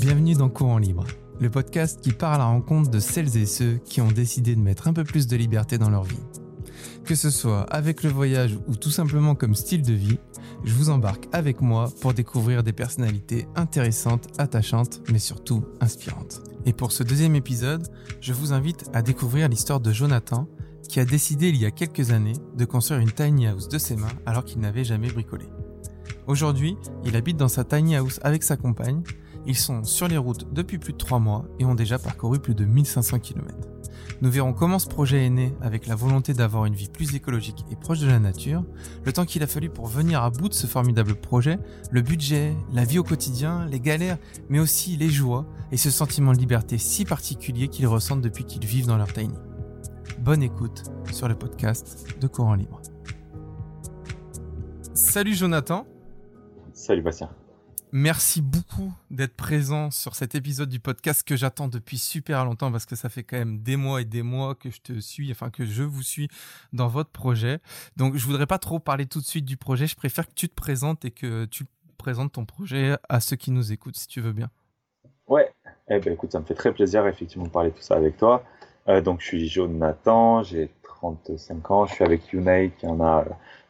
[0.00, 1.04] Bienvenue dans Courant Libre,
[1.40, 4.60] le podcast qui part à la rencontre de celles et ceux qui ont décidé de
[4.60, 6.20] mettre un peu plus de liberté dans leur vie.
[7.04, 10.20] Que ce soit avec le voyage ou tout simplement comme style de vie,
[10.62, 16.42] je vous embarque avec moi pour découvrir des personnalités intéressantes, attachantes, mais surtout inspirantes.
[16.64, 17.88] Et pour ce deuxième épisode,
[18.20, 20.46] je vous invite à découvrir l'histoire de Jonathan,
[20.92, 23.96] qui a décidé il y a quelques années de construire une tiny house de ses
[23.96, 25.46] mains alors qu'il n'avait jamais bricolé.
[26.26, 29.02] Aujourd'hui, il habite dans sa tiny house avec sa compagne.
[29.46, 32.54] Ils sont sur les routes depuis plus de 3 mois et ont déjà parcouru plus
[32.54, 33.54] de 1500 km.
[34.20, 37.64] Nous verrons comment ce projet est né avec la volonté d'avoir une vie plus écologique
[37.70, 38.62] et proche de la nature,
[39.02, 41.58] le temps qu'il a fallu pour venir à bout de ce formidable projet,
[41.90, 44.18] le budget, la vie au quotidien, les galères,
[44.50, 48.66] mais aussi les joies et ce sentiment de liberté si particulier qu'ils ressentent depuis qu'ils
[48.66, 49.32] vivent dans leur tiny.
[50.22, 52.80] Bonne écoute sur le podcast de Courant Libre.
[54.94, 55.84] Salut Jonathan.
[56.72, 57.28] Salut Bastien.
[57.90, 62.86] Merci beaucoup d'être présent sur cet épisode du podcast que j'attends depuis super longtemps parce
[62.86, 65.50] que ça fait quand même des mois et des mois que je te suis, enfin
[65.50, 66.28] que je vous suis
[66.72, 67.58] dans votre projet.
[67.96, 70.48] Donc je voudrais pas trop parler tout de suite du projet, je préfère que tu
[70.48, 71.64] te présentes et que tu
[71.98, 74.50] présentes ton projet à ceux qui nous écoutent si tu veux bien.
[75.26, 75.52] Ouais,
[75.88, 78.44] eh ben écoute, ça me fait très plaisir effectivement de parler tout ça avec toi.
[78.88, 83.24] Euh, donc je suis Jonathan, j'ai 35 ans, je suis avec Unite qui en a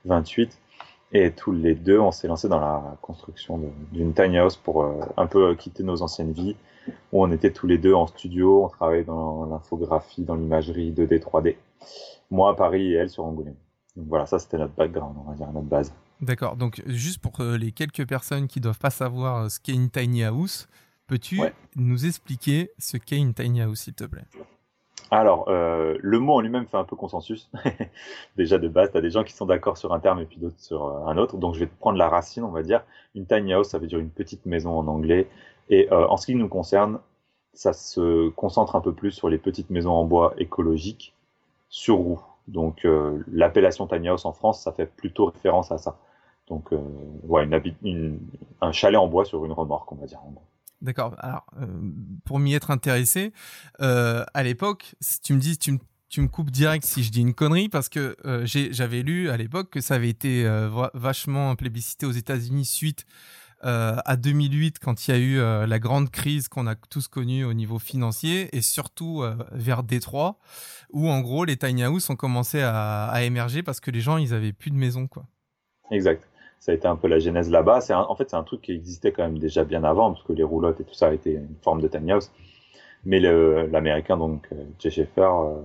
[0.05, 0.59] 28.
[1.15, 3.61] Et tous les deux, on s'est lancé dans la construction
[3.93, 6.57] d'une tiny house pour euh, un peu quitter nos anciennes vies,
[7.13, 11.21] où on était tous les deux en studio, on travaillait dans l'infographie, dans l'imagerie 2D,
[11.21, 11.57] 3D.
[12.31, 13.57] Moi à Paris et elle sur Angoulême.
[13.97, 15.93] Donc voilà, ça c'était notre background, on va dire, notre base.
[16.23, 19.75] D'accord, donc juste pour euh, les quelques personnes qui doivent pas savoir euh, ce qu'est
[19.75, 20.67] une tiny house,
[21.09, 21.41] peux-tu
[21.77, 24.25] nous expliquer ce qu'est une tiny house, s'il te plaît?
[25.13, 27.51] Alors, euh, le mot en lui-même fait un peu consensus.
[28.39, 30.39] Déjà de base, tu as des gens qui sont d'accord sur un terme et puis
[30.39, 31.37] d'autres sur euh, un autre.
[31.37, 32.83] Donc, je vais te prendre la racine, on va dire.
[33.15, 35.29] Une tiny house, ça veut dire une petite maison en anglais.
[35.69, 36.99] Et euh, en ce qui nous concerne,
[37.53, 41.15] ça se concentre un peu plus sur les petites maisons en bois écologiques
[41.69, 42.23] sur roue.
[42.49, 42.87] Donc,
[43.31, 45.97] l'appellation tiny house en France, ça fait plutôt référence à ça.
[46.49, 46.71] Donc,
[47.29, 47.49] ouais,
[48.61, 50.21] un chalet en bois sur une remorque, on va dire.
[50.21, 50.33] En.
[50.83, 51.15] D'accord.
[51.19, 51.67] Alors, euh,
[52.25, 53.33] pour m'y être intéressé,
[53.81, 55.79] euh, à l'époque, tu me dis, tu me,
[56.09, 59.37] tu me coupes direct si je dis une connerie, parce que euh, j'avais lu à
[59.37, 60.45] l'époque que ça avait été
[60.93, 63.07] vachement plébiscité aux États-Unis suite
[63.65, 67.55] à 2008, quand il y a eu la grande crise qu'on a tous connue au
[67.55, 69.23] niveau financier, et surtout
[69.53, 70.41] vers Détroit,
[70.91, 74.17] où en gros les tiny houses ont commencé à, à émerger parce que les gens,
[74.17, 75.29] ils avaient plus de maison, quoi.
[75.93, 76.32] Exact
[76.63, 77.81] ça a été un peu la genèse là-bas.
[77.91, 80.45] En fait c'est un truc qui existait quand même déjà bien avant parce que les
[80.45, 82.31] roulottes et tout ça été une forme de tiny house.
[83.05, 85.61] Mais l'américain donc euh, Jay Schaeffer euh,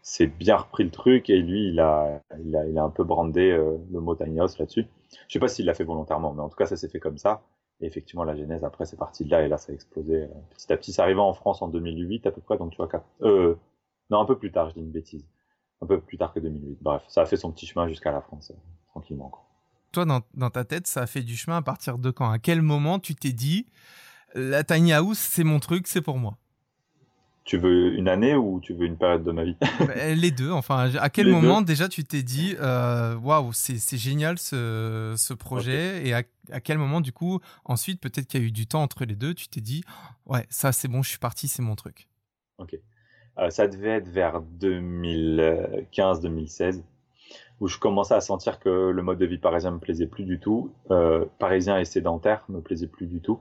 [0.00, 3.04] s'est bien repris le truc et lui il a il a, il a un peu
[3.04, 4.86] brandé euh, le mot tiny house là-dessus.
[5.28, 7.18] Je sais pas s'il l'a fait volontairement, mais en tout cas ça s'est fait comme
[7.18, 7.42] ça.
[7.82, 10.72] Et effectivement la genèse après c'est parti de là et là ça a explosé petit
[10.72, 10.92] à petit.
[10.92, 12.88] C'est arrivé en France en 2008 à peu près donc tu vois
[13.20, 13.54] euh,
[14.08, 15.26] non un peu plus tard je dis une bêtise
[15.82, 16.78] un peu plus tard que 2008.
[16.80, 18.50] Bref ça a fait son petit chemin jusqu'à la France
[18.94, 19.28] tranquillement.
[19.28, 19.44] Quoi
[19.92, 22.30] toi, dans, ta tête, ça a fait du chemin à partir de quand?
[22.30, 23.66] À quel moment tu t'es dit,
[24.34, 26.36] la tiny house, c'est mon truc, c'est pour moi?
[27.44, 29.56] Tu veux une année ou tu veux une période de ma vie?
[29.80, 30.52] Bah, Les deux.
[30.52, 36.14] Enfin, à quel moment déjà tu t'es dit, euh, waouh, c'est génial ce, projet Et
[36.14, 36.22] à,
[36.60, 39.34] quel moment, du coup, ensuite, peut-être qu'il y a eu du temps entre les deux,
[39.34, 39.82] tu t'es dit,
[40.26, 42.08] ouais, ça c'est bon, je suis parti, c'est mon truc.
[42.58, 42.76] Ok.
[43.38, 46.82] Euh, ça devait être vers 2015-2016
[47.62, 50.40] où je commençais à sentir que le mode de vie parisien me plaisait plus du
[50.40, 50.72] tout.
[50.90, 53.38] Euh, parisien et sédentaire me plaisait plus du tout.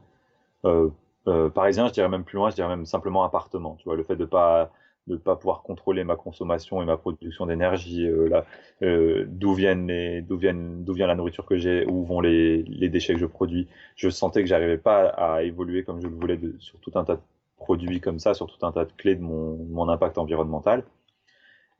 [0.63, 0.89] Euh,
[1.27, 3.77] euh, parisien, je dirais même plus loin, je dirais même simplement appartement.
[3.79, 4.71] Tu vois, le fait de pas
[5.07, 9.87] de pas pouvoir contrôler ma consommation et ma production d'énergie, d'où d'où viennent,
[10.27, 13.67] vient la nourriture que j'ai, où vont les, les déchets que je produis.
[13.95, 17.15] Je sentais que j'arrivais pas à évoluer comme je le voulais sur tout un tas
[17.15, 17.21] de
[17.57, 20.83] produits comme ça, sur tout un tas de clés de mon, mon impact environnemental.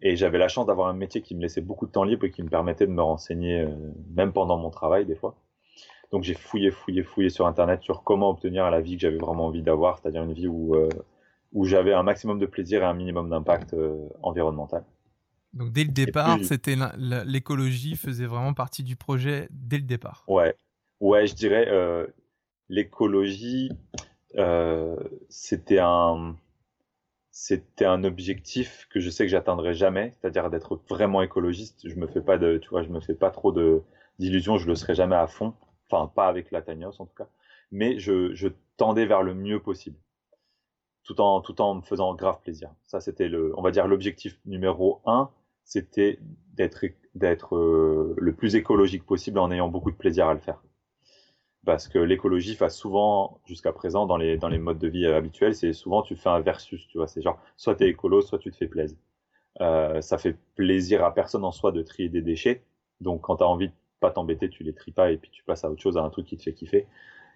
[0.02, 2.32] Et j'avais la chance d'avoir un métier qui me laissait beaucoup de temps libre et
[2.32, 3.70] qui me permettait de me renseigner, euh,
[4.16, 5.36] même pendant mon travail des fois.
[6.12, 9.46] Donc j'ai fouillé, fouillé, fouillé sur Internet sur comment obtenir la vie que j'avais vraiment
[9.46, 10.90] envie d'avoir, c'est-à-dire une vie où, euh,
[11.54, 14.84] où j'avais un maximum de plaisir et un minimum d'impact euh, environnemental.
[15.54, 16.76] Donc dès le départ, c'était
[17.26, 20.24] l'écologie faisait vraiment partie du projet dès le départ.
[20.28, 20.56] Ouais,
[21.02, 21.68] ouais, je dirais
[22.70, 23.70] l'écologie,
[25.30, 26.36] c'était un
[27.32, 31.88] c'était un objectif que je sais que j'atteindrai jamais, c'est-à-dire d'être vraiment écologiste.
[31.88, 33.84] Je me fais pas de, tu vois, je me fais pas trop de
[34.20, 35.54] d'illusions, je le serai jamais à fond,
[35.90, 37.28] enfin pas avec la Tanios en tout cas,
[37.72, 39.98] mais je, je tendais vers le mieux possible,
[41.04, 42.70] tout en tout en me faisant grave plaisir.
[42.84, 45.30] Ça c'était le, on va dire l'objectif numéro un,
[45.64, 46.20] c'était
[46.54, 46.86] d'être
[47.16, 50.62] d'être euh, le plus écologique possible en ayant beaucoup de plaisir à le faire.
[51.66, 55.74] Parce que l'écologie souvent, jusqu'à présent, dans les, dans les modes de vie habituels, c'est
[55.74, 57.08] souvent tu fais un versus, tu vois.
[57.08, 58.98] C'est genre, soit tu es écolo, soit tu te fais plaisir.
[59.60, 62.64] Euh, ça fait plaisir à personne en soi de trier des déchets.
[63.00, 65.44] Donc, quand tu as envie de pas t'embêter, tu les tries pas et puis tu
[65.44, 66.88] passes à autre chose, à un truc qui te fait kiffer.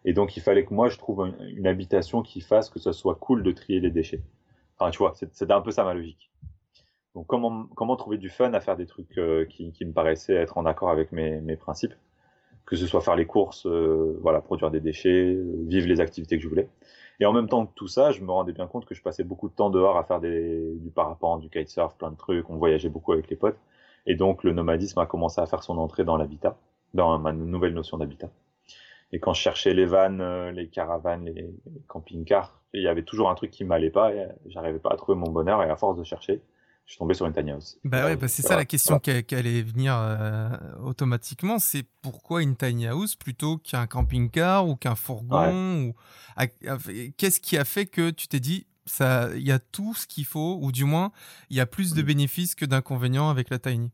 [0.06, 3.16] Et donc, il fallait que moi, je trouve une, habitation qui fasse que ce soit
[3.16, 4.22] cool de trier les déchets.
[4.78, 6.32] Enfin, tu vois, c'était un peu ça ma logique.
[7.16, 10.36] Donc, comment, comment trouver du fun à faire des trucs euh, qui, qui, me paraissaient
[10.36, 11.94] être en accord avec mes, mes principes?
[12.66, 16.38] Que ce soit faire les courses, euh, voilà, produire des déchets, euh, vivre les activités
[16.38, 16.68] que je voulais.
[17.20, 19.24] Et en même temps que tout ça, je me rendais bien compte que je passais
[19.24, 22.50] beaucoup de temps dehors à faire des, du parapente, du kitesurf, plein de trucs.
[22.50, 23.58] On voyageait beaucoup avec les potes.
[24.08, 26.58] Et donc, le nomadisme a commencé à faire son entrée dans l'habitat,
[26.94, 28.30] dans ma nouvelle notion d'habitat.
[29.12, 31.50] Et quand je cherchais les vannes, les caravanes, les
[31.88, 34.12] camping-cars, il y avait toujours un truc qui m'allait pas.
[34.48, 35.64] J'arrivais pas à trouver mon bonheur.
[35.64, 36.42] Et à force de chercher,
[36.86, 37.80] je suis tombé sur une tiny house.
[37.84, 40.50] Bah ouais, bah c'est ça la question qui, allait venir euh,
[40.84, 45.96] automatiquement, c'est pourquoi une tiny house plutôt qu'un camping-car ou qu'un fourgon ou
[47.18, 50.26] qu'est-ce qui a fait que tu t'es dit ça il y a tout ce qu'il
[50.26, 51.12] faut ou du moins
[51.50, 52.06] il y a plus de mm.
[52.06, 53.92] bénéfices que d'inconvénients avec la tiny?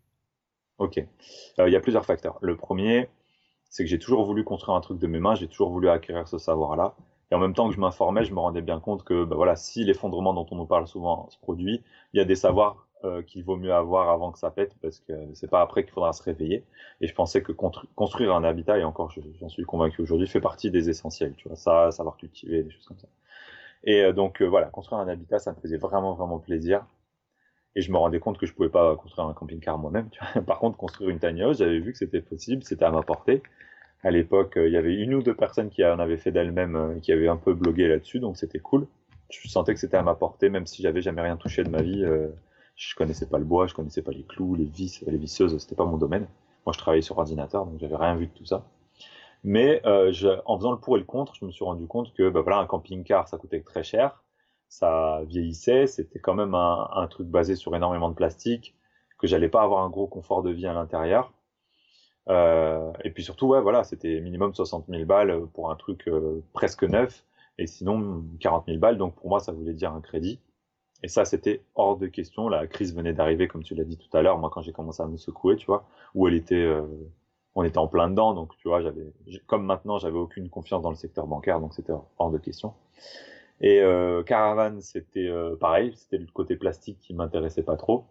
[0.77, 0.97] OK.
[0.97, 2.39] il y a plusieurs facteurs.
[2.41, 3.07] Le premier,
[3.69, 6.27] c'est que j'ai toujours voulu construire un truc de mes mains, j'ai toujours voulu acquérir
[6.27, 6.95] ce savoir-là.
[7.31, 9.55] Et en même temps que je m'informais, je me rendais bien compte que bah voilà,
[9.55, 11.81] si l'effondrement dont on nous parle souvent se produit,
[12.13, 14.99] il y a des savoirs euh, qu'il vaut mieux avoir avant que ça pète parce
[14.99, 16.65] que c'est pas après qu'il faudra se réveiller.
[16.99, 20.71] Et je pensais que construire un habitat, et encore j'en suis convaincu aujourd'hui, fait partie
[20.71, 21.33] des essentiels.
[21.37, 23.07] Tu vois, ça, savoir cultiver, des choses comme ça.
[23.85, 26.85] Et euh, donc euh, voilà, construire un habitat, ça me faisait vraiment vraiment plaisir.
[27.75, 30.09] Et je me rendais compte que je pouvais pas construire un camping-car moi-même.
[30.45, 33.41] Par contre, construire une tiny house, j'avais vu que c'était possible, c'était à ma portée
[34.03, 36.75] à l'époque, euh, il y avait une ou deux personnes qui en avaient fait d'elles-mêmes,
[36.75, 38.87] euh, qui avaient un peu blogué là-dessus, donc c'était cool.
[39.29, 41.81] Je sentais que c'était à ma portée, même si j'avais jamais rien touché de ma
[41.81, 42.03] vie.
[42.03, 42.27] Euh,
[42.75, 45.75] je connaissais pas le bois, je connaissais pas les clous, les vis, les visseuses, c'était
[45.75, 46.27] pas mon domaine.
[46.65, 48.65] Moi, je travaillais sur ordinateur, donc j'avais rien vu de tout ça.
[49.43, 52.29] Mais je, en faisant le pour et le contre, je me suis rendu compte que
[52.29, 54.23] bah, voilà, un camping-car, ça coûtait très cher,
[54.69, 58.75] ça vieillissait, c'était quand même un, truc basé sur énormément de plastique,
[59.19, 61.33] que j'allais pas avoir un gros confort de vie à l'intérieur.
[62.29, 66.43] Euh, et puis surtout, ouais, voilà, c'était minimum 60 000 balles pour un truc euh,
[66.53, 67.25] presque neuf,
[67.57, 68.97] et sinon 40 000 balles.
[68.97, 70.39] Donc pour moi, ça voulait dire un crédit.
[71.03, 72.47] Et ça, c'était hors de question.
[72.47, 74.37] La crise venait d'arriver, comme tu l'as dit tout à l'heure.
[74.37, 76.83] Moi, quand j'ai commencé à me secouer, tu vois, où elle était, euh,
[77.55, 78.33] on était en plein dedans.
[78.35, 79.11] Donc, tu vois, j'avais,
[79.47, 82.73] comme maintenant, j'avais aucune confiance dans le secteur bancaire, donc c'était hors de question.
[83.61, 85.29] Et euh, Caravan, c'était
[85.59, 88.05] pareil, c'était le côté plastique qui m'intéressait pas trop.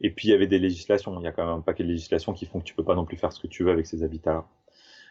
[0.00, 1.18] Et puis il y avait des législations.
[1.20, 2.94] Il y a quand même un paquet de législations qui font que tu peux pas
[2.94, 4.46] non plus faire ce que tu veux avec ces habitats-là.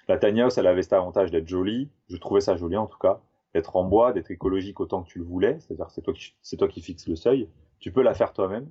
[0.07, 1.89] La tiny house, elle avait cet avantage d'être jolie.
[2.09, 3.19] Je trouvais ça joli en tout cas,
[3.53, 5.59] d'être en bois, d'être écologique autant que tu le voulais.
[5.59, 7.49] C'est-à-dire c'est toi qui c'est toi qui fixes le seuil.
[7.79, 8.69] Tu peux la faire toi-même.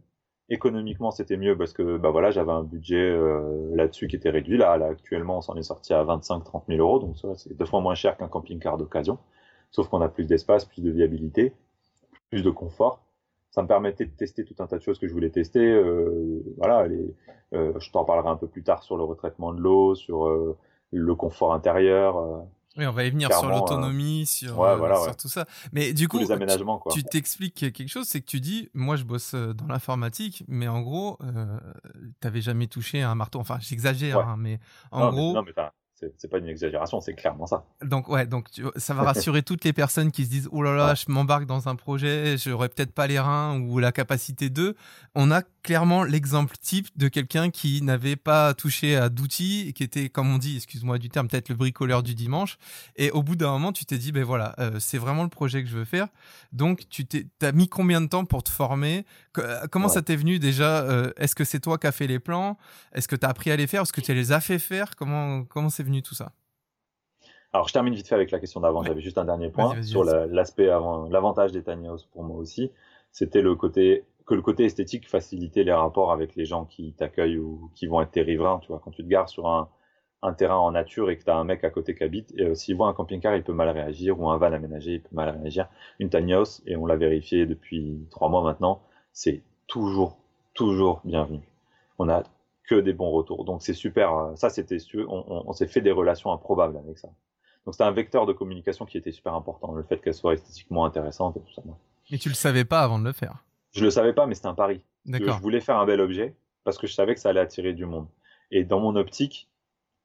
[0.49, 4.57] Économiquement, c'était mieux parce que bah voilà, j'avais un budget euh, là-dessus qui était réduit.
[4.57, 7.97] Là, actuellement, on s'en est sorti à 25-30 000 euros, donc c'est deux fois moins
[7.97, 9.19] cher qu'un camping-car d'occasion.
[9.73, 11.53] Sauf qu'on a plus d'espace, plus de viabilité,
[12.31, 13.06] plus de confort
[13.57, 15.61] ça me permettait de tester tout un tas de choses que je voulais tester.
[15.61, 17.15] Euh, voilà, les,
[17.55, 20.59] euh, je t'en parlerai un peu plus tard sur le retraitement de l'eau, sur euh,
[20.93, 22.45] le confort intérieur.
[22.77, 24.57] Oui, on va y venir sur l'autonomie, sur,
[25.03, 25.47] sur tout ça.
[25.73, 26.19] Mais du coup,
[26.91, 30.83] tu t'expliques quelque chose, c'est que tu dis, moi je bosse dans l'informatique, mais en
[30.83, 31.19] gros,
[32.21, 33.39] t'avais jamais touché un marteau.
[33.39, 35.55] Enfin, j'exagère, hein, mais en gros, non, mais
[36.17, 37.65] c'est pas une exagération, c'est clairement ça.
[37.83, 40.95] Donc ouais, donc ça va rassurer toutes les personnes qui se disent oh là là,
[40.95, 44.77] je m'embarque dans un projet, j'aurais peut-être pas les reins ou la capacité de.
[45.15, 50.09] On a clairement l'exemple type de quelqu'un qui n'avait pas touché à d'outils, qui était,
[50.09, 52.59] comme on dit, excuse-moi du terme, peut-être le bricoleur du dimanche.
[52.97, 55.65] Et au bout d'un moment, tu t'es dit, ben voilà, euh, c'est vraiment le projet
[55.65, 56.07] que je veux faire.
[56.53, 59.05] Donc, tu t'es, as mis combien de temps pour te former?
[59.39, 62.19] Euh, Comment ça t'est venu déjà euh, Est-ce que c'est toi qui as fait les
[62.19, 62.57] plans?
[62.93, 63.83] Est-ce que tu as appris à les faire?
[63.83, 64.95] Est-ce que tu les as fait faire?
[64.95, 66.33] Comment comment c'est venu tout ça?
[67.53, 68.83] Alors, je termine vite fait avec la question d'avant.
[68.83, 72.71] J'avais juste un dernier point sur l'aspect avant, l'avantage des tiny house pour moi aussi.
[73.13, 77.39] C'était le côté que le côté esthétique facilitait les rapports avec les gens qui t'accueillent
[77.39, 78.59] ou qui vont être tes riverains.
[78.59, 79.71] Tu vois, quand tu te gares sur un,
[80.23, 82.43] un terrain en nature et que tu as un mec à côté qui habite, et
[82.43, 85.15] euh, s'il voit un camping-car, il peut mal réagir, ou un van aménagé, il peut
[85.15, 85.69] mal réagir.
[86.01, 90.19] Une tiny house, et on l'a vérifié depuis trois mois maintenant, c'est toujours,
[90.53, 91.49] toujours bienvenu.
[91.99, 92.25] On a
[92.67, 93.45] que des bons retours.
[93.45, 94.13] Donc c'est super.
[94.15, 97.09] Euh, ça, c'était on, on, on s'est fait des relations improbables avec ça.
[97.65, 100.85] Donc c'était un vecteur de communication qui était super important, le fait qu'elle soit esthétiquement
[100.85, 101.63] intéressante et tout ça.
[102.11, 103.43] Et tu le savais pas avant de le faire
[103.77, 104.81] je le savais pas, mais c'était un pari.
[105.05, 107.85] Je voulais faire un bel objet parce que je savais que ça allait attirer du
[107.85, 108.09] monde.
[108.51, 109.51] Et dans mon optique,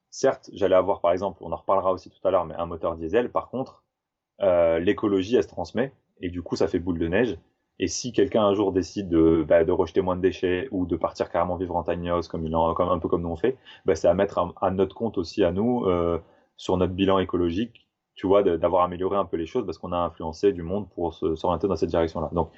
[0.10, 2.96] certes, j'allais avoir, par exemple, on en reparlera aussi tout à l'heure, mais un moteur
[2.96, 3.32] diesel.
[3.32, 3.84] Par contre,
[4.41, 7.38] euh, l'écologie, elle se transmet et du coup, ça fait boule de neige.
[7.80, 10.96] Et si quelqu'un un jour décide de, bah, de, rejeter moins de déchets ou de
[10.96, 14.08] partir carrément vivre en tiny house comme, un peu comme nous on fait, bah, c'est
[14.08, 16.20] à mettre à, notre compte aussi à nous euh,
[16.58, 19.98] sur notre bilan écologique, tu vois, d'avoir amélioré un peu les choses parce qu'on a
[19.98, 22.30] influencé du monde pour s'orienter dans cette direction-là.
[22.34, 22.51] Donc,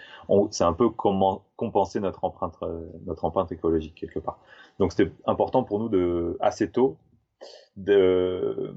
[0.52, 4.40] c'est un peu compenser notre empreinte, euh, notre empreinte écologique quelque part.
[4.80, 6.98] Donc, c'était important pour nous de assez tôt
[7.76, 8.74] de,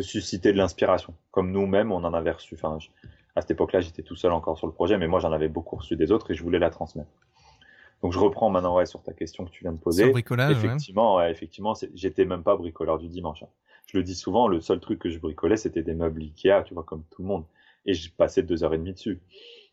[0.00, 2.56] susciter de l'inspiration, comme nous-mêmes on en avait reçu.
[3.36, 5.76] À cette époque-là, j'étais tout seul encore sur le projet, mais moi j'en avais beaucoup
[5.76, 7.10] reçu des autres et je voulais la transmettre.
[8.02, 10.04] Donc je reprends maintenant ouais, sur ta question que tu viens de poser.
[10.04, 11.30] Sur bricolage, effectivement, ouais.
[11.30, 13.42] effectivement, j'étais même pas bricoleur du dimanche.
[13.42, 13.48] Hein.
[13.86, 16.74] Je le dis souvent, le seul truc que je bricolais, c'était des meubles Ikea, tu
[16.74, 17.44] vois, comme tout le monde.
[17.84, 19.20] Et je passais deux heures et demie dessus.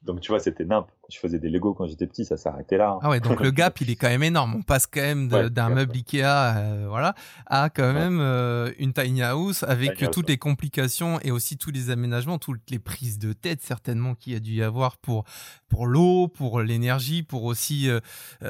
[0.04, 0.88] Donc tu vois, c'était nimp.
[1.10, 2.92] Je faisais des Lego quand j'étais petit, ça s'arrêtait là.
[2.92, 3.00] Hein.
[3.02, 4.56] Ah ouais, donc le gap, il est quand même énorme.
[4.56, 7.14] On passe quand même d'un meuble Ikea, euh, voilà,
[7.46, 11.90] à quand même euh, une tiny house avec toutes les complications et aussi tous les
[11.90, 15.26] aménagements, toutes les prises de tête certainement qu'il y a dû y avoir pour
[15.68, 18.00] pour l'eau, pour l'énergie, pour aussi euh,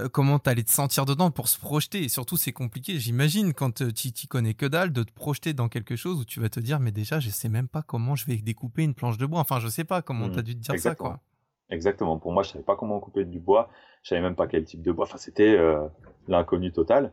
[0.10, 2.04] comment tu allais te sentir dedans, pour se projeter.
[2.04, 3.00] Et surtout, c'est compliqué.
[3.00, 6.40] J'imagine quand tu t'y connais que dalle de te projeter dans quelque chose où tu
[6.40, 9.18] vas te dire, mais déjà, je sais même pas comment je vais découper une planche
[9.18, 9.40] de bois.
[9.40, 10.46] Enfin, je sais pas comment tu as mmh.
[10.46, 11.22] dû te dire ça, quoi.
[11.74, 12.20] Exactement.
[12.20, 13.70] Pour moi, je savais pas comment couper du bois.
[14.04, 15.06] Je savais même pas quel type de bois.
[15.06, 15.88] Enfin, c'était euh,
[16.28, 17.12] l'inconnu total.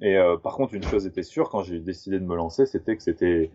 [0.00, 2.96] Et euh, par contre, une chose était sûre quand j'ai décidé de me lancer, c'était
[2.96, 3.50] que c'était.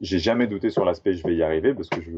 [0.00, 2.12] J'ai jamais douté sur l'aspect je vais y arriver parce que je,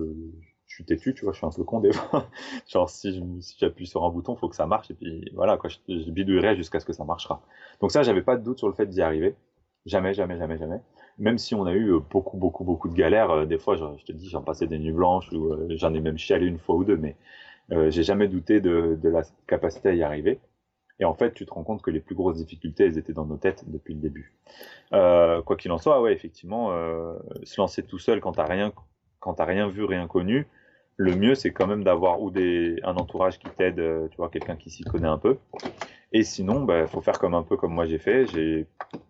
[0.66, 2.28] suis têtu, tu vois, je suis un peu con des fois.
[2.68, 3.22] Genre, si
[3.58, 6.80] j'appuie sur un bouton, faut que ça marche et puis voilà, je, je bidouillerai jusqu'à
[6.80, 7.40] ce que ça marchera.
[7.80, 9.34] Donc ça, j'avais pas de doute sur le fait d'y arriver.
[9.86, 10.82] Jamais, jamais, jamais, jamais
[11.18, 14.04] même si on a eu euh, beaucoup, beaucoup, beaucoup de galères, euh, des fois, je,
[14.04, 16.76] te dis, j'en passais des nuits blanches, ou euh, j'en ai même chialé une fois
[16.76, 17.16] ou deux, mais
[17.90, 20.40] j'ai jamais douté de, la capacité à y arriver.
[21.00, 23.26] Et en fait, tu te rends compte que les plus grosses difficultés, elles étaient dans
[23.26, 24.32] nos têtes depuis le début.
[24.90, 26.70] quoi qu'il en soit, ouais, effectivement,
[27.42, 28.72] se lancer tout seul quand t'as rien,
[29.20, 30.46] quand t'as rien vu, rien connu,
[30.96, 34.56] le mieux, c'est quand même d'avoir ou des, un entourage qui t'aide, tu vois, quelqu'un
[34.56, 35.36] qui s'y connaît un peu.
[36.12, 38.24] Et sinon, il bah, faut faire comme un peu comme moi j'ai fait.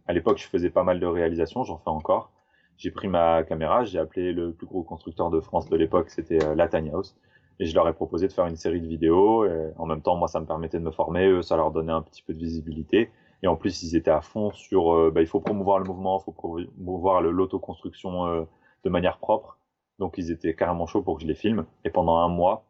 [0.06, 2.30] À l'époque, je faisais pas mal de réalisations, j'en fais encore.
[2.76, 6.42] J'ai pris ma caméra, j'ai appelé le plus gros constructeur de France de l'époque, c'était
[6.44, 7.16] euh, la House,
[7.58, 9.46] et je leur ai proposé de faire une série de vidéos.
[9.78, 12.02] en même temps, moi, ça me permettait de me former, eux, ça leur donnait un
[12.02, 13.10] petit peu de visibilité.
[13.42, 16.18] Et en plus, ils étaient à fond sur, euh, bah, il faut promouvoir le mouvement,
[16.20, 18.44] il faut promouvoir l'autoconstruction euh,
[18.84, 19.58] de manière propre.
[19.98, 21.64] Donc, ils étaient carrément chauds pour que je les filme.
[21.84, 22.66] Et pendant un mois,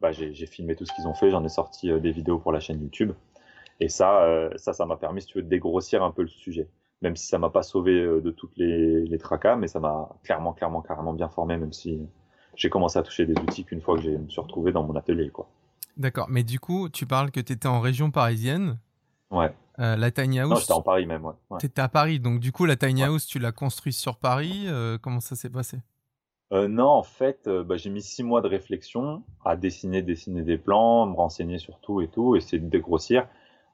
[0.00, 1.30] bah, j'ai filmé tout ce qu'ils ont fait.
[1.30, 3.12] J'en ai sorti des vidéos pour la chaîne YouTube.
[3.80, 6.28] Et ça, euh, ça, ça m'a permis, si tu veux, de dégrossir un peu le
[6.28, 6.68] sujet.
[7.02, 10.08] Même si ça m'a pas sauvé euh, de toutes les, les tracas, mais ça m'a
[10.22, 12.00] clairement, clairement, carrément bien formé, même si
[12.54, 14.96] j'ai commencé à toucher des outils qu'une fois que je me suis retrouvé dans mon
[14.96, 15.48] atelier, quoi.
[15.98, 16.26] D'accord.
[16.30, 18.78] Mais du coup, tu parles que tu étais en région parisienne.
[19.30, 19.52] Ouais.
[19.78, 20.50] Euh, la tiny house.
[20.50, 21.58] Non, j'étais en Paris même, ouais.
[21.58, 24.68] Tu étais à Paris, donc du coup, la tiny house, tu l'as construite sur Paris.
[25.02, 25.78] comment ça s'est passé?
[26.52, 30.58] Euh, non, en fait, bah, j'ai mis six mois de réflexion à dessiner, dessiner des
[30.58, 33.26] plans, me renseigner sur tout et tout, essayer de dégrossir.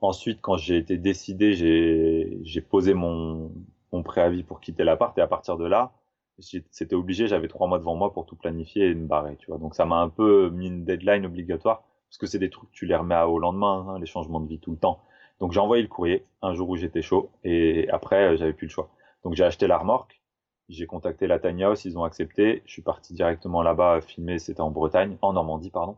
[0.02, 3.52] Ensuite, quand j'ai été décidé, j'ai posé mon,
[3.92, 5.92] mon préavis pour quitter l'appart et à partir de là,
[6.38, 9.58] c'était obligé, j'avais trois mois devant moi pour tout planifier et me barrer, tu vois.
[9.58, 12.84] Donc ça m'a un peu mis une deadline obligatoire parce que c'est des trucs, tu
[12.86, 15.00] les remets au lendemain, hein, les changements de vie tout le temps.
[15.40, 18.72] Donc j'ai envoyé le courrier un jour où j'étais chaud et après j'avais plus le
[18.72, 18.90] choix.
[19.24, 20.20] Donc j'ai acheté la remorque,
[20.68, 22.62] j'ai contacté la Tiny House, ils ont accepté.
[22.66, 25.96] Je suis parti directement là-bas filmer, c'était en Bretagne, en Normandie, pardon.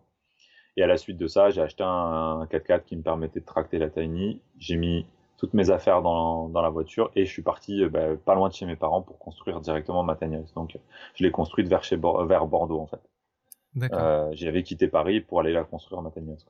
[0.77, 3.79] Et à la suite de ça, j'ai acheté un 4x4 qui me permettait de tracter
[3.79, 4.41] la Tiny.
[4.59, 8.17] J'ai mis toutes mes affaires dans, dans la voiture et je suis parti euh, bah,
[8.17, 10.53] pas loin de chez mes parents pour construire directement ma Tiny House.
[10.55, 10.79] Donc,
[11.15, 13.01] je l'ai construite vers, chez vers Bordeaux, en fait.
[13.93, 16.47] Euh, J'avais quitté Paris pour aller la construire, ma Tiny House.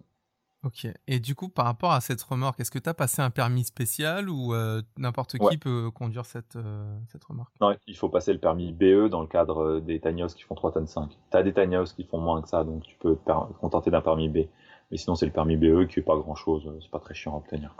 [0.65, 0.87] Ok.
[1.07, 3.65] Et du coup, par rapport à cette remorque, est-ce que tu as passé un permis
[3.65, 7.53] spécial ou euh, n'importe qui peut conduire cette, euh, cette remorque?
[7.61, 10.55] Non, il faut passer le permis BE dans le cadre euh, des tiny qui font
[10.55, 11.11] 3 tonnes 5.
[11.11, 14.01] Tu as des tiny qui font moins que ça, donc tu peux te contenter d'un
[14.01, 14.39] permis B.
[14.91, 16.71] Mais sinon, c'est le permis BE qui est pas grand-chose.
[16.81, 17.75] C'est pas très chiant à obtenir.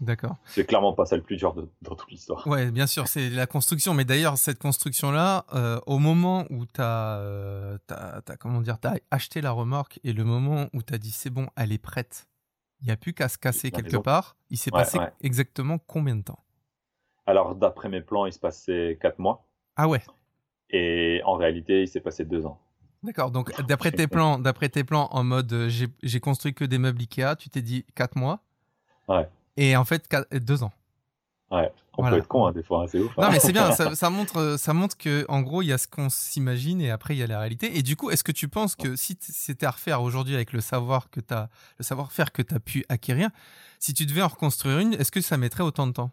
[0.00, 0.36] D'accord.
[0.46, 2.46] C'est clairement pas ça le plus dur dans toute l'histoire.
[2.46, 3.92] Ouais, bien sûr, c'est la construction.
[3.92, 5.44] Mais d'ailleurs, cette construction-là,
[5.86, 7.76] au moment où tu as,
[8.38, 11.48] comment dire, as acheté la remorque et le moment où tu as dit c'est bon,
[11.54, 12.29] elle est prête,
[12.80, 14.36] il n'y a plus qu'à se casser quelque part.
[14.50, 16.42] Il s'est passé exactement combien de temps?
[17.26, 19.46] Alors, d'après mes plans, il se passait 4 mois.
[19.76, 20.02] Ah ouais
[20.70, 22.58] Et en réalité, il s'est passé 2 ans.
[23.02, 25.70] D'accord, donc d'après tes plans, d'après tes plans en mode euh,
[26.02, 28.40] j'ai construit que des meubles Ikea, tu t'es dit 4 mois?
[29.08, 29.28] Ouais.
[29.56, 30.72] Et en fait 2 ans.
[31.50, 33.10] Ouais, on peut être con hein, des fois, hein, c'est ouf.
[33.18, 33.22] Hein.
[33.22, 35.88] Non mais c'est bien, ça, montre, ça montre que en gros il y a ce
[35.88, 37.76] qu'on s'imagine et après il y a la réalité.
[37.76, 40.60] Et du coup, est-ce que tu penses que si c'était à refaire aujourd'hui avec le
[40.60, 43.30] savoir que as, le savoir-faire que tu as pu acquérir,
[43.80, 46.10] si tu devais en reconstruire une, est-ce que ça mettrait autant de temps?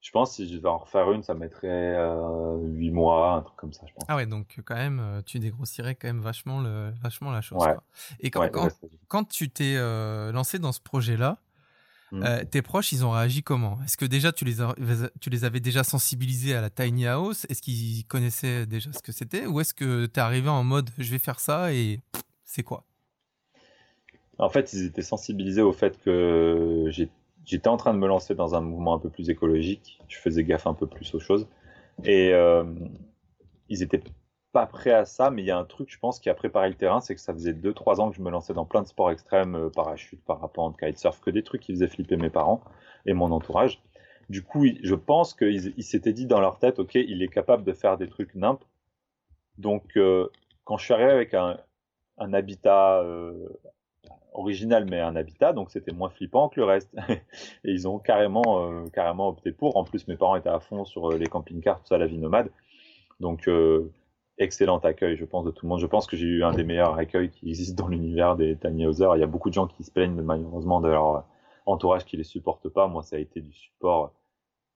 [0.00, 3.42] Je pense que si je devais en refaire une, ça mettrait euh, 8 mois, un
[3.42, 4.04] truc comme ça, je pense.
[4.08, 7.58] Ah ouais, donc quand même, euh, tu dégrossirais quand même vachement, le, vachement la chose.
[7.58, 7.74] Ouais.
[7.74, 7.82] quoi.
[8.20, 8.68] Et quand, quand,
[9.08, 11.36] quand tu t'es euh, lancé dans ce projet-là,
[12.12, 12.22] Mm.
[12.24, 13.78] euh, tes proches, ils ont réagi comment?
[13.84, 14.56] Est-ce que déjà tu les,
[15.20, 17.46] tu les avais déjà sensibilisés à la tiny house?
[17.48, 19.46] Est-ce qu'ils connaissaient déjà ce que c'était?
[19.46, 22.00] Ou est-ce que tu es arrivé en mode je vais faire ça et
[22.44, 22.84] c'est quoi?
[24.38, 26.90] En fait, ils étaient sensibilisés au fait que
[27.44, 30.00] j'étais en train de me lancer dans un mouvement un peu plus écologique.
[30.08, 31.46] Je faisais gaffe un peu plus aux choses.
[32.04, 32.64] Et euh,
[33.68, 34.02] ils étaient
[34.52, 36.68] pas prêts à ça, mais il y a un truc, je pense, qui a préparé
[36.68, 38.88] le terrain, c'est que ça faisait 2-3 ans que je me lançais dans plein de
[38.88, 42.62] sports extrêmes, euh, parachute, parapente, kitesurf, que des trucs qui faisaient flipper mes parents
[43.06, 43.80] et mon entourage.
[44.30, 47.64] Du coup, je pense qu'ils ils s'étaient dit dans leur tête, ok, il est capable
[47.64, 48.62] de faire des trucs nimp.
[49.58, 50.28] Donc, euh,
[50.64, 51.58] quand je suis arrivé avec un,
[52.16, 53.48] habitat euh,
[54.32, 56.94] original, mais un habitat, donc c'était moins flippant que le reste.
[57.08, 59.76] et ils ont carrément, euh, carrément opté pour.
[59.76, 62.50] En plus, mes parents étaient à fond sur les camping-cars, tout ça, la vie nomade.
[63.18, 63.48] Donc,
[64.40, 65.80] excellent accueil, je pense, de tout le monde.
[65.80, 68.86] Je pense que j'ai eu un des meilleurs accueils qui existent dans l'univers des tiny
[68.86, 69.16] housers.
[69.16, 71.20] Il y a beaucoup de gens qui se plaignent malheureusement de leur euh,
[71.66, 72.88] entourage qui les supporte pas.
[72.88, 74.12] Moi, ça a été du support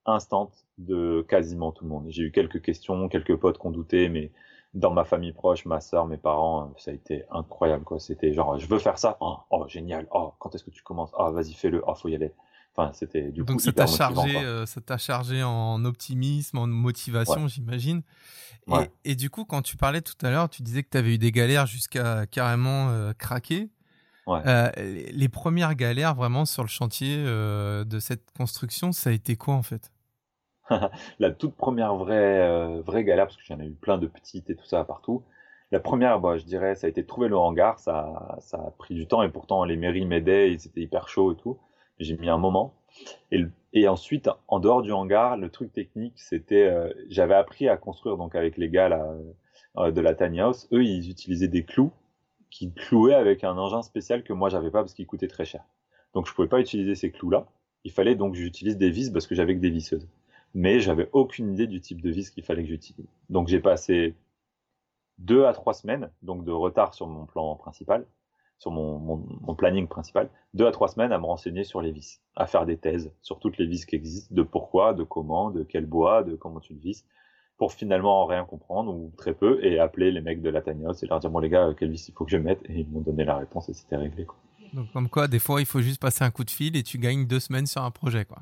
[0.05, 2.05] instant de quasiment tout le monde.
[2.09, 4.31] J'ai eu quelques questions, quelques potes qu'on doutait, mais
[4.75, 7.83] dans ma famille proche, ma soeur, mes parents, euh, ça a été incroyable.
[7.83, 7.99] quoi.
[7.99, 9.17] C'était genre, je veux faire ça.
[9.21, 10.07] Oh, oh, génial.
[10.11, 11.11] Oh, quand est-ce que tu commences?
[11.17, 11.81] Ah, vas-y, fais-le.
[11.87, 12.33] Oh, faut y aller.
[12.77, 17.47] Enfin, c'était du Donc ça t'a chargé, euh, ça t'a chargé en optimisme, en motivation,
[17.47, 18.01] j'imagine.
[18.67, 18.91] Et, Ouais.
[19.05, 21.17] et du coup, quand tu parlais tout à l'heure, tu disais que tu avais eu
[21.17, 23.69] des galères jusqu'à carrément euh, craquer.
[24.27, 24.41] Ouais.
[24.45, 29.35] Euh, les les premières galères vraiment sur le chantier de cette construction, ça a été
[29.35, 29.91] quoi en fait?
[31.19, 34.55] La toute première vraie, vraie galère, parce que j'en ai eu plein de petites et
[34.55, 35.23] tout ça partout.
[35.71, 37.79] La première, bah, je dirais, ça a été de trouver le hangar.
[37.79, 41.33] Ça, ça a pris du temps et pourtant les mairies m'aidaient, ils étaient hyper chauds
[41.33, 41.57] et tout.
[41.99, 42.73] J'ai mis un moment.
[43.73, 48.15] Et, ensuite, en dehors du hangar, le truc technique, c'était, euh, j'avais appris à construire
[48.17, 49.13] donc avec les gars là,
[49.77, 50.67] euh, de la tiny house.
[50.71, 51.91] Eux, ils utilisaient des clous
[52.49, 55.63] qu'ils clouaient avec un engin spécial que moi j'avais pas parce qu'il coûtait très cher.
[56.13, 57.47] Donc je pouvais pas utiliser ces clous-là.
[57.83, 60.07] Il fallait donc j'utilise des vis parce que j'avais que des visseuses
[60.55, 63.05] mais j'avais aucune idée du type de vis qu'il fallait que j'utilise.
[63.29, 64.15] Donc j'ai passé
[65.17, 68.07] deux à trois semaines, donc de retard sur mon plan principal,
[68.57, 71.91] sur mon, mon, mon planning principal, deux à trois semaines à me renseigner sur les
[71.91, 75.51] vis, à faire des thèses sur toutes les vis qui existent, de pourquoi, de comment,
[75.51, 77.05] de quel bois, de comment tu le visses,
[77.57, 81.07] pour finalement rien comprendre ou très peu et appeler les mecs de la house et
[81.07, 83.01] leur dire bon les gars quelle vis il faut que je mette et ils m'ont
[83.01, 84.37] donné la réponse et c'était réglé quoi.
[84.73, 86.97] Donc comme quoi, des fois, il faut juste passer un coup de fil et tu
[86.97, 88.39] gagnes deux semaines sur un projet quoi.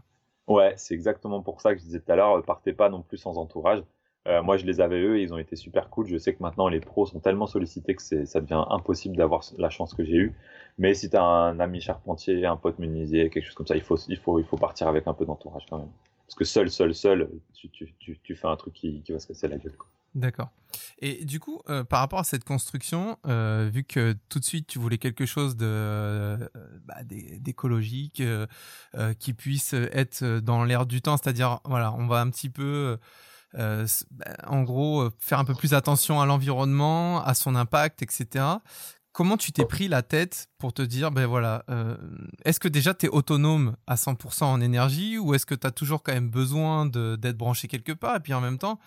[0.47, 3.01] Ouais, c'est exactement pour ça que je disais tout à l'heure, euh, partez pas non
[3.01, 3.83] plus sans entourage.
[4.25, 6.07] Euh, moi, je les avais eux, ils ont été super cool.
[6.07, 9.69] Je sais que maintenant les pros sont tellement sollicités que ça devient impossible d'avoir la
[9.69, 10.33] chance que j'ai eue.
[10.77, 13.97] Mais si t'as un ami charpentier, un pote menuisier, quelque chose comme ça, il faut,
[14.07, 15.91] il faut, il faut partir avec un peu d'entourage quand même.
[16.25, 19.19] Parce que seul, seul, seul, tu, tu, tu, tu fais un truc qui, qui va
[19.19, 19.75] se casser la gueule.
[20.15, 20.49] D'accord.
[20.99, 24.67] Et du coup, euh, par rapport à cette construction, euh, vu que tout de suite
[24.67, 26.37] tu voulais quelque chose de euh,
[26.85, 28.23] bah, d'é- d'écologique,
[29.19, 32.97] qui puisse être dans l'air du temps, c'est-à-dire voilà, on va un petit peu,
[33.57, 33.87] euh,
[34.45, 38.45] en gros, euh, faire un peu plus attention à l'environnement, à son impact, etc.
[39.11, 41.95] Comment tu t'es pris la tête pour te dire, ben voilà, euh,
[42.45, 45.71] est-ce que déjà tu es autonome à 100% en énergie ou est-ce que tu as
[45.71, 48.79] toujours quand même besoin d'être branché quelque part Et puis en même temps,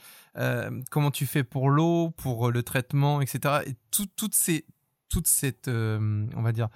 [0.91, 3.63] comment tu fais pour l'eau, pour le traitement, etc.
[3.67, 4.67] Et tout, toutes ces,
[5.09, 6.71] toute cette, on va dire,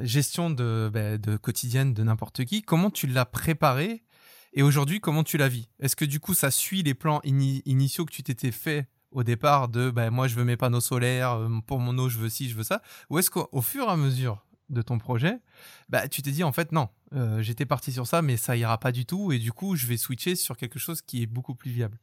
[0.00, 4.02] gestion de, ben, de quotidienne de n'importe qui, comment tu l'as préparé
[4.52, 5.68] et aujourd'hui, comment tu la vis?
[5.80, 9.22] Est-ce que du coup, ça suit les plans ini- initiaux que tu t'étais fait au
[9.22, 12.28] départ de ben, moi, je veux mes panneaux solaires, euh, pour mon eau, je veux
[12.28, 12.82] ci, je veux ça?
[13.10, 15.38] Ou est-ce qu'au au fur et à mesure de ton projet,
[15.88, 18.78] bah, tu t'es dit en fait non, euh, j'étais parti sur ça, mais ça ira
[18.78, 21.54] pas du tout et du coup, je vais switcher sur quelque chose qui est beaucoup
[21.54, 21.98] plus viable?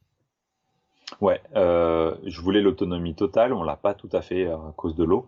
[1.20, 3.52] Ouais, euh, je voulais l'autonomie totale.
[3.52, 5.26] On l'a pas tout à fait à cause de l'eau,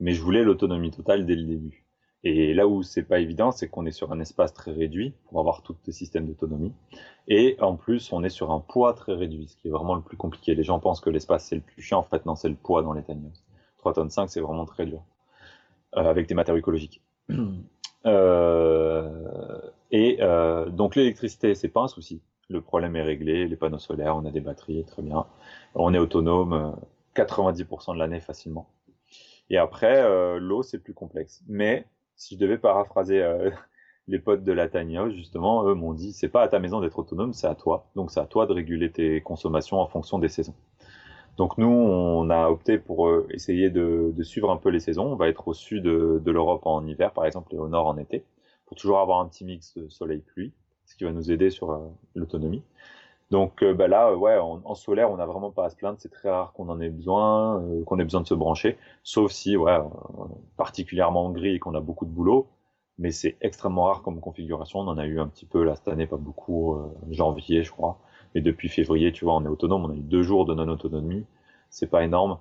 [0.00, 1.84] mais je voulais l'autonomie totale dès le début.
[2.24, 5.38] Et là où c'est pas évident, c'est qu'on est sur un espace très réduit pour
[5.38, 6.72] avoir tous ces systèmes d'autonomie.
[7.28, 10.02] Et en plus, on est sur un poids très réduit, ce qui est vraiment le
[10.02, 10.54] plus compliqué.
[10.54, 12.00] Les gens pensent que l'espace c'est le plus chiant.
[12.00, 13.44] En fait, non, c'est le poids dans les houses.
[13.78, 15.04] 3 tonnes 5, c'est vraiment très dur.
[15.96, 17.02] Euh, avec des matériaux écologiques.
[18.06, 22.22] Euh, et euh, donc l'électricité, c'est pas un souci.
[22.48, 25.26] Le problème est réglé, les panneaux solaires, on a des batteries, très bien.
[25.74, 26.70] On est autonome euh,
[27.16, 28.70] 90% de l'année facilement.
[29.50, 31.42] Et après, l'eau, c'est plus complexe.
[31.48, 31.86] Mais
[32.18, 33.50] si je devais paraphraser euh,
[34.08, 36.98] les potes de la tiny justement, eux m'ont dit, c'est pas à ta maison d'être
[36.98, 37.88] autonome, c'est à toi.
[37.96, 40.54] Donc c'est à toi de réguler tes consommations en fonction des saisons.
[41.38, 45.06] Donc nous, on a opté pour euh, essayer de, suivre un peu les saisons.
[45.06, 47.86] On va être au sud de, de l'Europe en hiver, par exemple, et au nord
[47.86, 48.24] en été,
[48.66, 50.52] pour toujours avoir un petit mix de soleil-pluie.
[50.84, 51.80] ce qui va nous aider sur
[52.16, 52.64] l'autonomie.
[53.30, 55.98] Donc bah là, ouais, en, solaire, on n'a vraiment pas à se plaindre.
[56.00, 59.56] C'est très rare qu'on en ait besoin, qu'on ait besoin de se brancher, sauf si,
[59.56, 59.78] ouais,
[60.56, 62.48] particulièrement en gris et qu'on a beaucoup de boulot.
[62.98, 64.80] Mais c'est extrêmement rare comme configuration.
[64.80, 66.76] On en a eu un petit peu là cette année, pas beaucoup,
[67.10, 67.98] janvier, je crois.
[68.34, 69.84] Mais depuis février, tu vois, on est autonome.
[69.84, 71.24] On a eu deux jours de non-autonomie.
[71.70, 72.38] C'est pas énorme.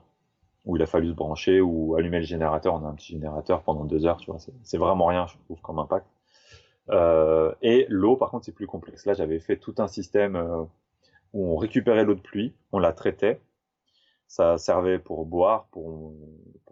[0.66, 2.74] Où il a fallu se brancher ou allumer le générateur.
[2.74, 4.40] On a un petit générateur pendant deux heures, tu vois.
[4.64, 6.08] C'est vraiment rien, je trouve, comme impact.
[6.90, 9.06] Euh, et l'eau, par contre, c'est plus complexe.
[9.06, 10.64] Là, j'avais fait tout un système euh,
[11.34, 13.42] où on récupérait l'eau de pluie, on la traitait.
[14.28, 16.14] Ça servait pour boire, pour,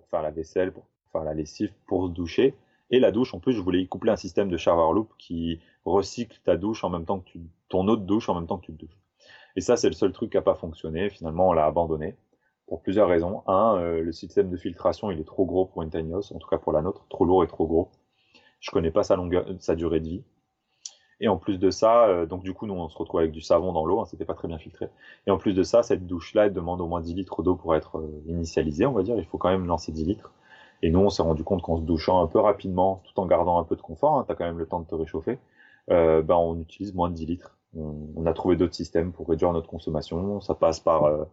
[0.10, 2.56] faire la vaisselle, pour faire la lessive, pour se doucher.
[2.92, 5.60] Et la douche, en plus, je voulais y coupler un système de shower loop qui
[5.86, 8.68] recycle ta douche en même temps que ton eau de douche en même temps que
[8.68, 8.98] tu te douches.
[9.56, 11.10] Et ça, c'est le seul truc qui n'a pas fonctionné.
[11.10, 12.16] Finalement, on l'a abandonné
[12.68, 13.44] pour plusieurs raisons.
[13.48, 16.40] Un, euh, le système de filtration, il est trop gros pour une tiny house, en
[16.40, 17.90] tout cas pour la nôtre, trop lourd et trop gros.
[18.60, 20.24] Je connais pas sa longueur, sa durée de vie.
[21.22, 23.42] Et en plus de ça, euh, donc du coup, nous, on se retrouve avec du
[23.42, 24.90] savon dans l'eau, hein, c'était pas très bien filtré.
[25.28, 27.76] Et en plus de ça, cette douche-là, elle demande au moins 10 litres d'eau pour
[27.76, 29.16] être euh, initialisée, on va dire.
[29.18, 30.34] Il faut quand même lancer 10 litres.
[30.82, 33.60] Et nous, on s'est rendu compte qu'en se douchant un peu rapidement, tout en gardant
[33.60, 35.40] un peu de confort, hein, tu as quand même le temps de te réchauffer,
[35.90, 37.58] euh, ben, on utilise moins de 10 litres.
[37.78, 40.40] On, a trouvé d'autres systèmes pour réduire notre consommation.
[40.42, 41.28] Ça passe par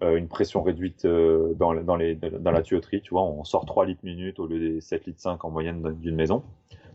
[0.00, 3.02] une pression réduite dans, dans, la tuyauterie.
[3.02, 5.94] Tu vois, on sort 3 litres minute au lieu des 7 litres 5 en moyenne
[6.00, 6.42] d'une maison.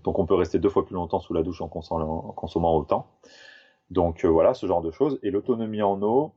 [0.03, 3.07] Donc on peut rester deux fois plus longtemps sous la douche en consommant, autant.
[3.91, 5.19] Donc voilà, ce genre de choses.
[5.23, 6.33] Et l'autonomie en eau,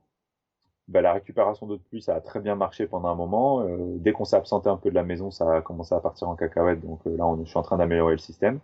[0.87, 3.65] ben, la récupération d'eau de pluie, ça a très bien marché pendant un moment.
[3.97, 6.37] dès qu'on s'est absenté un peu de la maison, ça a commencé à partir en
[6.37, 6.81] cacahuète.
[6.81, 8.61] Donc là, on, je suis en train d'améliorer le système.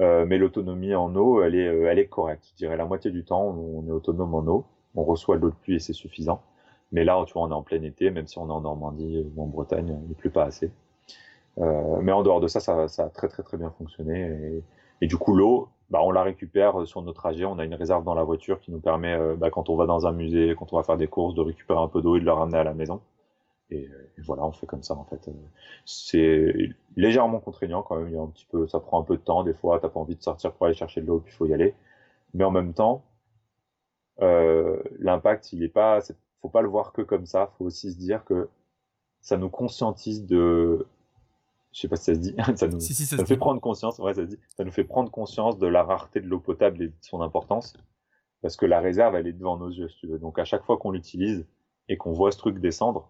[0.00, 2.44] Euh, mais l'autonomie en eau, elle est, euh, elle est correcte.
[2.52, 4.64] Je dirais la moitié du temps, on, est autonome en eau.
[4.94, 6.42] On reçoit de l'eau de pluie et c'est suffisant.
[6.92, 9.24] Mais là, tu vois, on est en plein été, même si on est en Normandie
[9.36, 10.70] ou en Bretagne, il ne pleut pas assez.
[11.58, 14.62] Euh, mais en dehors de ça, ça, a très très très bien fonctionné.
[15.00, 17.44] Et, du coup, l'eau, bah, on la récupère sur notre trajet.
[17.44, 19.86] On a une réserve dans la voiture qui nous permet, euh, bah, quand on va
[19.86, 22.20] dans un musée, quand on va faire des courses, de récupérer un peu d'eau et
[22.20, 23.00] de la ramener à la maison.
[23.70, 23.88] Et,
[24.24, 25.28] voilà, on fait comme ça en fait.
[25.84, 26.54] C'est
[26.96, 28.08] légèrement contraignant quand même.
[28.08, 29.44] Il y a un petit peu, ça prend un peu de temps.
[29.44, 31.46] Des fois, t'as pas envie de sortir pour aller chercher de l'eau, puis il faut
[31.46, 31.74] y aller.
[32.34, 33.04] Mais en même temps,
[34.22, 36.00] euh, l'impact, il est pas,
[36.40, 37.52] faut pas le voir que comme ça.
[37.58, 38.48] Faut aussi se dire que
[39.20, 40.86] ça nous conscientise de,
[41.72, 43.98] je sais pas si ça se dit, ça nous, ça, nous fait prendre conscience.
[43.98, 44.38] Ouais, ça se dit.
[44.56, 47.74] Ça nous fait prendre conscience de la rareté de l'eau potable et de son importance,
[48.42, 50.18] parce que la réserve, elle est devant nos yeux, si tu veux.
[50.18, 51.46] Donc à chaque fois qu'on l'utilise
[51.88, 53.08] et qu'on voit ce truc descendre,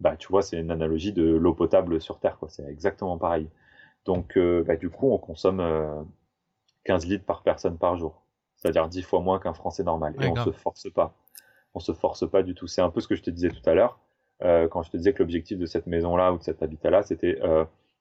[0.00, 2.48] bah, tu vois, c'est une analogie de l'eau potable sur Terre, quoi.
[2.48, 3.48] C'est exactement pareil.
[4.06, 5.58] Donc, euh, bah, du coup, on consomme
[6.84, 8.22] 15 euh, litres par personne par jour.
[8.56, 10.14] C'est-à-dire 10 fois moins qu'un Français normal.
[10.20, 11.14] Et on se force pas.
[11.74, 12.66] On se force pas du tout.
[12.66, 13.98] C'est un peu ce que je te disais tout à l'heure,
[14.42, 17.38] euh, quand je te disais que l'objectif de cette maison-là ou de cet habitat-là, c'était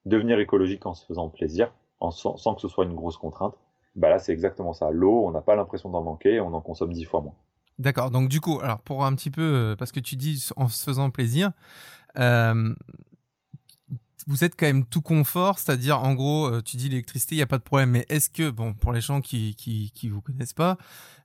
[0.06, 3.56] devenir écologique en se faisant plaisir, en, sans, que ce soit une grosse contrainte.
[3.96, 4.92] Bah là, c'est exactement ça.
[4.92, 7.36] L'eau, on n'a pas l'impression d'en manquer, on en consomme 10 fois moins.
[7.80, 8.12] D'accord.
[8.12, 10.84] Donc du coup, alors pour un petit peu, euh, parce que tu dis en se
[10.84, 11.52] faisant plaisir,
[12.18, 12.74] euh,
[14.28, 17.44] vous êtes quand même tout confort, c'est-à-dire en gros, euh, tu dis l'électricité, il n'y
[17.44, 17.92] a pas de problème.
[17.92, 20.78] Mais est-ce que, bon, pour les gens qui qui qui vous connaissent pas,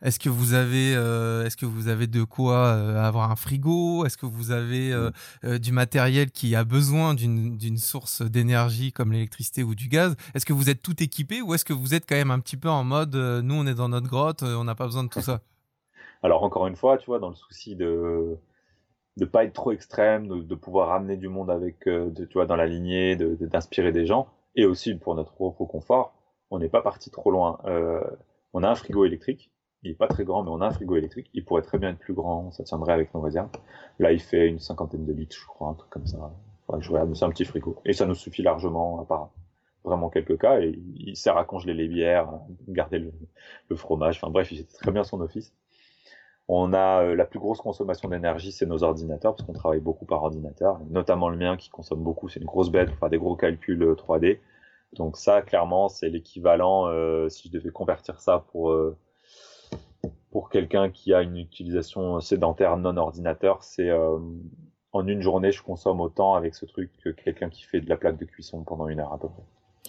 [0.03, 2.73] est-ce que vous avez est-ce que vous avez de quoi
[3.05, 4.05] avoir un frigo?
[4.07, 4.95] Est-ce que vous avez
[5.43, 10.15] du matériel qui a besoin d'une d'une source d'énergie comme l'électricité ou du gaz?
[10.35, 12.57] Est-ce que vous êtes tout équipé ou est-ce que vous êtes quand même un petit
[12.57, 15.23] peu en mode, nous on est dans notre grotte, on n'a pas besoin de tout
[15.23, 15.41] ça?
[16.25, 18.39] Alors encore une fois, tu vois, dans le souci de
[19.17, 22.57] ne pas être trop extrême, de, pouvoir ramener du monde avec, euh, tu vois, dans
[22.57, 26.15] la lignée, d'inspirer des gens, et aussi pour notre propre confort,
[26.51, 27.59] on n'est pas parti trop loin.
[27.67, 28.03] Euh,
[28.53, 29.51] on a un frigo électrique,
[29.83, 31.31] il est pas très grand, mais on a un frigo électrique.
[31.35, 33.51] Il pourrait très bien être plus grand, ça tiendrait avec nos réserves.
[33.99, 36.33] Là, il fait une cinquantaine de litres, je crois, un truc comme ça.
[36.79, 37.81] je regarde, c'est un petit frigo.
[37.85, 39.31] Et ça nous suffit largement, à part
[39.85, 40.61] vraiment quelques cas.
[40.61, 42.33] Et il sert à congeler les bières,
[42.69, 43.13] garder le,
[43.69, 44.17] le fromage.
[44.17, 45.53] Enfin bref, il fait très bien son office.
[46.49, 50.05] On a euh, la plus grosse consommation d'énergie, c'est nos ordinateurs, parce qu'on travaille beaucoup
[50.05, 52.29] par ordinateur, notamment le mien qui consomme beaucoup.
[52.29, 54.37] C'est une grosse bête pour faire des gros calculs 3D.
[54.37, 54.41] Euh,
[54.93, 58.77] Donc ça, clairement, c'est l'équivalent, euh, si je devais convertir ça pour,
[60.31, 63.91] pour quelqu'un qui a une utilisation sédentaire non ordinateur, c'est
[64.93, 67.97] en une journée, je consomme autant avec ce truc que quelqu'un qui fait de la
[67.97, 69.43] plaque de cuisson pendant une heure à peu près.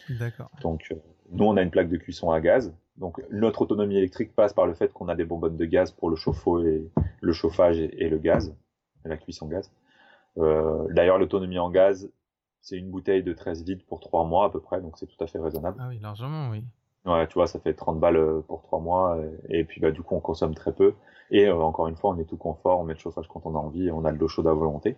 [0.10, 0.50] D'accord.
[0.62, 0.94] Donc,
[1.32, 2.74] nous, on a une plaque de cuisson à gaz.
[2.98, 6.10] Donc notre autonomie électrique passe par le fait qu'on a des bonbonnes de gaz pour
[6.10, 6.90] le chauffe-eau et
[7.22, 8.56] le chauffage et, le gaz,
[9.04, 9.72] la cuisson gaz.
[10.38, 12.10] Euh, D'ailleurs, l'autonomie en gaz,
[12.62, 15.22] c'est une bouteille de 13 litres pour 3 mois à peu près, donc c'est tout
[15.22, 15.78] à fait raisonnable.
[15.80, 16.64] Ah oui, largement, oui.
[17.06, 20.02] Ouais, tu vois, ça fait 30 balles euh, pour 3 mois, et, puis bah, du
[20.02, 20.94] coup, on consomme très peu.
[21.32, 23.56] Et euh, encore une fois, on est tout confort, on met le chauffage quand on
[23.56, 24.96] a envie, et on a de l'eau chaude à volonté.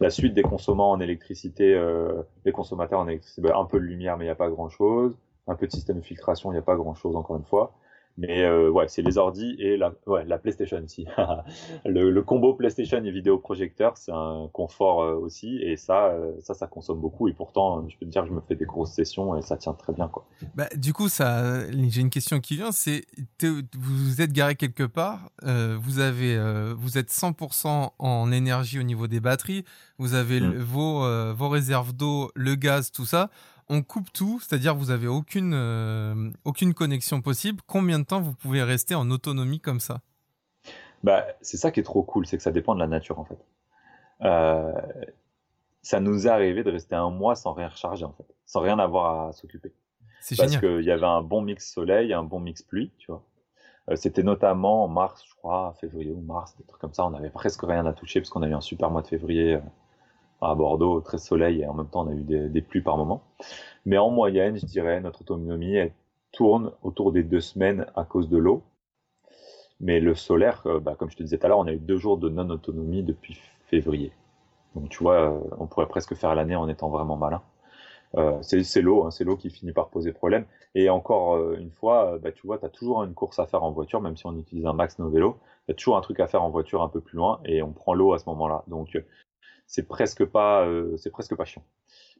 [0.00, 2.22] La suite des consommants en électricité, euh,
[2.54, 5.16] consommateurs en électricité, bah, un peu de lumière, mais il n'y a pas grand-chose
[5.48, 7.72] un peu de système de filtration, il n'y a pas grand chose encore une fois.
[8.18, 11.06] Mais euh, ouais, c'est les ordi et la, ouais, la PlayStation aussi.
[11.86, 15.58] le, combo PlayStation et vidéoprojecteur, c'est un confort euh, aussi.
[15.62, 17.28] Et ça, euh, ça, ça consomme beaucoup.
[17.28, 19.56] Et pourtant, je peux te dire que je me fais des grosses sessions et ça
[19.56, 20.08] tient très bien.
[20.08, 20.26] Quoi.
[20.56, 22.72] Bah, du coup, ça, j'ai une question qui vient.
[22.72, 23.04] C'est
[23.78, 26.36] vous êtes garé quelque part, vous, avez,
[26.76, 29.64] vous êtes 100% en énergie au niveau des batteries,
[29.98, 30.56] vous avez mm.
[30.56, 33.30] vos, vos réserves d'eau, le gaz, tout ça
[33.68, 37.60] on coupe tout, c'est-à-dire vous avez aucune, euh, aucune connexion possible.
[37.66, 40.00] Combien de temps vous pouvez rester en autonomie comme ça?
[41.02, 43.24] Bah, C'est ça qui est trop cool, c'est que ça dépend de la nature en
[43.24, 43.38] fait.
[44.22, 44.72] Euh,
[45.82, 48.78] ça nous est arrivé de rester un mois sans rien recharger en fait, sans rien
[48.78, 49.72] avoir à s'occuper.
[50.20, 53.24] C'est Parce qu'il y avait un bon mix soleil, un bon mix pluie, tu vois.
[53.88, 57.06] Euh, c'était notamment en mars, je crois, février ou mars, des trucs comme ça.
[57.06, 59.58] On avait presque rien à toucher parce qu'on a eu un super mois de février
[60.40, 63.22] à Bordeaux, très soleil et en même temps on a eu des, pluies par moment.
[63.86, 65.92] Mais en moyenne, je dirais, notre autonomie, elle
[66.32, 68.62] tourne autour des deux semaines à cause de l'eau.
[69.80, 71.78] Mais le solaire, euh, bah, comme je te disais tout à l'heure, on a eu
[71.78, 74.12] deux jours de non-autonomie depuis février.
[74.74, 77.42] Donc tu vois, euh, on pourrait presque faire l'année en étant vraiment malin.
[78.16, 80.46] Euh, c'est l'eau, hein, c'est l'eau qui finit par poser problème.
[80.74, 83.70] Et encore une fois, bah, tu vois, tu as toujours une course à faire en
[83.70, 86.20] voiture, même si on utilise un max no vélo, il y a toujours un truc
[86.20, 88.64] à faire en voiture un peu plus loin et on prend l'eau à ce moment-là.
[88.68, 88.96] Donc
[89.68, 91.62] c'est presque pas, euh, c'est presque pas chiant.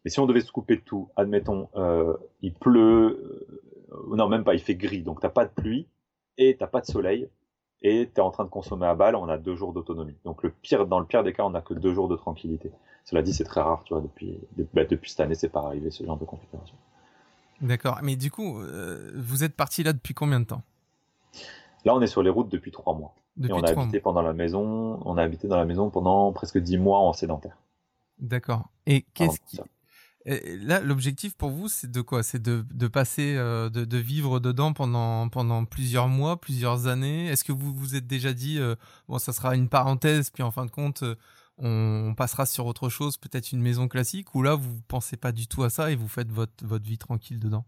[0.04, 3.48] Mais si on devait se couper de tout, admettons, euh, il pleut,
[3.90, 5.88] euh, non même pas, il fait gris, donc t'as pas de pluie
[6.36, 7.28] et t'as pas de soleil
[7.80, 10.16] et tu es en train de consommer à balle, on a deux jours d'autonomie.
[10.24, 12.70] Donc le pire, dans le pire des cas, on a que deux jours de tranquillité.
[13.04, 14.38] Cela dit, c'est très rare, tu vois, depuis,
[14.74, 16.76] bah, depuis cette année, c'est pas arrivé ce genre de configuration.
[17.62, 18.60] D'accord, mais du coup,
[19.14, 20.62] vous êtes parti là depuis combien de temps?
[21.84, 24.32] Là, on est sur les routes depuis trois mois et on a habité pendant la
[24.32, 27.56] maison, on a habité dans la maison pendant presque dix mois en sédentaire.
[28.18, 28.68] D'accord.
[28.86, 29.60] Et qu'est-ce qui
[30.26, 32.22] Là, l'objectif pour vous, c'est de quoi?
[32.22, 37.28] C'est de, de, passer, euh, de, de, vivre dedans pendant, pendant plusieurs mois, plusieurs années?
[37.28, 38.74] Est-ce que vous vous êtes déjà dit, euh,
[39.08, 41.14] bon, ça sera une parenthèse, puis en fin de compte, euh,
[41.56, 45.46] on passera sur autre chose, peut-être une maison classique, ou là, vous pensez pas du
[45.46, 47.64] tout à ça et vous faites votre, votre vie tranquille dedans?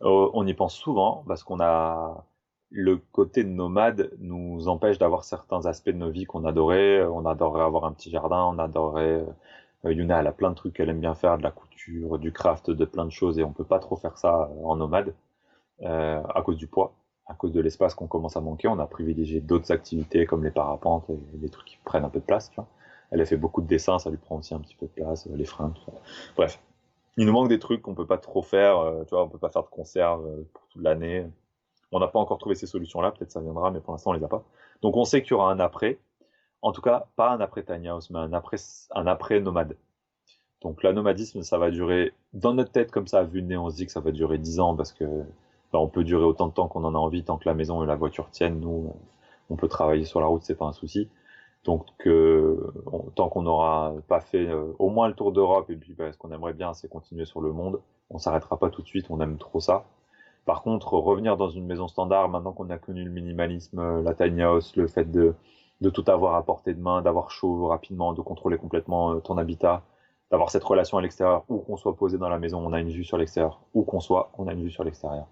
[0.00, 2.26] On y pense souvent parce qu'on a
[2.76, 7.04] le côté nomade nous empêche d'avoir certains aspects de nos vies qu'on adorait.
[7.04, 9.24] On adorerait avoir un petit jardin, on adorerait.
[9.84, 12.32] Euh, Yuna, elle a plein de trucs qu'elle aime bien faire, de la couture, du
[12.32, 15.14] craft, de plein de choses, et on peut pas trop faire ça euh, en nomade
[15.82, 16.94] euh, à cause du poids,
[17.26, 18.66] à cause de l'espace qu'on commence à manquer.
[18.66, 22.18] On a privilégié d'autres activités comme les parapentes et les trucs qui prennent un peu
[22.18, 22.50] de place.
[23.12, 25.28] Elle a fait beaucoup de dessins, ça lui prend aussi un petit peu de place,
[25.32, 25.72] les freins.
[26.34, 26.60] Bref,
[27.16, 28.82] il nous manque des trucs qu'on peut pas trop faire.
[29.06, 31.24] tu vois, on peut pas faire de conserve pour toute l'année.
[31.94, 34.24] On n'a pas encore trouvé ces solutions-là, peut-être ça viendra, mais pour l'instant, on les
[34.24, 34.42] a pas.
[34.82, 36.00] Donc on sait qu'il y aura un après.
[36.60, 39.76] En tout cas, pas un après Tiny House, mais un après, nomade.
[40.60, 43.70] Donc la nomadisme, ça va durer, dans notre tête, comme ça, vu le nez, on
[43.70, 45.04] se dit que ça va durer 10 ans parce que
[45.72, 47.84] bah, on peut durer autant de temps qu'on en a envie, tant que la maison
[47.84, 48.58] et la voiture tiennent.
[48.58, 48.92] Nous,
[49.48, 51.08] on peut travailler sur la route, c'est pas un souci.
[51.62, 51.86] Donc
[53.14, 56.18] tant qu'on n'aura pas fait euh, au moins le tour d'Europe, et puis bah, ce
[56.18, 57.80] qu'on aimerait bien, c'est continuer sur le monde,
[58.10, 59.84] on s'arrêtera pas tout de suite, on aime trop ça.
[60.44, 64.14] Par contre, revenir dans une maison standard, maintenant qu'on a connu le minimalisme, euh, la
[64.14, 65.34] tiny house, le fait de,
[65.92, 69.82] tout avoir à portée de main, d'avoir chaud rapidement, de contrôler complètement euh, ton habitat,
[70.30, 72.90] d'avoir cette relation à l'extérieur, où qu'on soit posé dans la maison, on a une
[72.90, 75.26] vue sur l'extérieur, où qu'on soit, on a une vue sur l'extérieur.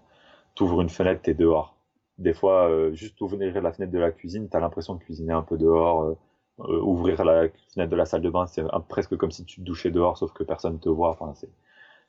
[0.55, 1.75] T'ouvres une fenêtre, t'es dehors.
[2.19, 5.43] Des fois, euh, juste ouvrir la fenêtre de la cuisine, t'as l'impression de cuisiner un
[5.43, 6.15] peu dehors.
[6.59, 9.91] ouvrir la fenêtre de la salle de bain, c'est presque comme si tu te douchais
[9.91, 11.09] dehors, sauf que personne te voit.
[11.09, 11.33] Enfin,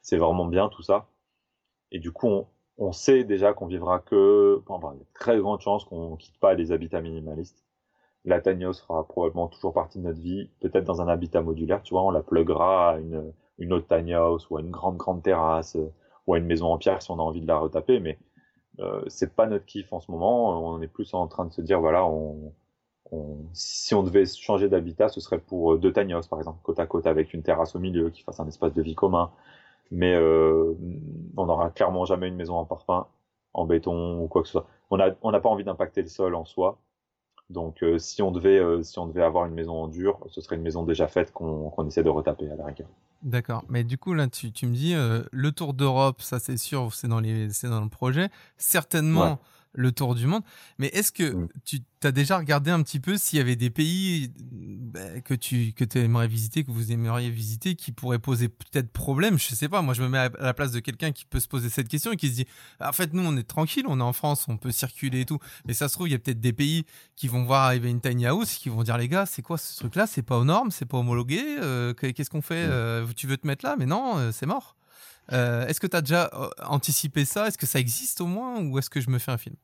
[0.03, 1.07] c'est vraiment bien tout ça.
[1.93, 2.47] Et du coup, on,
[2.79, 6.39] on sait déjà qu'on vivra que, enfin, il y a très grande chance qu'on quitte
[6.39, 7.65] pas les habitats minimalistes.
[8.25, 11.95] La tiny sera probablement toujours partie de notre vie, peut-être dans un habitat modulaire, tu
[11.95, 15.23] vois, on la pluguera à une, une autre tiny house ou à une grande grande
[15.23, 15.77] terrasse
[16.27, 18.19] ou à une maison en pierre si on a envie de la retaper, mais
[18.81, 20.75] euh, c'est pas notre kiff en ce moment.
[20.75, 22.53] On est plus en train de se dire voilà, on,
[23.53, 26.87] si on devait changer d'habitat, ce serait pour deux tiny houses par exemple, côte à
[26.87, 29.31] côte avec une terrasse au milieu qui fasse un espace de vie commun,
[29.91, 30.75] mais euh,
[31.37, 33.07] on n'aura clairement jamais une maison en parpaing,
[33.53, 34.67] en béton ou quoi que ce soit.
[34.91, 36.79] On n'a on pas envie d'impacter le sol en soi.
[37.51, 40.41] Donc euh, si on devait euh, si on devait avoir une maison en dur, ce
[40.41, 42.89] serait une maison déjà faite qu'on essaie de retaper à la rigueur.
[43.23, 43.65] D'accord.
[43.69, 47.09] Mais du coup là tu, tu me dis le tour d'Europe, ça c'est sûr, c'est
[47.09, 48.29] dans les dans le projet.
[48.57, 49.39] Certainement
[49.75, 50.43] le tour du monde.
[50.79, 51.49] Mais est-ce que mm.
[51.65, 55.73] tu as déjà regardé un petit peu s'il y avait des pays bah, que tu
[55.73, 59.39] que aimerais visiter, que vous aimeriez visiter, qui pourraient poser peut-être problème?
[59.39, 59.83] Je sais pas.
[59.83, 62.13] Moi, je me mets à la place de quelqu'un qui peut se poser cette question
[62.13, 62.47] et qui se dit
[62.81, 65.39] en fait, nous, on est tranquille, on est en France, on peut circuler et tout.
[65.67, 66.85] Mais ça se trouve, il y a peut-être des pays
[67.17, 69.77] qui vont voir arriver une tiny house, qui vont dire les gars, c'est quoi ce
[69.79, 70.07] truc-là?
[70.07, 71.43] C'est pas aux normes, c'est pas homologué.
[71.61, 72.67] Euh, qu'est-ce qu'on fait?
[72.67, 72.71] Mm.
[72.71, 73.77] euh, Tu veux te mettre là?
[73.79, 74.77] Mais non, euh, c'est mort.
[75.33, 77.49] Euh, est-ce que tu as déjà euh, anticipé ça?
[77.49, 79.57] Est-ce que ça existe au moins Ou est-ce que je me fais un film?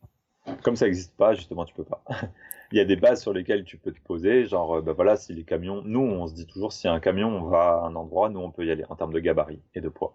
[0.63, 2.03] Comme ça n'existe pas, justement, tu peux pas.
[2.73, 5.35] Il y a des bases sur lesquelles tu peux te poser, genre, ben voilà, si
[5.35, 8.39] les camions, nous, on se dit toujours, si un camion va à un endroit, nous,
[8.39, 10.15] on peut y aller en termes de gabarit et de poids.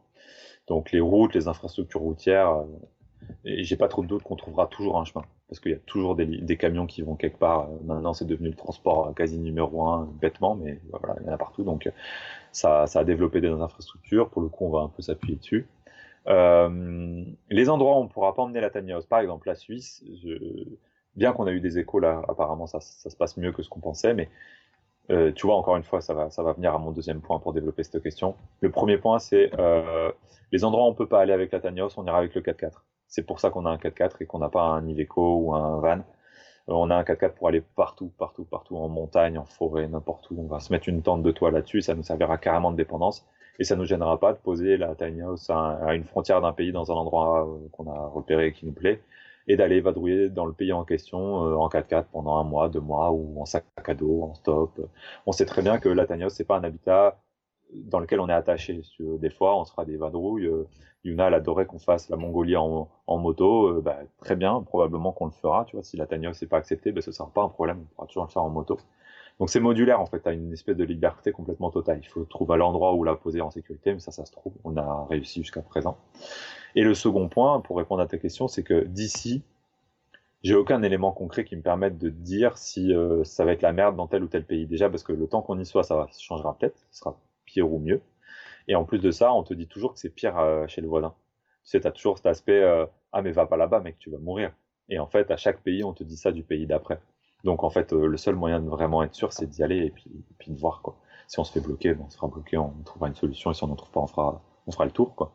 [0.67, 2.65] Donc les routes, les infrastructures routières, euh,
[3.43, 5.79] et j'ai pas trop de doute qu'on trouvera toujours un chemin, parce qu'il y a
[5.85, 7.63] toujours des, camions qui vont quelque part.
[7.63, 11.33] Euh, maintenant, c'est devenu le transport quasi numéro un, bêtement, mais voilà, il y en
[11.33, 11.63] a partout.
[11.63, 11.89] Donc
[12.51, 14.29] ça, ça a développé des infrastructures.
[14.29, 15.67] Pour le coup, on va un peu s'appuyer dessus.
[16.27, 20.03] Euh, les endroits où on pourra pas emmener la tiny house, par exemple la Suisse,
[21.15, 23.69] bien qu'on a eu des échos là, apparemment ça, ça, se passe mieux que ce
[23.69, 24.29] qu'on pensait, mais
[25.11, 27.39] euh, tu vois, encore une fois, ça va, ça va venir à mon deuxième point
[27.39, 28.35] pour développer cette question.
[28.61, 30.11] Le premier point, c'est euh,
[30.51, 32.71] les endroits où on peut pas aller avec la house, on ira avec le 4x4.
[33.15, 35.79] C'est pour ça qu'on a un 4x4 et qu'on n'a pas un Iveco ou un
[35.79, 35.99] van.
[35.99, 40.29] Euh, on a un 4x4 pour aller partout, partout, partout, en montagne, en forêt, n'importe
[40.31, 40.35] où.
[40.37, 43.25] On va se mettre une tente de toit là-dessus, ça nous servira carrément de dépendance
[43.57, 46.73] et ça nous gênera pas de poser la tiny house à, une frontière d'un pays
[46.73, 49.01] dans un endroit euh, qu'on a repéré et qui nous plaît
[49.47, 52.81] et d'aller vadrouiller dans le pays en question euh, en 4x4 pendant un mois, deux
[52.81, 54.77] mois ou en sac à dos, en stop.
[55.25, 57.17] On sait très bien que la house c'est pas un habitat
[57.73, 58.81] dans lequel on est attaché.
[58.99, 60.47] Des fois, on se fera des vadrouilles.
[60.47, 60.67] Euh,
[61.03, 63.81] Yuna, elle adorait qu'on fasse la Mongolie en, moto.
[63.81, 65.65] bah, très bien, probablement qu'on le fera.
[65.65, 67.79] Tu vois, si la house n'est pas acceptée, bah, ce sera pas un problème.
[67.81, 68.79] On pourra toujours le faire en moto.
[69.39, 71.99] Donc c'est modulaire en fait, tu as une espèce de liberté complètement totale.
[72.01, 74.53] Il faut trouver l'endroit où la poser en sécurité, mais ça, ça se trouve.
[74.63, 75.97] On a réussi jusqu'à présent.
[76.75, 79.43] Et le second point, pour répondre à ta question, c'est que d'ici,
[80.43, 83.73] j'ai aucun élément concret qui me permette de dire si euh, ça va être la
[83.73, 84.67] merde dans tel ou tel pays.
[84.67, 87.17] Déjà parce que le temps qu'on y soit, ça va, changera peut-être, ce sera
[87.55, 88.01] pire ou mieux.
[88.67, 90.87] Et en plus de ça, on te dit toujours que c'est pire euh, chez le
[90.87, 91.15] voisin.
[91.63, 94.09] Tu sais, tu as toujours cet aspect, euh, ah mais va pas là-bas, mec, tu
[94.09, 94.51] vas mourir.
[94.89, 96.99] Et en fait, à chaque pays, on te dit ça du pays d'après.
[97.43, 99.91] Donc en fait, euh, le seul moyen de vraiment être sûr, c'est d'y aller et
[99.91, 100.11] puis,
[100.51, 100.97] de voir quoi.
[101.27, 103.63] Si on se fait bloquer, bon, on sera bloqué, on trouvera une solution et si
[103.63, 105.31] on n'en trouve pas, on fera, on fera le tour.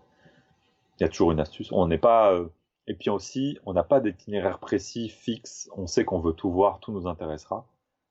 [0.98, 1.72] Il y a toujours une astuce.
[1.72, 2.38] On n'est pas
[2.86, 5.70] et puis aussi, on n'a pas d'itinéraire précis, fixe.
[5.76, 7.66] On sait qu'on veut tout voir, tout nous intéressera.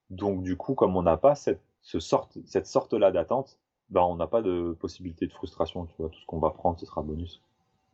[0.09, 4.15] Donc du coup, comme on n'a pas cette, ce sorte, cette sorte-là d'attente, ben on
[4.15, 5.85] n'a pas de possibilité de frustration.
[5.85, 7.41] Tu vois, tout ce qu'on va prendre, ce sera bonus.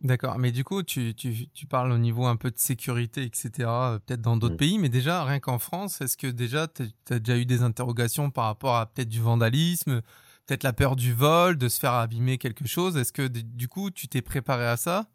[0.02, 3.52] D'accord, mais du coup, tu, tu, tu, parles au niveau un peu de sécurité, etc.,
[3.60, 7.20] euh, peut-être dans d'autres pays, mais déjà, rien qu'en France, est-ce que déjà, tu as
[7.20, 10.02] déjà eu des interrogations par rapport à peut-être du vandalisme,
[10.46, 12.98] peut-être la peur du vol, de se faire abîmer quelque chose?
[12.98, 15.08] Est-ce que du coup, tu t'es préparé à ça?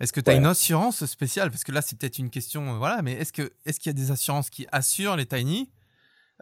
[0.00, 1.50] Est-ce que tu as une assurance spéciale?
[1.50, 3.46] Parce que là, c'est peut-être une question, euh, voilà, mais est-ce qu'il
[3.86, 5.70] y a des assurances qui assurent les tiny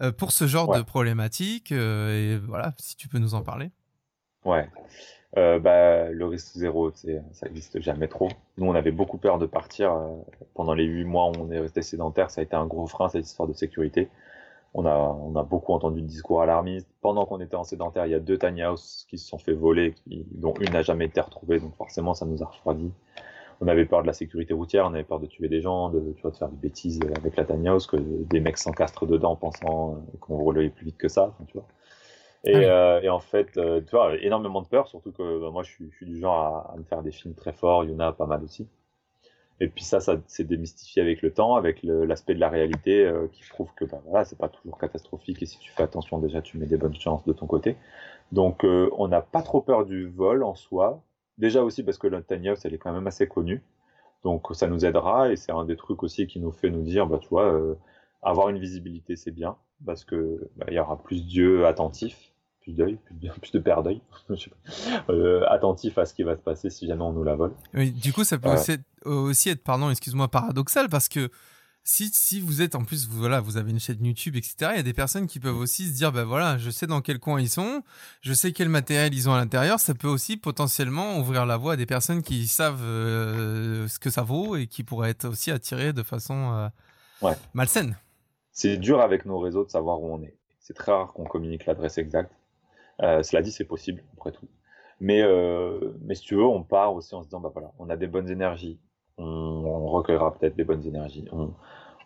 [0.00, 3.72] euh, pour ce genre de problématique Et voilà, si tu peux nous en parler.
[4.44, 4.68] Ouais.
[5.36, 8.28] Euh, bah, le risque zéro, ça existe jamais trop.
[8.56, 9.92] Nous, on avait beaucoup peur de partir.
[9.92, 10.16] Euh,
[10.54, 13.08] pendant les huit mois où on est resté sédentaire, ça a été un gros frein,
[13.08, 14.08] cette histoire de sécurité.
[14.74, 16.88] On a, on a beaucoup entendu de discours alarmistes.
[17.00, 19.52] Pendant qu'on était en sédentaire, il y a deux tiny houses qui se sont fait
[19.52, 19.94] voler,
[20.32, 22.90] dont une n'a jamais été retrouvée, donc forcément, ça nous a refroidi.
[23.60, 26.12] On avait peur de la sécurité routière, on avait peur de tuer des gens, de,
[26.16, 29.36] tu vois, de faire des bêtises avec la tiny house, que des mecs s'encastrent dedans
[29.36, 31.66] pensant qu'on roulait plus vite que ça, tu vois.
[32.44, 35.50] Et, ah euh, et, en fait, euh, tu vois, énormément de peur, surtout que bah,
[35.50, 37.84] moi, je suis, je suis, du genre à, à, me faire des films très forts.
[37.84, 38.66] Il y en a pas mal aussi.
[39.60, 43.28] Et puis ça, ça s'est démystifié avec le temps, avec l'aspect de la réalité euh,
[43.30, 45.42] qui prouve que bah, voilà, c'est pas toujours catastrophique.
[45.42, 47.76] Et si tu fais attention, déjà, tu mets des bonnes chances de ton côté.
[48.32, 51.02] Donc, euh, on n'a pas trop peur du vol en soi.
[51.38, 53.62] Déjà aussi parce que l'Antanios, elle est quand même assez connue.
[54.24, 55.30] Donc, ça nous aidera.
[55.30, 57.54] Et c'est un des trucs aussi qui nous fait nous dire, bah, tu vois,
[58.22, 62.72] avoir une visibilité, c'est bien parce que bah, il y aura plus d'yeux attentifs plus
[62.72, 62.98] d'œil,
[63.40, 64.00] plus, de paire d'œil,
[65.10, 67.52] euh, attentif à ce qui va se passer si jamais on nous la vole.
[67.74, 68.50] Oui, du coup, ça peut
[69.04, 71.30] aussi, être, pardon, excuse-moi, paradoxal parce que
[71.82, 74.76] si, si vous êtes en plus, vous, voilà, vous avez une chaîne YouTube, etc., il
[74.76, 77.18] y a des personnes qui peuvent aussi se dire, ben voilà, je sais dans quel
[77.18, 77.82] coin ils sont,
[78.20, 81.72] je sais quel matériel ils ont à l'intérieur, ça peut aussi potentiellement ouvrir la voie
[81.72, 85.50] à des personnes qui savent euh, ce que ça vaut et qui pourraient être aussi
[85.50, 86.70] attirées de façon
[87.22, 87.96] euh, malsaine.
[88.62, 90.36] C'est dur avec nos réseaux de savoir où on est.
[90.58, 92.30] C'est très rare qu'on communique l'adresse exacte.
[93.00, 94.48] Euh, cela dit, c'est possible, après tout.
[95.00, 97.88] Mais, euh, mais si tu veux, on part aussi en se disant, bah voilà, on
[97.88, 98.78] a des bonnes énergies,
[99.16, 101.24] on, recueillera peut-être des bonnes énergies.
[101.32, 101.54] On,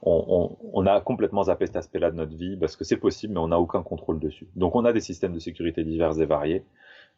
[0.03, 3.41] on, on, a complètement zappé cet aspect-là de notre vie parce que c'est possible, mais
[3.41, 4.47] on n'a aucun contrôle dessus.
[4.55, 6.65] Donc on a des systèmes de sécurité divers et variés.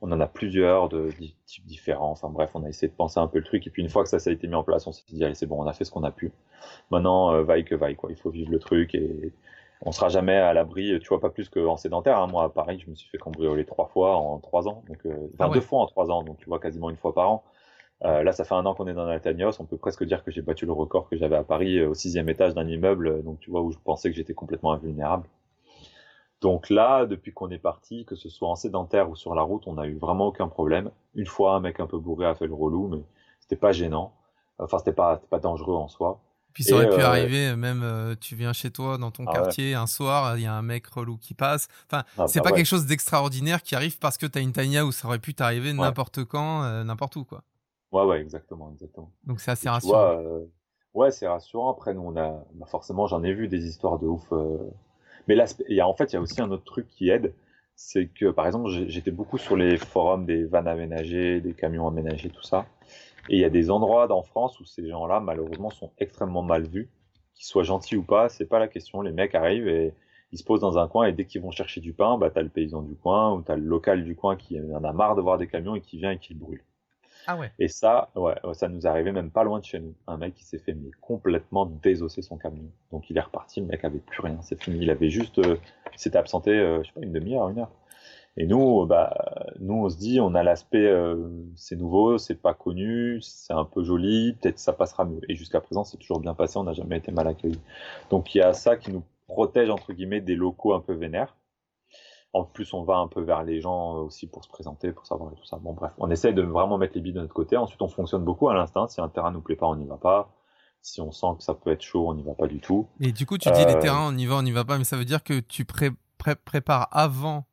[0.03, 1.11] On en a plusieurs de,
[1.47, 2.11] types différents.
[2.11, 3.67] Enfin bref, on a essayé de penser un peu le truc.
[3.67, 5.25] Et puis une fois que ça, ça a été mis en place, on s'est dit,
[5.25, 6.33] allez, c'est bon, on a fait ce qu'on a pu.
[6.91, 8.11] Maintenant, euh, vaille que vaille, quoi.
[8.11, 9.33] Il faut vivre le truc et,
[9.83, 12.19] on sera jamais à l'abri, tu vois, pas plus qu'en sédentaire.
[12.19, 12.27] Hein.
[12.29, 15.29] Moi, à Paris, je me suis fait cambrioler trois fois en trois ans, donc euh,
[15.35, 17.45] enfin ah deux fois en trois ans, donc tu vois quasiment une fois par an.
[18.05, 19.53] Euh, là, ça fait un an qu'on est dans l'Altagnos.
[19.59, 21.95] On peut presque dire que j'ai battu le record que j'avais à Paris euh, au
[21.95, 25.29] sixième étage d'un immeuble, donc tu vois où je pensais que j'étais complètement invulnérable.
[26.41, 29.67] Donc là, depuis qu'on est parti, que ce soit en sédentaire ou sur la route,
[29.67, 30.91] on n'a eu vraiment aucun problème.
[31.15, 33.03] Une fois, un mec un peu bourré a fait le relou, mais
[33.41, 34.13] c'était pas gênant.
[34.59, 36.21] Enfin, c'était pas, pas dangereux en soi.
[36.57, 39.87] Puis ça aurait pu arriver, même tu viens chez toi dans ton ah quartier un
[39.87, 41.17] soir, il y a un même tu viens chez toi dans ton ah quartier un
[41.17, 41.69] soir, il y a un mec relou qui passe.
[41.85, 44.53] Enfin, ah c'est bah pas quelque chose d'extraordinaire qui arrive parce que tu as une
[44.53, 47.43] tania où ça aurait pu t'arriver n'importe quand, n'importe où quoi.
[47.93, 49.11] Ouais ouais, exactement, exactement.
[49.25, 50.17] Donc c'est assez rassurant.
[50.95, 51.73] ouais, c'est rassurant.
[51.73, 54.33] Après nous on a bah, forcément j'en ai vu des histoires de ouf.
[55.27, 57.35] Mais en fait, il y a aussi un autre truc qui aide,
[57.75, 62.31] c'est que par exemple, j'étais beaucoup sur les forums des vannes aménagées, des camions aménagés,
[62.31, 62.67] tout ça.
[63.29, 66.67] Et il y a des endroits en France où ces gens-là, malheureusement, sont extrêmement mal
[66.67, 66.89] vus.
[67.35, 69.03] Qu'ils soient gentils ou pas, c'est pas la question.
[69.03, 69.93] Les mecs arrivent et
[70.33, 72.43] ils se posent dans un coin et dès qu'ils vont chercher du pain, bah, t'as
[72.43, 75.23] le paysan du coin ou t'as le local du coin qui en a marre de
[75.23, 76.63] voir des camions et qui vient et qui le brûle.
[77.27, 77.39] Ah.
[77.59, 79.95] Et ça, ouais, ça nous arrivait même pas loin de chez nous.
[80.07, 82.71] Un mec qui s'est fait complètement désosser son camion.
[82.93, 84.79] Donc il est reparti, le mec avait plus rien, c'est fini.
[84.83, 85.57] Il avait juste, euh,
[85.97, 87.71] s'était absenté, euh, je sais pas, une demi-heure, une heure.
[88.39, 89.15] Et nous, bah,
[89.61, 93.65] nous, on se dit, on a l'aspect, euh, c'est nouveau, c'est pas connu, c'est un
[93.65, 95.21] peu joli, peut-être ça passera mieux.
[95.29, 97.61] Et jusqu'à présent, c'est toujours bien passé, on n'a jamais été mal accueillis.
[98.11, 101.35] Donc il y a ça qui nous protège entre guillemets des locaux un peu vénères.
[102.33, 105.33] En plus, on va un peu vers les gens aussi pour se présenter, pour savoir
[105.35, 105.57] tout ça.
[105.57, 107.57] Bon, bref, on essaie de vraiment mettre les billes de notre côté.
[107.57, 108.89] Ensuite, on fonctionne beaucoup à l'instinct.
[108.89, 110.31] Si un terrain nous plaît pas, on n'y va pas.
[110.83, 112.89] Si on sent que ça peut être chaud, on n'y va pas du tout.
[113.01, 114.77] Et du coup, tu dis les euh, terrains, on y va, on n'y va pas,
[114.77, 117.47] mais ça veut dire que tu prépares avant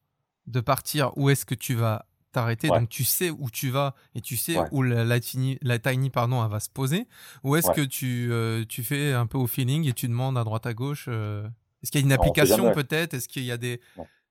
[0.48, 2.68] de partir où est-ce que tu vas t'arrêter.
[2.68, 6.44] Donc tu sais où tu vas et tu sais où la, tiny, la tiny pardon,
[6.44, 7.08] elle va se poser.
[7.44, 10.44] Ou est-ce que tu, euh, tu fais un peu au feeling et tu demandes à
[10.44, 11.48] droite à gauche euh,
[11.82, 13.14] Est-ce qu'il y a une application peut-être?
[13.14, 13.80] Est-ce qu'il y a des...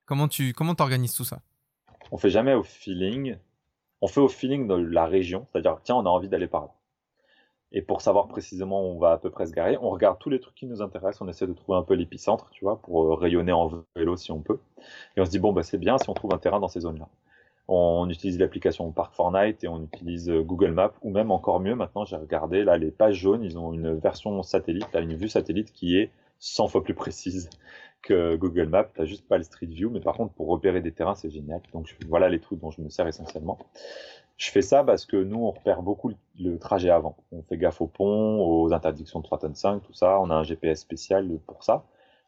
[0.04, 1.40] Comment tu comment organises tout ça?
[2.10, 3.36] On fait jamais au feeling.
[4.00, 5.46] On fait au feeling de la région.
[5.52, 6.74] C'est-à-dire, tiens, on a envie d'aller par là.
[7.74, 10.28] Et pour savoir précisément où on va à peu près se garer, on regarde tous
[10.28, 13.04] les trucs qui nous intéressent, on essaie de trouver un peu l'épicentre, tu vois, pour
[13.04, 14.58] euh, rayonner en vélo si on peut.
[15.16, 16.80] Et on se dit, bon, bah, c'est bien si on trouve un terrain dans ces
[16.80, 17.08] zones-là.
[17.68, 21.74] On utilise l'application Park Fortnite et on utilise euh, Google Maps, ou même encore mieux,
[21.74, 25.28] maintenant j'ai regardé, là, les pages jaunes, ils ont une version satellite, là, une vue
[25.28, 27.48] satellite qui est 100 fois plus précise
[28.02, 28.88] que Google Maps.
[28.94, 31.60] T'as juste pas le Street View, mais par contre, pour repérer des terrains, c'est génial.
[31.72, 33.58] Donc voilà les trucs dont je me sers essentiellement.
[34.36, 37.16] Je fais ça parce que nous, on repère beaucoup le, trajet avant.
[37.30, 40.18] On fait gaffe au pont, aux interdictions de 3 tonnes 5, tout ça.
[40.20, 41.84] On a un GPS spécial pour ça.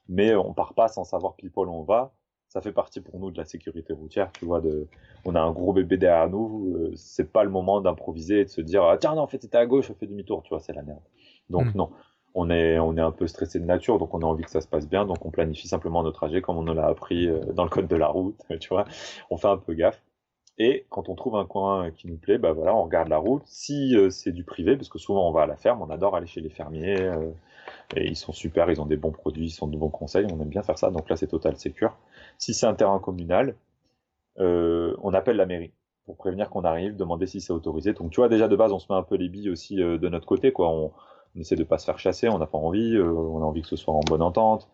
[0.09, 2.13] Mais on part pas sans savoir pile poil où on va.
[2.49, 4.61] Ça fait partie pour nous de la sécurité routière, tu vois.
[4.61, 4.87] De,
[5.25, 6.77] on a un gros bébé derrière nous.
[6.77, 9.43] Euh, c'est pas le moment d'improviser et de se dire ah, tiens non en fait
[9.43, 11.03] c'était à gauche, on fait demi-tour, tu vois, c'est la merde.
[11.51, 11.77] Donc hmm.
[11.77, 11.91] non,
[12.35, 14.61] on est on est un peu stressé de nature, donc on a envie que ça
[14.61, 17.65] se passe bien, donc on planifie simplement nos trajets comme on l'a appris euh, dans
[17.65, 18.85] le code de la route, tu vois.
[19.31, 20.03] On fait un peu gaffe.
[20.59, 23.43] Et quand on trouve un coin qui nous plaît, bah voilà, on regarde la route.
[23.47, 26.15] Si euh, c'est du privé, parce que souvent on va à la ferme, on adore
[26.15, 27.31] aller chez les fermiers, euh,
[27.97, 30.41] et ils sont super, ils ont des bons produits, ils sont de bons conseils, on
[30.41, 30.91] aime bien faire ça.
[30.91, 31.97] Donc là, c'est total sécure.
[32.39, 33.57] Si c'est un terrain communal,
[34.39, 35.73] euh, on appelle la mairie
[36.07, 37.93] pour prévenir qu'on arrive, demander si c'est autorisé.
[37.95, 40.09] Donc tu vois, déjà de base, on se met un peu les billes aussi de
[40.09, 40.69] notre côté, quoi.
[40.69, 40.93] On,
[41.37, 43.69] on essaie de pas se faire chasser, on n'a pas envie, on a envie que
[43.69, 44.69] ce soit en bonne entente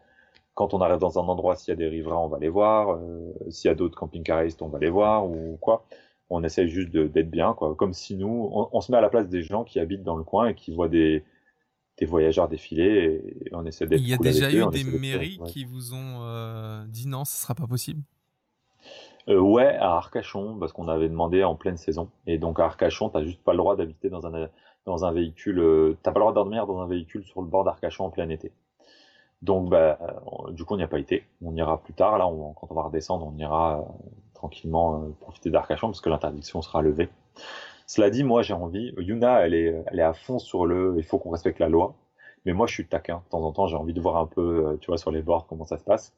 [0.61, 2.91] quand on arrive dans un endroit, s'il y a des riverains, on va les voir.
[2.91, 5.87] Euh, s'il y a d'autres camping-caristes, on va les voir ou quoi.
[6.29, 7.75] On essaie juste d'être bien, quoi.
[7.75, 10.23] Comme si nous, on, se met à la place des gens qui habitent dans le
[10.23, 11.25] coin et qui voient des,
[11.99, 14.03] des voyageurs défiler et, on essaie d'être.
[14.03, 17.55] Il y a déjà eu des mairies qui vous ont euh, dit non, ce sera
[17.55, 18.03] pas possible?
[19.29, 22.11] Euh, ouais, à Arcachon, parce qu'on avait demandé en pleine saison.
[22.27, 24.49] Et donc à Arcachon, t'as juste pas le droit d'habiter dans un
[24.87, 25.97] dans un véhicule.
[26.03, 28.29] t'as pas le droit de dormir dans un véhicule sur le bord d'Arcachon en plein
[28.29, 28.53] été.
[29.43, 29.99] Donc, bah,
[30.51, 31.25] du coup, on n'y a pas été.
[31.43, 32.19] On ira plus tard.
[32.19, 32.25] Là,
[32.57, 33.83] quand on va redescendre, on ira euh,
[34.35, 37.09] tranquillement euh, profiter d'Arcachon parce que l'interdiction sera levée.
[37.87, 38.93] Cela dit, moi, j'ai envie.
[38.99, 40.95] Yuna, elle est, elle est à fond sur le.
[40.99, 41.95] Il faut qu'on respecte la loi.
[42.45, 43.23] Mais moi, je suis taquin.
[43.27, 45.23] De temps en temps, j'ai envie de voir un peu, euh, tu vois, sur les
[45.23, 46.15] bords comment ça se passe.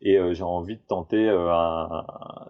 [0.00, 1.24] Et j'ai envie de tenter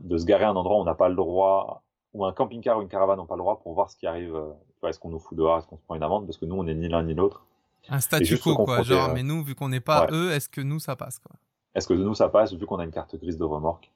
[0.01, 1.85] de se garer à un endroit où on n'a pas le droit,
[2.15, 4.41] où un camping-car ou une caravane n'ont pas le droit pour voir ce qui arrive.
[4.83, 6.65] Est-ce qu'on nous fout dehors, est-ce qu'on se prend une amende Parce que nous, on
[6.65, 7.45] n'est ni l'un ni l'autre.
[7.89, 8.83] Un statu quo, quoi.
[8.83, 11.33] Genre, mais nous, vu qu'on n'est pas eux, est-ce que nous, ça passe, quoi?
[11.75, 13.91] Est-ce que nous, ça passe, vu qu'on a une carte grise de remorque?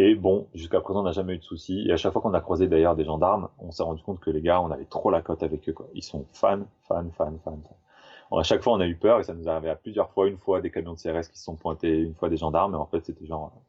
[0.00, 1.84] Et bon, jusqu'à présent, on n'a jamais eu de soucis.
[1.88, 4.30] Et à chaque fois qu'on a croisé d'ailleurs des gendarmes, on s'est rendu compte que
[4.30, 5.88] les gars, on avait trop la cote avec eux, quoi.
[5.94, 8.38] Ils sont fans, fans, fans, fans.
[8.38, 10.28] à chaque fois, on a eu peur et ça nous arrivé à plusieurs fois.
[10.28, 12.72] Une fois, des camions de CRS qui se sont pointés, une fois des gendarmes.
[12.72, 13.60] Mais en fait, c'était genre euh,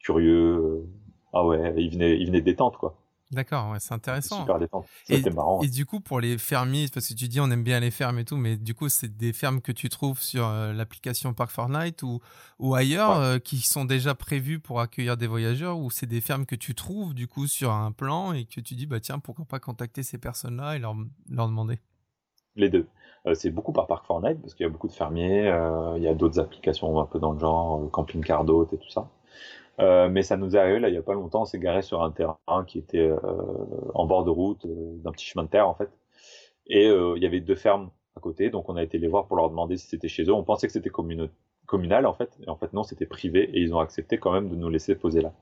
[0.00, 0.56] curieux.
[0.56, 0.86] Euh,
[1.32, 2.97] ah ouais, ils venaient, ils venaient détente, quoi.
[3.30, 4.40] D'accord, ouais, c'est intéressant.
[4.40, 4.86] Super détente.
[5.04, 5.60] C'était marrant.
[5.60, 8.18] Et du coup, pour les fermiers, parce que tu dis on aime bien les fermes
[8.18, 11.50] et tout, mais du coup, c'est des fermes que tu trouves sur euh, l'application Park
[11.50, 12.20] Fortnite ou,
[12.58, 16.46] ou ailleurs euh, qui sont déjà prévues pour accueillir des voyageurs ou c'est des fermes
[16.46, 19.44] que tu trouves du coup sur un plan et que tu dis bah tiens, pourquoi
[19.44, 20.96] pas contacter ces personnes-là et leur,
[21.28, 21.80] leur demander?
[22.56, 22.86] Les deux.
[23.26, 25.52] Euh, c'est beaucoup par Park Fortnite parce qu'il y a beaucoup de fermiers,
[25.96, 29.10] il y a d'autres applications un peu dans le genre, Camping Cardot et tout ça.
[29.80, 31.82] Euh, mais ça nous est arrivé là il y a pas longtemps, on s'est garé
[31.82, 33.16] sur un terrain qui était euh,
[33.94, 35.90] en bord de route, euh, d'un petit chemin de terre en fait.
[36.66, 38.50] Et il y avait deux fermes à côté.
[38.50, 40.34] Donc on a été les voir pour leur demander si c'était chez eux.
[40.34, 42.36] On pensait que c'était communal en fait.
[42.46, 44.94] Et en fait non, c'était privé et ils ont accepté quand même de nous laisser
[44.94, 45.32] poser là.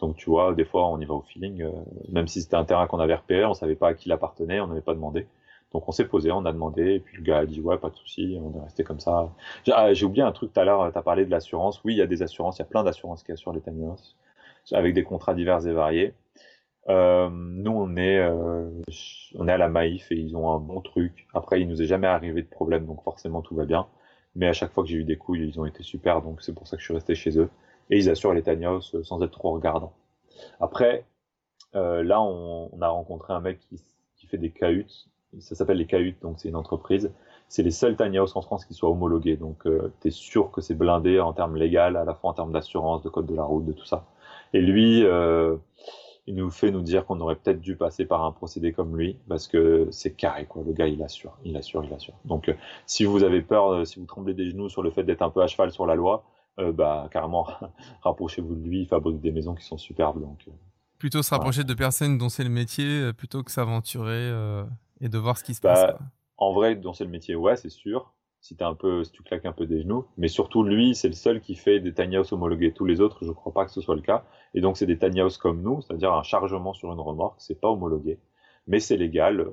[0.00, 1.64] Donc tu vois, des fois on y va au feeling.
[2.10, 4.60] Même si c'était un terrain qu'on avait repéré, on savait pas à qui il appartenait,
[4.60, 5.26] on n'avait pas demandé.
[5.72, 7.90] Donc on s'est posé, on a demandé, et puis le gars a dit ouais, pas
[7.90, 9.30] de souci, on est resté comme ça.
[9.64, 11.82] J'ai ah, oublié un truc tout à l'heure, tu parlé de l'assurance.
[11.84, 13.96] Oui, il y a des assurances, il y a plein d'assurances qui assurent les tanios,
[14.72, 16.14] avec des contrats divers et variés.
[16.88, 18.70] Euh, nous, on est, euh,
[19.34, 21.26] on est à la Maïf et ils ont un bon truc.
[21.34, 23.86] Après, il nous est jamais arrivé de problème, donc forcément tout va bien.
[24.36, 26.54] Mais à chaque fois que j'ai eu des couilles, ils ont été super, donc c'est
[26.54, 27.50] pour ça que je suis resté chez eux.
[27.90, 29.94] Et ils assurent les Tanios sans être trop regardants.
[30.60, 31.04] Après,
[31.74, 33.82] euh, là, on, on, a rencontré un mec qui,
[34.16, 35.08] qui fait des cahutes.
[35.40, 37.12] Ça s'appelle les cahutes, donc c'est une entreprise.
[37.48, 39.36] C'est les seuls tiny house en France qui soient homologués.
[39.36, 42.34] Donc, euh, tu es sûr que c'est blindé en termes légal, à la fois en
[42.34, 44.06] termes d'assurance, de code de la route, de tout ça.
[44.52, 45.56] Et lui, euh,
[46.26, 49.18] il nous fait nous dire qu'on aurait peut-être dû passer par un procédé comme lui,
[49.28, 50.62] parce que c'est carré, quoi.
[50.64, 52.14] Le gars, il assure, il assure, il assure.
[52.24, 52.54] Donc, euh,
[52.86, 55.30] si vous avez peur, euh, si vous tremblez des genoux sur le fait d'être un
[55.30, 56.24] peu à cheval sur la loi,
[56.74, 57.46] bah, carrément,
[58.02, 58.80] rapprochez-vous de lui.
[58.80, 60.20] Il fabrique des maisons qui sont superbes.
[60.20, 60.44] Donc,
[60.98, 64.32] plutôt se rapprocher de personnes dont c'est le métier, plutôt que s'aventurer
[65.00, 65.86] et de voir ce qui se passe.
[65.86, 65.98] Bah,
[66.36, 69.52] en vrai, c'est le métier, ouais, c'est sûr si, un peu, si tu claques un
[69.52, 70.06] peu des genoux.
[70.16, 72.72] Mais surtout, lui, c'est le seul qui fait des tiny house homologués.
[72.72, 74.24] Tous les autres, je ne crois pas que ce soit le cas.
[74.54, 77.36] Et donc, c'est des tiny house comme nous, c'est-à-dire un chargement sur une remorque.
[77.38, 78.18] C'est pas homologué.
[78.66, 79.50] Mais c'est légal euh,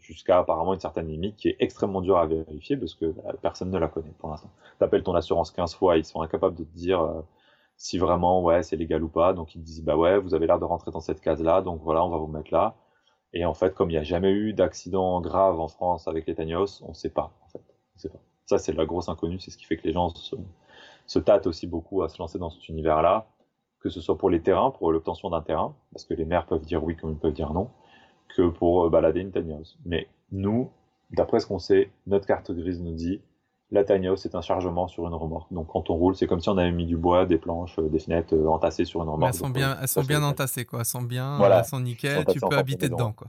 [0.00, 3.70] jusqu'à apparemment une certaine limite qui est extrêmement dure à vérifier parce que bah, personne
[3.70, 4.50] ne la connaît pour l'instant.
[4.78, 7.22] Tu appelles ton assurance 15 fois, ils sont incapables de te dire euh,
[7.76, 9.32] si vraiment ouais c'est légal ou pas.
[9.32, 11.62] Donc ils te disent bah ouais vous avez l'air de rentrer dans cette case là,
[11.62, 12.76] donc voilà on va vous mettre là.
[13.34, 16.52] Et en fait comme il n'y a jamais eu d'accident grave en France avec les
[16.52, 17.60] house, on ne sait pas en fait.
[18.46, 20.12] Ça, c'est la grosse inconnue, c'est ce qui fait que les gens
[21.06, 23.26] se, tâtent aussi beaucoup à se lancer dans cet univers-là,
[23.80, 26.64] que ce soit pour les terrains, pour l'obtention d'un terrain, parce que les maires peuvent
[26.64, 27.70] dire oui comme ils peuvent dire non,
[28.36, 29.78] que pour euh, balader une house.
[29.86, 30.70] Mais nous,
[31.10, 33.22] d'après ce qu'on sait, notre carte grise nous dit
[33.70, 35.52] la tiny house c'est un chargement sur une remorque.
[35.52, 37.88] Donc quand on roule, c'est comme si on avait mis du bois, des planches, euh,
[37.88, 39.32] des fenêtres euh, entassées sur une remorque.
[39.34, 42.40] elles sont bien, elles sont bien entassées quoi, elles sont bien, elles sont nickel, tu
[42.40, 43.28] peux habiter dedans quoi.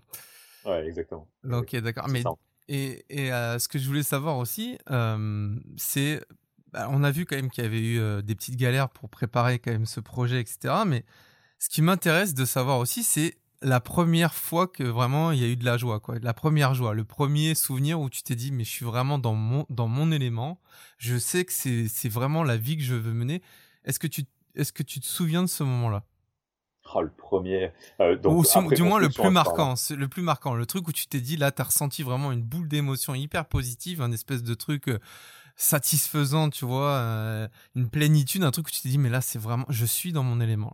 [0.66, 1.28] Ouais, exactement.
[1.52, 2.08] Ok, d'accord.
[2.10, 2.24] Mais
[2.68, 6.22] et, et euh, ce que je voulais savoir aussi, euh, c'est,
[6.72, 9.10] bah, on a vu quand même qu'il y avait eu euh, des petites galères pour
[9.10, 10.74] préparer quand même ce projet, etc.
[10.86, 11.06] Mais
[11.60, 15.48] ce qui m'intéresse de savoir aussi, c'est la première fois que vraiment il y a
[15.48, 16.16] eu de la joie, quoi.
[16.22, 19.34] La première joie, le premier souvenir où tu t'es dit, mais je suis vraiment dans
[19.36, 20.60] mon, dans mon élément.
[20.98, 23.42] Je sais que c'est, c'est vraiment la vie que je veux mener.
[23.86, 24.26] Est-ce que tu,
[24.56, 26.04] est-ce que tu te souviens de ce moment-là?
[26.94, 27.72] Oh, le premier.
[28.00, 31.08] Euh, donc, Ou du moins le plus marquant, le plus marquant, le truc où tu
[31.08, 34.88] t'es dit là, t'as ressenti vraiment une boule d'émotion hyper positive, un espèce de truc
[34.88, 35.00] euh,
[35.56, 39.40] satisfaisant, tu vois, euh, une plénitude, un truc où tu t'es dit mais là c'est
[39.40, 40.74] vraiment, je suis dans mon élément.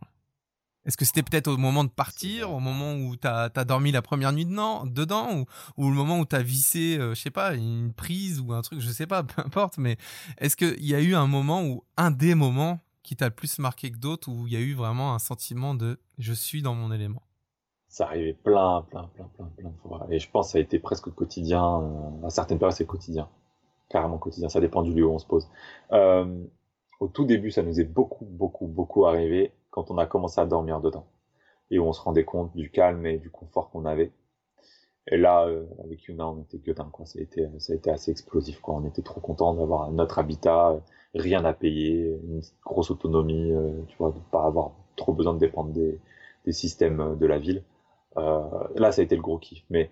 [0.84, 4.02] Est-ce que c'était peut-être au moment de partir, au moment où t'as as dormi la
[4.02, 5.44] première nuit dedans, dedans ou,
[5.76, 8.90] ou le moment où t'as vissé, je sais pas, une prise ou un truc, je
[8.90, 9.96] sais pas, peu importe, mais
[10.38, 13.58] est-ce qu'il y a eu un moment où, un des moments qui t'a le plus
[13.58, 16.74] marqué que d'autres où il y a eu vraiment un sentiment de je suis dans
[16.74, 17.22] mon élément
[17.88, 20.06] Ça arrivait plein, plein, plein, plein, plein de fois.
[20.10, 21.82] Et je pense que ça a été presque quotidien.
[21.82, 23.28] Euh, à certaines périodes, c'est quotidien.
[23.88, 24.48] Carrément quotidien.
[24.48, 25.48] Ça dépend du lieu où on se pose.
[25.92, 26.44] Euh,
[27.00, 30.46] au tout début, ça nous est beaucoup, beaucoup, beaucoup arrivé quand on a commencé à
[30.46, 31.06] dormir dedans.
[31.72, 34.12] Et où on se rendait compte du calme et du confort qu'on avait.
[35.08, 37.06] Et là, euh, avec Yuna, on était que quoi.
[37.06, 38.74] Ça a été, ça a été assez explosif, quoi.
[38.74, 40.80] On était trop content d'avoir notre habitat,
[41.14, 45.72] rien à payer, une grosse autonomie, euh, tu vois, pas avoir trop besoin de dépendre
[45.72, 45.98] des,
[46.52, 47.64] systèmes euh, de la ville.
[48.16, 48.40] Euh,
[48.76, 49.64] là, ça a été le gros kiff.
[49.70, 49.90] Mais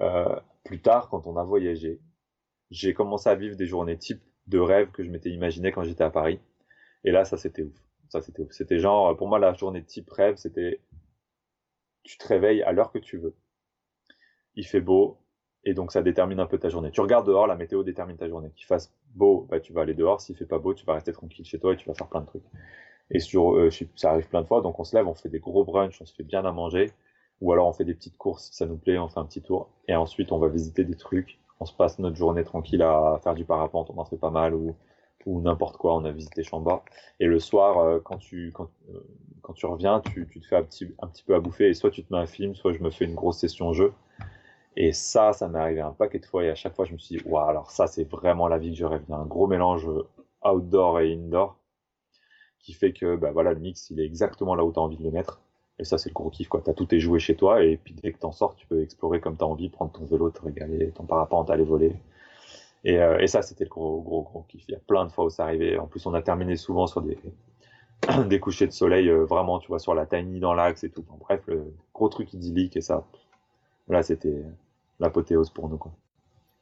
[0.00, 2.00] euh, plus tard, quand on a voyagé,
[2.70, 6.04] j'ai commencé à vivre des journées type de rêve que je m'étais imaginé quand j'étais
[6.04, 6.40] à Paris.
[7.04, 7.85] Et là, ça c'était ouf.
[8.08, 10.80] Ça c'était genre, pour moi, la journée type rêve, c'était
[12.02, 13.34] tu te réveilles à l'heure que tu veux.
[14.54, 15.18] Il fait beau,
[15.64, 16.90] et donc ça détermine un peu ta journée.
[16.92, 18.50] Tu regardes dehors, la météo détermine ta journée.
[18.54, 20.20] Qu'il fasse beau, bah, tu vas aller dehors.
[20.20, 22.20] S'il fait pas beau, tu vas rester tranquille chez toi et tu vas faire plein
[22.20, 22.44] de trucs.
[23.10, 25.38] Et sur, euh, ça arrive plein de fois, donc on se lève, on fait des
[25.40, 26.92] gros brunchs, on se fait bien à manger,
[27.40, 29.42] ou alors on fait des petites courses, si ça nous plaît, on fait un petit
[29.42, 31.38] tour, et ensuite on va visiter des trucs.
[31.60, 34.54] On se passe notre journée tranquille à faire du parapente, on en fait pas mal,
[34.54, 34.74] ou,
[35.26, 35.94] ou n'importe quoi.
[35.94, 36.82] On a visité Chamba.
[37.20, 39.00] Et le soir, euh, quand tu quand, euh,
[39.42, 41.74] quand tu reviens, tu, tu te fais un petit un petit peu à bouffer, et
[41.74, 43.92] soit tu te mets un film, soit je me fais une grosse session jeu.
[44.76, 46.44] Et ça, ça m'est arrivé un paquet de fois.
[46.44, 48.70] Et à chaque fois, je me suis dit, waouh, alors ça, c'est vraiment la vie
[48.70, 49.02] que je rêve.
[49.08, 49.88] Il y a un gros mélange
[50.44, 51.56] outdoor et indoor
[52.58, 54.96] qui fait que, bah voilà, le mix, il est exactement là où tu as envie
[54.98, 55.40] de le mettre.
[55.78, 56.60] Et ça, c'est le gros kiff, quoi.
[56.62, 59.20] T'as tout tes jouets chez toi, et puis dès que t'en sors, tu peux explorer
[59.20, 61.94] comme t'as envie, prendre ton vélo, te régaler, ton parapente, aller voler.
[62.86, 64.64] Et, euh, et ça, c'était le gros, gros, gros kiff.
[64.68, 65.76] Il y a plein de fois où ça arrivait.
[65.76, 67.18] En plus, on a terminé souvent sur des,
[68.28, 71.04] des couchers de soleil, euh, vraiment, tu vois, sur la tiny dans l'axe et tout.
[71.18, 73.04] bref, le gros truc idyllique, et ça,
[73.88, 74.40] là, c'était,
[75.00, 75.78] l'apothéose pour nous.
[75.78, 75.92] Quoi.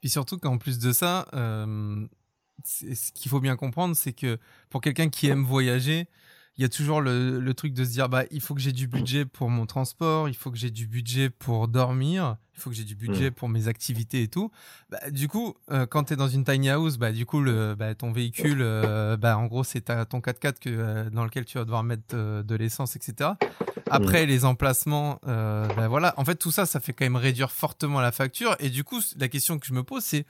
[0.01, 1.27] Puis surtout qu'en plus de ça,
[2.65, 4.39] ce qu'il faut bien comprendre, c'est que
[4.71, 6.09] pour quelqu'un qui aime voyager,
[6.57, 8.87] il y a toujours le, truc de se dire bah il faut que j'ai du
[8.87, 12.77] budget pour mon transport, il faut que j'ai du budget pour dormir, il faut que
[12.77, 13.35] j'ai du budget mm.
[13.35, 14.51] pour mes activités et tout.
[14.91, 17.75] Bah, du coup, euh, quand tu es dans une tiny house, bah du coup le
[17.75, 21.59] bah, ton véhicule euh, bah en gros c'est ton 4x4 que euh, dans lequel tu
[21.59, 23.31] vas devoir mettre de l'essence etc.
[23.91, 24.29] Après mm.
[24.29, 28.13] les emplacements bah, voilà, en fait tout ça ça fait quand même réduire fortement la
[28.13, 30.25] facture et du coup la question que je me pose c'est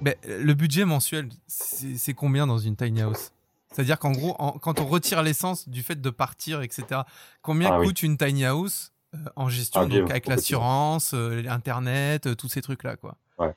[0.00, 3.32] bah, le budget mensuel c'est combien dans une tiny house?
[3.72, 7.02] C'est-à-dire qu'en gros, quand on retire l'essence du fait de partir, etc.,
[7.40, 12.26] combien ah coûte une tiny house euh, en gestion, ah, donc avec l'assurance, euh, Internet,
[12.26, 13.16] euh, tous ces trucs-là, quoi?
[13.38, 13.54] Ouais.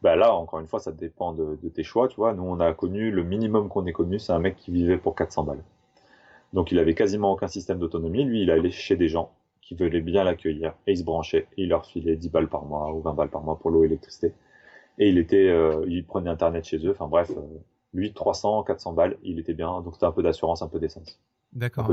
[0.00, 2.34] Bah là, encore une fois, ça dépend de, tes choix, tu vois.
[2.34, 5.14] Nous, on a connu, le minimum qu'on ait connu, c'est un mec qui vivait pour
[5.14, 5.62] 400 balles.
[6.52, 8.24] Donc, il avait quasiment aucun système d'autonomie.
[8.24, 11.62] Lui, il allait chez des gens qui voulaient bien l'accueillir et il se branchait et
[11.62, 13.88] il leur filait 10 balles par mois ou 20 balles par mois pour l'eau et
[13.88, 14.34] l'électricité.
[14.98, 15.50] Et il était,
[15.86, 16.90] il prenait Internet chez eux.
[16.90, 17.30] Enfin bref,
[17.94, 19.80] lui, 300, 400 balles, il était bien.
[19.82, 21.20] Donc c'était un peu d'assurance, un peu d'essence.
[21.52, 21.90] D'accord.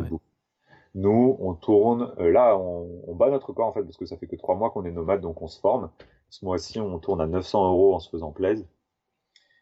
[0.95, 2.13] Nous, on tourne.
[2.19, 4.71] Euh, là, on, bat notre corps en fait parce que ça fait que trois mois
[4.71, 5.89] qu'on est nomade, donc on se forme.
[6.29, 8.65] Ce mois-ci, on tourne à 900 euros en se faisant plaisir.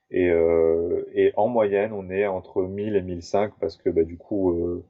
[0.10, 4.18] Et, euh, et en moyenne, on est entre 1000 et 1005 parce que bah, du
[4.18, 4.86] coup, euh,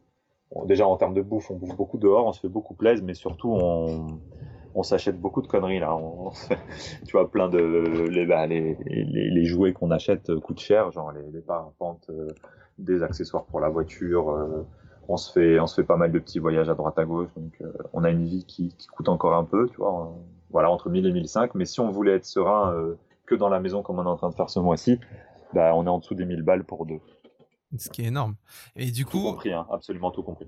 [0.65, 3.15] déjà en termes de bouffe, on bouffe beaucoup dehors, on se fait beaucoup plaisir, mais
[3.15, 4.19] surtout on,
[4.77, 5.97] on s'achète beaucoup de conneries là.
[7.05, 11.31] tu vois, plein de les, bah, les, les, jouets qu'on achète coûtent cher, genre les,
[11.31, 12.27] les parapentes, euh,
[12.77, 14.29] des accessoires pour la voiture.
[14.29, 14.67] Euh,
[15.07, 17.29] on se fait, on se fait pas mal de petits voyages à droite à gauche,
[17.35, 20.13] donc euh, on a une vie qui, qui, coûte encore un peu, tu vois.
[20.51, 21.55] voilà, entre 1000 et 1005.
[21.55, 22.75] Mais si on voulait être serein
[23.25, 24.99] que dans la maison comme on est en train de faire ce mois-ci,
[25.53, 26.99] bah, on est en dessous des 1000 balles pour deux.
[27.77, 28.35] Ce qui est énorme.
[28.75, 30.47] Et du coup, tout compris, hein, absolument tout compris.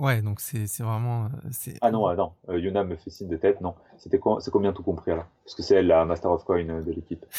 [0.00, 1.26] Ouais, donc c'est vraiment.
[1.26, 3.74] Euh, ah non, ah non, euh, Yuna me fait signe de tête, non.
[3.98, 5.26] C'était c'est combien tout compris alors?
[5.44, 7.24] Parce que c'est elle la Master of Coin euh, de l'équipe.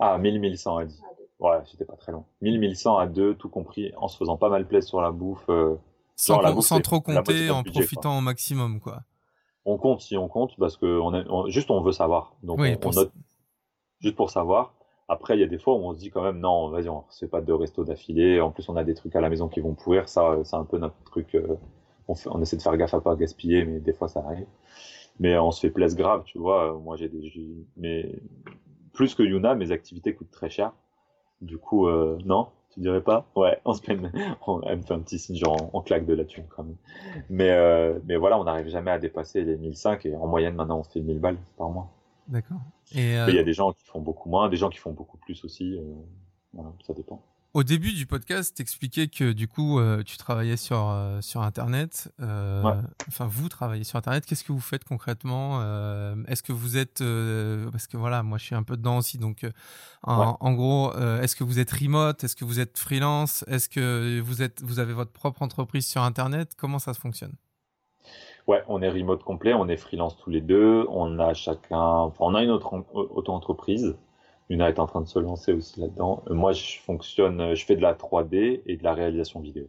[0.00, 1.00] Ah, 1000, 1100 a dit.
[1.40, 2.24] Ouais, c'était pas très long.
[2.40, 5.50] 1000, 1100 à deux, tout compris, en se faisant pas mal plaisir sur la bouffe.
[6.14, 9.02] sans, sans trop compter, en profitant au maximum, quoi.
[9.64, 12.36] On compte si on compte, parce que on, est, juste on veut savoir.
[12.44, 13.12] Donc on, note
[13.98, 14.74] juste pour savoir.
[15.08, 16.98] Après, il y a des fois où on se dit quand même, non, vas-y, on
[16.98, 18.40] ne fait pas de resto d'affilée.
[18.40, 20.08] En plus, on a des trucs à la maison qui vont pourrir.
[20.08, 21.34] Ça, c'est un peu notre truc.
[21.34, 21.56] Euh,
[22.08, 24.46] on, essaie de faire gaffe à pas gaspiller, mais des fois, ça arrive.
[25.18, 26.78] Mais on se fait plaisir grave, tu vois.
[26.78, 27.32] Moi, j'ai des.
[27.76, 28.20] Mais
[28.92, 30.72] plus que Yuna, mes activités coûtent très cher.
[31.40, 33.26] Du coup, euh, non, tu dirais pas?
[33.34, 33.92] Ouais, on se fait,
[34.66, 36.76] elle me fait un petit signe, genre on, claque de la thune quand même.
[37.30, 40.80] Mais, euh, mais voilà, on n'arrive jamais à dépasser les 1005 et en moyenne maintenant
[40.80, 41.88] on fait 1000 balles par mois.
[42.28, 42.60] D'accord.
[42.92, 44.92] Et il y a euh, des gens qui font beaucoup moins, des gens qui font
[44.92, 45.76] beaucoup plus aussi.
[45.76, 45.82] Euh,
[46.52, 47.22] voilà, ça dépend.
[47.54, 52.12] Au début du podcast, t'expliquais que du coup, euh, tu travaillais sur sur Internet.
[52.18, 54.26] Enfin, vous travaillez sur Internet.
[54.26, 55.60] Qu'est-ce que vous faites concrètement
[56.26, 57.02] Est-ce que vous êtes
[57.72, 59.16] parce que voilà, moi, je suis un peu dedans aussi.
[59.16, 59.46] Donc,
[60.02, 64.20] en, en, gros, est-ce que vous êtes remote Est-ce que vous êtes freelance Est-ce que
[64.20, 66.52] vous êtes vous avez votre propre entreprise sur Internet?
[66.56, 67.32] Comment ça fonctionne?
[68.48, 72.24] Ouais, on est remote complet, on est freelance tous les deux, on a chacun, enfin,
[72.24, 73.94] on a une autre auto-entreprise.
[74.48, 76.22] Una est en train de se lancer aussi là-dedans.
[76.30, 79.66] Euh, moi, je fonctionne, je fais de la 3D et de la réalisation vidéo.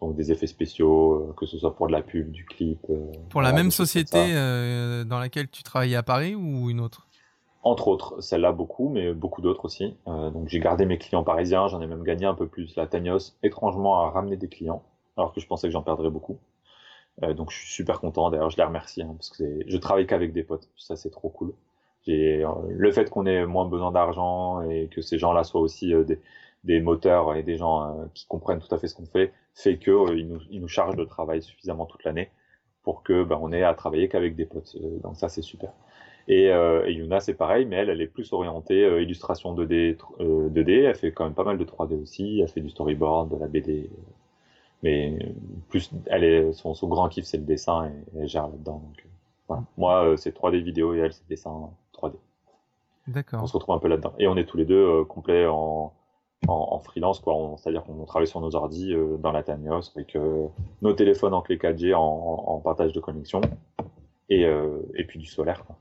[0.00, 2.84] Donc des effets spéciaux, euh, que ce soit pour de la pub, du clip.
[2.90, 7.06] Euh, pour la même société dans laquelle tu travaillais à Paris ou une autre?
[7.62, 9.94] Entre autres, celle-là beaucoup, mais beaucoup d'autres aussi.
[10.06, 12.74] donc j'ai gardé mes clients parisiens, j'en ai même gagné un peu plus.
[12.74, 14.82] La Tanios, étrangement, a ramené des clients,
[15.16, 16.38] alors que je pensais que j'en perdrais beaucoup.
[17.22, 18.30] Euh, donc je suis super content.
[18.30, 20.68] D'ailleurs, je les remercie hein, parce que je travaille qu'avec des potes.
[20.76, 21.52] Ça, c'est trop cool.
[22.08, 26.04] Euh, le fait qu'on ait moins besoin d'argent et que ces gens-là soient aussi euh,
[26.64, 30.14] des, moteurs et des gens qui comprennent tout à fait ce qu'on fait, fait que
[30.16, 32.30] ils, nous, ils nous chargent de travail suffisamment toute l'année
[32.82, 34.76] pour que ben, on ait à travailler qu'avec des potes.
[35.02, 35.72] donc ça, c'est super.
[36.28, 40.84] Et, et, Yuna, c'est pareil, mais elle, elle est plus orientée illustration 2D, 2D.
[40.84, 42.40] Elle fait quand même pas mal de 3D aussi.
[42.40, 43.90] Elle fait du storyboard, de la BD,
[44.82, 45.18] mais
[45.68, 48.82] plus, elle est, son, son grand kiff, c'est le dessin et, elle gère là-dedans.
[48.84, 49.08] Donc, euh,
[49.48, 49.64] voilà.
[49.76, 52.14] Moi, euh, c'est 3D vidéo et elle, c'est dessin 3D.
[53.06, 53.42] D'accord.
[53.42, 54.14] On se retrouve un peu là-dedans.
[54.18, 55.92] Et on est tous les deux euh, complets en,
[56.46, 57.56] en, en, freelance, quoi.
[57.58, 60.16] C'est-à-dire qu'on travaille sur nos ordi dans la Tanios avec
[60.80, 63.40] nos téléphones en clé 4G en, en partage de connexion
[64.28, 65.76] et, et puis du solaire, quoi.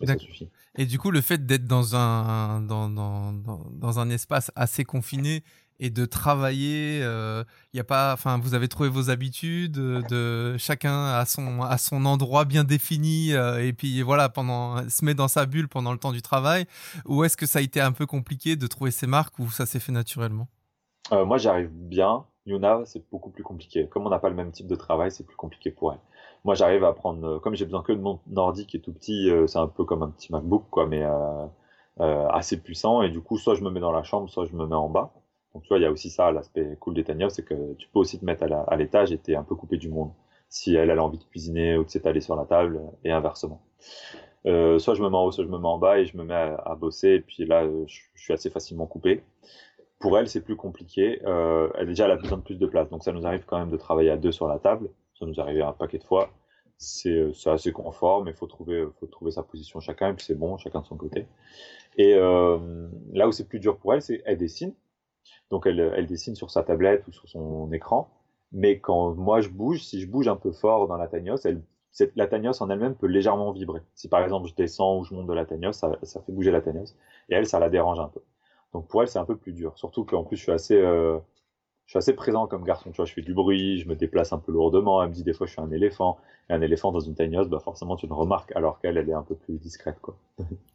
[0.00, 0.50] Et ça suffit.
[0.76, 4.84] Et du coup, le fait d'être dans un, dans, dans, dans, dans un espace assez
[4.84, 5.44] confiné
[5.80, 6.98] et de travailler.
[6.98, 11.24] Il euh, y a pas, enfin, vous avez trouvé vos habitudes, euh, de chacun à
[11.24, 15.46] son à son endroit bien défini euh, et puis voilà, pendant se met dans sa
[15.46, 16.66] bulle pendant le temps du travail.
[17.06, 19.66] Ou est-ce que ça a été un peu compliqué de trouver ses marques ou ça
[19.66, 20.48] s'est fait naturellement?
[21.10, 22.24] Moi, j'arrive bien.
[22.46, 23.86] Yuna, c'est beaucoup plus compliqué.
[23.88, 25.98] Comme on n'a pas le même type de travail, c'est plus compliqué pour elle.
[26.44, 29.30] moi j'arrive à prendre, comme j'ai besoin que de mon ordi qui est tout petit,
[29.46, 31.04] c'est un peu comme un petit MacBook, quoi, mais
[31.98, 33.02] assez puissant.
[33.02, 34.88] Et du coup, soit je me mets dans la chambre, soit je me mets en
[34.88, 35.12] bas.
[35.54, 38.00] Donc tu vois, il y a aussi ça, l'aspect cool tiny c'est que tu peux
[38.00, 40.10] aussi te mettre à l'étage et t'es un peu coupé du monde.
[40.48, 43.60] Si elle, a envie de cuisiner ou de s'étaler sur la table, et inversement.
[44.46, 46.16] Euh, soit je me mets en haut, soit je me mets en bas et je
[46.16, 47.08] me mets à, bosser.
[47.08, 49.22] Et puis là, je, suis assez facilement coupé.
[49.98, 51.20] Pour elle, c'est plus compliqué.
[51.24, 52.88] Euh, elle déjà, elle a besoin de plus de place.
[52.90, 54.90] Donc ça nous arrive quand même de travailler à deux sur la table.
[55.18, 56.30] Ça nous arrive un paquet de fois.
[56.76, 60.10] C'est assez confort, mais il faut trouver, faut trouver sa position chacun.
[60.10, 61.26] Et puis c'est bon, chacun de son côté.
[61.96, 64.74] Et euh, là où c'est plus dur pour elle, c'est elle dessine.
[65.54, 68.10] Donc elle, dessine sur sa tablette ou sur son écran.
[68.50, 71.62] Mais quand moi je bouge, si je bouge un peu fort dans la tagnos, elle
[72.16, 73.80] la tagnos en elle-même peut légèrement vibrer.
[73.94, 76.60] Si par exemple je descends ou je monte de la tagnos, ça, fait bouger la
[76.60, 76.96] tagnos.
[77.28, 78.18] Et elle, ça la dérange un peu.
[78.72, 79.78] Donc pour elle, c'est un peu plus dur.
[79.78, 81.20] Surtout qu'en plus, je suis assez, euh,
[81.86, 82.90] je suis assez présent comme garçon.
[82.90, 85.04] Tu vois, je fais du bruit, je me déplace un peu lourdement.
[85.04, 86.18] Elle me dit des fois, je suis un éléphant.
[86.50, 89.14] Et un éléphant dans une tagnos, bah forcément, tu le remarques, alors qu'elle, elle est
[89.14, 90.16] un peu plus discrète, quoi.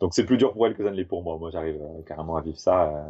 [0.00, 1.38] Donc c'est plus dur pour elle que ça ne l'est pour moi.
[1.38, 2.84] Moi, j'arrive euh, carrément à vivre ça.
[2.84, 3.02] Euh,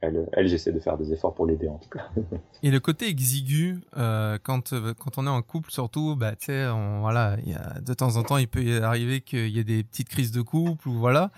[0.00, 2.10] elle, elle j'essaie de faire des efforts pour l'aider en tout cas.
[2.62, 6.66] Et le côté exigu, euh, quand quand on est en couple, surtout, bah tu sais,
[7.00, 9.82] voilà, il y a de temps en temps, il peut arriver qu'il y ait des
[9.82, 11.30] petites crises de couple ou voilà.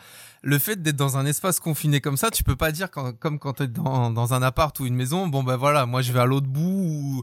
[0.42, 3.52] Le fait d'être dans un espace confiné comme ça, tu peux pas dire comme quand
[3.54, 6.20] tu es dans, dans un appart ou une maison, bon ben voilà, moi je vais
[6.20, 7.22] à l'autre bout ou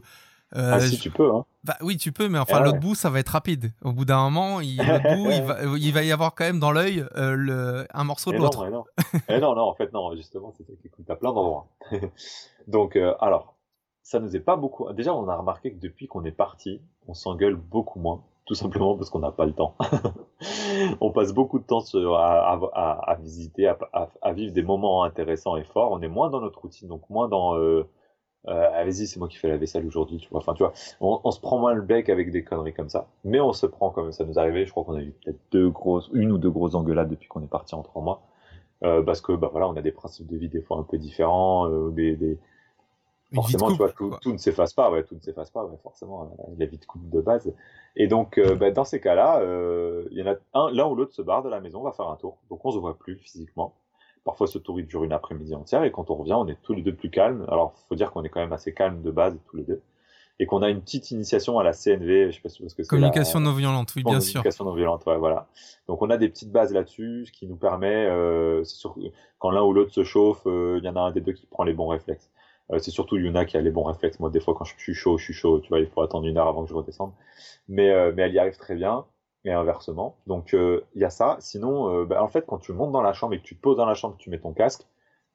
[0.54, 1.34] ah si tu peux.
[1.34, 1.44] Hein.
[1.64, 3.72] Bah oui, tu peux, mais enfin l'autre bout, ça va être rapide.
[3.82, 6.72] Au bout d'un moment, il, bout, il, va, il va y avoir quand même dans
[6.72, 8.64] l'œil euh, le un morceau de l'autre.
[8.68, 8.84] Non,
[9.28, 9.40] non.
[9.40, 11.68] non, non, en fait non, justement, c'est ça qui coûte à plein d'endroits.
[12.68, 13.54] Donc euh, alors,
[14.04, 14.92] ça nous est pas beaucoup.
[14.92, 18.96] Déjà, on a remarqué que depuis qu'on est parti, on s'engueule beaucoup moins, tout simplement
[18.96, 19.76] parce qu'on n'a pas le temps.
[21.00, 23.78] on passe beaucoup de temps sur, à, à, à, visiter, à,
[24.20, 25.90] à, vivre des moments intéressants et forts.
[25.90, 27.84] On est moins dans notre routine, donc moins dans euh, euh,
[28.46, 30.40] ah, vas-y, c'est moi qui fais la vaisselle aujourd'hui, tu vois.
[30.40, 33.08] Enfin, tu vois, on, on, se prend moins le bec avec des conneries comme ça.
[33.24, 34.66] Mais on se prend comme ça nous arrivait.
[34.66, 37.42] Je crois qu'on a eu peut-être deux grosses, une ou deux grosses engueulades depuis qu'on
[37.42, 38.22] est parti en trois mois.
[38.82, 40.98] Euh, parce que, bah voilà, on a des principes de vie des fois un peu
[40.98, 42.38] différents, euh, des, des...
[43.34, 46.36] Forcément, tu vois, tout, tout ne s'efface pas, ouais, tout ne s'efface pas, ouais, forcément,
[46.56, 47.52] la vie de couple de base.
[47.96, 50.94] Et donc, euh, bah, dans ces cas-là, euh, il y en a un, l'un ou
[50.94, 52.38] l'autre se barre de la maison, on va faire un tour.
[52.50, 53.74] Donc, on se voit plus physiquement.
[54.24, 55.84] Parfois, ce tour, il dure une après-midi entière.
[55.84, 57.44] Et quand on revient, on est tous les deux plus calmes.
[57.48, 59.82] Alors, faut dire qu'on est quand même assez calmes de base, tous les deux.
[60.40, 62.30] Et qu'on a une petite initiation à la CNV.
[62.30, 62.88] Je sais pas si ce que c'est.
[62.88, 64.40] Communication non violente, oui, bien sûr.
[64.40, 65.46] Communication non violente, ouais, voilà.
[65.88, 68.96] Donc, on a des petites bases là-dessus, ce qui nous permet, euh, sûr,
[69.38, 71.46] quand l'un ou l'autre se chauffe, euh, il y en a un des deux qui
[71.46, 72.30] prend les bons réflexes.
[72.72, 74.18] Euh, c'est surtout Yuna qui a les bons réflexes.
[74.20, 75.60] Moi, des fois, quand je suis chaud, je suis chaud.
[75.60, 77.12] Tu vois, il faut attendre une heure avant que je redescende.
[77.68, 79.04] Mais, euh, mais elle y arrive très bien
[79.44, 80.16] et inversement.
[80.26, 81.36] Donc euh, il y a ça.
[81.40, 83.60] Sinon, euh, bah, en fait, quand tu montes dans la chambre et que tu te
[83.60, 84.86] poses dans la chambre, tu mets ton casque,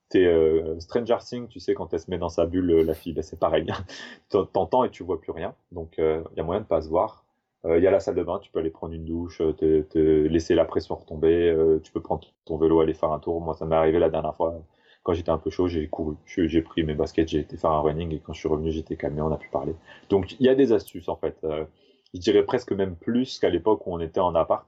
[0.09, 3.13] t'es euh, Stranger Things, tu sais, quand elle se met dans sa bulle, la fille,
[3.13, 3.67] bah, c'est pareil.
[4.29, 5.55] T'entends et tu vois plus rien.
[5.71, 7.25] Donc il y a moyen de pas se voir.
[7.65, 9.99] Il y a la salle de bain, tu peux aller prendre une douche, te, te
[9.99, 11.53] laisser la pression retomber,
[11.83, 13.41] tu peux prendre ton vélo, aller faire un tour.
[13.41, 14.55] Moi, ça m'est arrivé la dernière fois.
[15.03, 17.81] Quand j'étais un peu chaud, j'ai couru, j'ai pris mes baskets, j'ai été faire un
[17.81, 19.75] running et quand je suis revenu, j'étais calmé, on a pu parler.
[20.09, 21.35] Donc il y a des astuces en fait
[22.13, 24.67] je dirais presque même plus qu'à l'époque où on était en appart,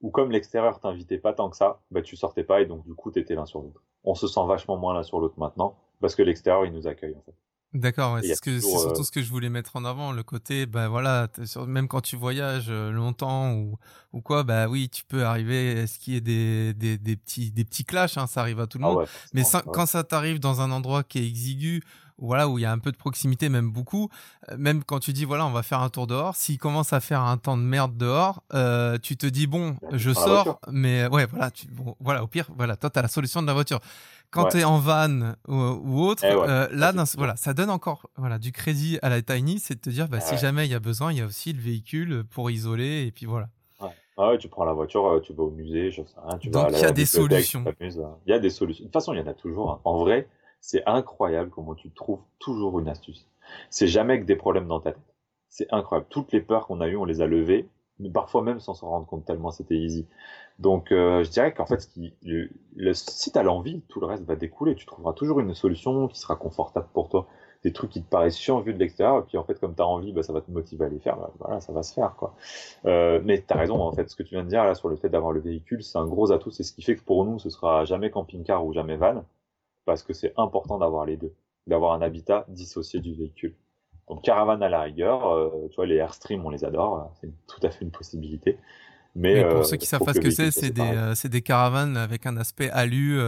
[0.00, 2.94] où comme l'extérieur t'invitait pas tant que ça, bah tu sortais pas et donc du
[2.94, 3.82] coup t'étais l'un sur l'autre.
[4.04, 7.16] On se sent vachement moins l'un sur l'autre maintenant parce que l'extérieur il nous accueille
[7.16, 7.34] en fait.
[7.74, 10.88] D'accord, c'est ce surtout euh, ce que je voulais mettre en avant, le côté, bah
[10.88, 11.28] voilà,
[11.66, 13.76] même quand tu voyages euh, longtemps ou,
[14.12, 17.16] ou quoi, bah oui, tu peux arriver à ce qu'il y ait des, des, des,
[17.16, 19.06] petits, des petits clashs, hein, ça arrive à tout le ah monde.
[19.34, 21.82] Mais quand ça t'arrive dans un endroit qui est exigu,
[22.18, 24.08] voilà où il y a un peu de proximité même beaucoup
[24.50, 27.00] euh, même quand tu dis voilà on va faire un tour dehors s'il commence à
[27.00, 31.26] faire un temps de merde dehors euh, tu te dis bon je sors mais ouais
[31.26, 33.80] voilà tu, bon, voilà au pire voilà toi t'as la solution de la voiture
[34.30, 38.38] quand tu es en van ou, autre eh euh, là voilà ça donne encore voilà
[38.38, 40.80] du crédit à la tiny c'est de te dire bah, si jamais il y a
[40.80, 43.48] besoin il y a aussi le véhicule pour isoler et puis voilà
[44.18, 46.68] ah ouais, tu prends la voiture, tu vas au musée, je sais rien, tu Donc
[46.70, 47.64] il y a des solutions.
[47.80, 47.92] Il
[48.26, 48.84] y a des solutions.
[48.84, 49.72] De toute façon, il y en a toujours.
[49.72, 49.80] Hein.
[49.84, 50.26] En vrai,
[50.66, 53.28] c'est incroyable comment tu trouves toujours une astuce.
[53.70, 55.14] C'est jamais que des problèmes dans ta tête.
[55.48, 56.08] C'est incroyable.
[56.10, 57.68] Toutes les peurs qu'on a eues, on les a levées,
[58.00, 60.08] mais parfois même sans s'en rendre compte tellement c'était easy.
[60.58, 61.88] Donc euh, je dirais qu'en fait,
[62.24, 64.74] le, si tu as l'envie, tout le reste va découler.
[64.74, 67.28] Tu trouveras toujours une solution qui sera confortable pour toi.
[67.62, 69.82] Des trucs qui te paraissent chiants vu de l'extérieur, et puis en fait, comme tu
[69.82, 71.16] as envie, bah, ça va te motiver à les faire.
[71.16, 72.16] Bah, voilà, ça va se faire.
[72.16, 72.34] quoi.
[72.86, 74.88] Euh, mais tu as raison, en fait, ce que tu viens de dire là sur
[74.88, 76.50] le fait d'avoir le véhicule, c'est un gros atout.
[76.50, 79.24] C'est ce qui fait que pour nous, ce sera jamais camping-car ou jamais van
[79.86, 81.32] parce que c'est important d'avoir les deux,
[81.66, 83.54] d'avoir un habitat dissocié du véhicule.
[84.08, 87.60] Donc caravane à la rigueur, euh, tu vois, les Airstream, on les adore, c'est tout
[87.62, 88.58] à fait une possibilité.
[89.14, 91.96] Mais, pour euh, ceux qui savent pas ce que c'est, c'est des, euh, des, caravanes
[91.96, 93.18] avec un aspect alu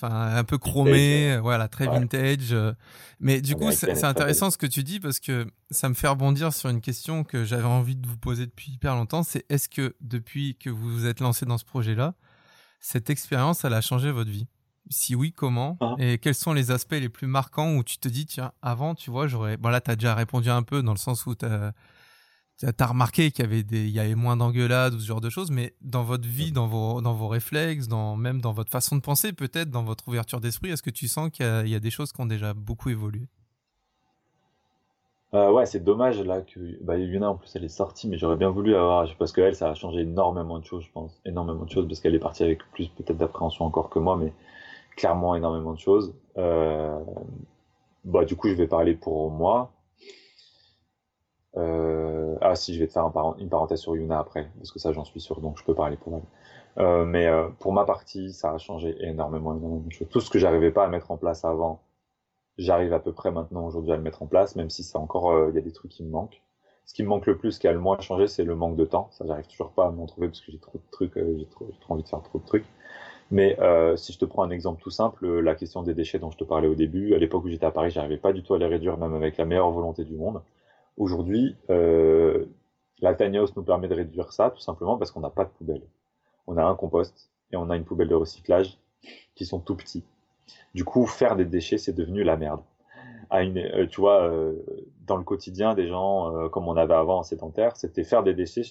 [0.00, 2.54] Enfin, un peu chromé, voilà, très vintage.
[3.18, 6.52] Mais du coup, c'est intéressant ce que tu dis parce que ça me fait rebondir
[6.52, 9.24] sur une question que j'avais envie de vous poser depuis hyper longtemps.
[9.24, 12.14] C'est est-ce que depuis que vous vous êtes lancé dans ce projet-là,
[12.78, 14.46] cette expérience, elle a changé votre vie?
[14.90, 15.94] Si oui, comment ah.
[15.98, 19.10] Et quels sont les aspects les plus marquants où tu te dis, tiens, avant, tu
[19.10, 19.56] vois, j'aurais.
[19.56, 21.72] Bon, là, tu as déjà répondu un peu dans le sens où tu as
[22.66, 25.30] as remarqué qu'il y avait des, il y avait moins d'engueulades ou ce genre de
[25.30, 28.96] choses, mais dans votre vie, dans vos, dans vos réflexes, dans, même dans votre façon
[28.96, 31.90] de penser, peut-être dans votre ouverture d'esprit, est-ce que tu sens qu'il y, a des
[31.90, 33.28] choses qui ont déjà beaucoup évolué?
[35.34, 38.36] Euh, Ouais, c'est dommage là que, bah, Yuna en plus elle est sortie, mais j'aurais
[38.36, 41.70] bien voulu avoir, parce qu'elle, ça a changé énormément de choses, je pense, énormément de
[41.70, 44.32] choses, parce qu'elle est partie avec plus peut-être d'appréhension encore que moi, mais
[44.98, 46.12] clairement énormément de choses.
[46.36, 46.98] Euh,
[48.04, 49.70] bah, du coup, je vais parler pour moi.
[51.56, 54.92] Euh, ah si, je vais te faire une parenthèse sur Yuna après, parce que ça
[54.92, 56.84] j'en suis sûr, donc je peux parler pour elle.
[56.84, 57.28] Euh, mais
[57.60, 60.08] pour ma partie, ça a changé énormément, énormément de choses.
[60.08, 61.80] Tout ce que j'arrivais pas à mettre en place avant,
[62.58, 65.48] j'arrive à peu près maintenant aujourd'hui à le mettre en place, même si c'est encore,
[65.48, 66.42] il y a des trucs qui me manquent.
[66.86, 68.84] Ce qui me manque le plus, qui a le moins changé, c'est le manque de
[68.84, 69.08] temps.
[69.12, 71.68] Ça, j'arrive toujours pas à m'en trouver parce que j'ai trop de trucs, j'ai trop,
[71.88, 72.64] envie de faire trop de trucs.
[73.30, 73.56] Mais
[73.96, 76.44] si je te prends un exemple tout simple, la question des déchets dont je te
[76.44, 78.66] parlais au début, à l'époque où j'étais à Paris, j'arrivais pas du tout à les
[78.66, 80.40] réduire, même avec la meilleure volonté du monde.
[80.96, 82.46] Aujourd'hui, euh,
[83.00, 85.82] la tiny nous permet de réduire ça tout simplement parce qu'on n'a pas de poubelle.
[86.46, 88.78] On a un compost et on a une poubelle de recyclage
[89.34, 90.04] qui sont tout petits.
[90.74, 92.60] Du coup, faire des déchets, c'est devenu la merde.
[93.30, 94.54] À une, euh, tu vois, euh,
[95.06, 98.34] dans le quotidien des gens, euh, comme on avait avant en sédentaire, c'était faire des
[98.34, 98.62] déchets,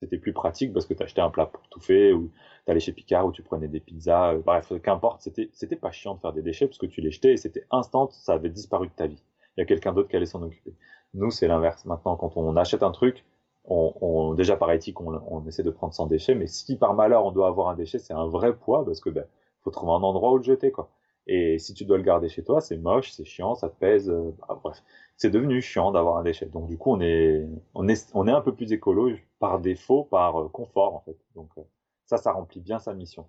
[0.00, 2.30] c'était plus pratique parce que tu achetais un plat pour tout faire ou
[2.64, 4.36] tu allais chez Picard ou tu prenais des pizzas.
[4.36, 7.32] bref, qu'importe, c'était, c'était pas chiant de faire des déchets parce que tu les jetais
[7.32, 9.22] et c'était instant, ça avait disparu de ta vie.
[9.56, 10.74] Il y a quelqu'un d'autre qui allait s'en occuper.
[11.14, 11.84] Nous, c'est l'inverse.
[11.86, 13.24] Maintenant, quand on achète un truc,
[13.68, 17.32] on, déjà par éthique, on, essaie de prendre sans déchet, mais si par malheur on
[17.32, 19.24] doit avoir un déchet, c'est un vrai poids parce que ben,
[19.62, 20.88] faut trouver un endroit où le jeter, quoi.
[21.26, 24.08] Et si tu dois le garder chez toi, c'est moche, c'est chiant, ça pèse.
[24.10, 24.82] Euh, bah, bref,
[25.16, 26.46] c'est devenu chiant d'avoir un déchet.
[26.46, 30.04] Donc du coup, on est, on est, on est un peu plus écolo par défaut,
[30.04, 31.16] par euh, confort en fait.
[31.34, 31.62] Donc euh,
[32.04, 33.26] ça, ça remplit bien sa mission.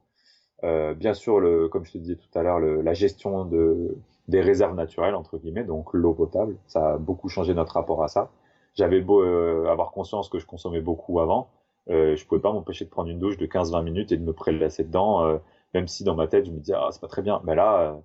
[0.63, 5.15] bien sûr, comme je te disais tout à l'heure, la gestion de, des réserves naturelles,
[5.15, 6.57] entre guillemets, donc l'eau potable.
[6.67, 8.29] Ça a beaucoup changé notre rapport à ça.
[8.75, 11.49] J'avais beau avoir conscience que je consommais beaucoup avant,
[11.89, 14.33] euh, je pouvais pas m'empêcher de prendre une douche de 15-20 minutes et de me
[14.33, 15.39] prélasser dedans,
[15.77, 17.41] même si dans ma tête je me disais ah c'est pas très bien.
[17.45, 17.97] Mais là, euh,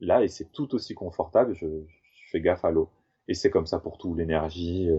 [0.00, 1.54] là et c'est tout aussi confortable.
[1.54, 1.66] Je,
[2.30, 2.90] fais gaffe à l'eau
[3.26, 4.90] et c'est comme ça pour tout, l'énergie.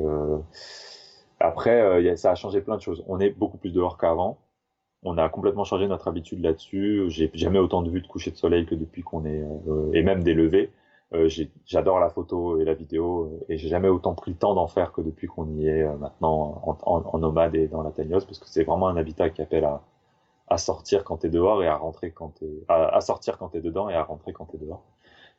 [1.40, 3.04] Après, ça a changé plein de choses.
[3.08, 4.40] On est beaucoup plus dehors qu'avant
[5.04, 7.06] on a complètement changé notre habitude là-dessus.
[7.10, 10.04] J'ai jamais autant de vues de coucher de soleil que depuis qu'on est euh, et
[10.04, 10.72] même des levées.
[11.14, 11.30] Euh,
[11.66, 14.68] j'adore la photo et la vidéo euh, et j'ai jamais autant pris le temps d'en
[14.68, 18.48] faire que depuis qu'on y est maintenant en, nomade et dans la Tanios parce que
[18.48, 19.82] c'est vraiment un habitat qui appelle à,
[20.50, 23.90] à sortir quand t'es dehors et à rentrer quand t'es à, sortir quand t'es dedans
[23.90, 24.84] et à rentrer quand t'es dehors.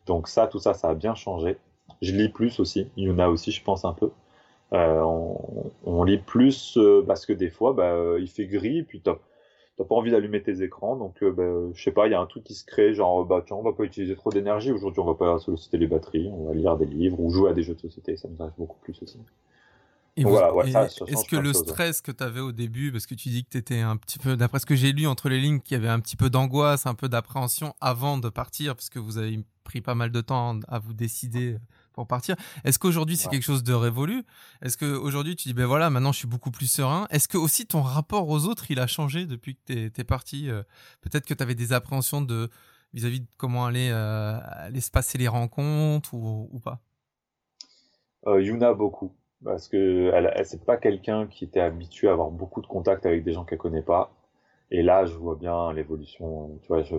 [0.06, 1.58] Donc ça, tout ça, ça a bien changé.
[2.02, 2.90] Je lis plus aussi.
[2.96, 4.10] Il y en a aussi, je pense un peu.
[4.72, 5.36] on,
[5.84, 9.20] on, lit plus parce que des fois, bah, il fait gris, puis top
[9.80, 12.20] t'as pas envie d'allumer tes écrans, donc euh, ben, je sais pas, il y a
[12.20, 15.00] un truc qui se crée, genre bah tiens, on va pas utiliser trop d'énergie aujourd'hui,
[15.00, 17.62] on va pas solliciter les batteries, on va lire des livres ou jouer à des
[17.62, 19.18] jeux de société, ça nous arrive beaucoup plus aussi.
[20.26, 23.58] Est-ce que le stress que tu avais au début, parce que tu dis que tu
[23.58, 25.88] étais un petit peu, d'après ce que j'ai lu entre les lignes, qu'il y avait
[25.88, 29.80] un petit peu d'angoisse, un peu d'appréhension avant de partir, parce que vous avez pris
[29.80, 31.56] pas mal de temps à vous décider
[31.92, 32.36] pour partir.
[32.64, 34.24] Est-ce qu'aujourd'hui c'est quelque chose de révolu?
[34.62, 37.06] Est-ce qu'aujourd'hui tu dis ben voilà maintenant je suis beaucoup plus serein?
[37.10, 40.50] Est-ce que aussi ton rapport aux autres il a changé depuis que tu es, parti
[40.50, 40.62] euh,
[41.02, 42.48] Peut-être que tu avais des appréhensions de
[42.92, 46.80] vis-à-vis de comment aller, euh, aller se passer les rencontres ou, ou pas?
[48.26, 49.14] Euh, Yuna beaucoup
[49.44, 53.24] parce que elle, c'est pas quelqu'un qui était habitué à avoir beaucoup de contacts avec
[53.24, 54.12] des gens qu'elle connaît pas.
[54.70, 56.58] Et là, je vois bien l'évolution.
[56.62, 56.96] Tu vois, je,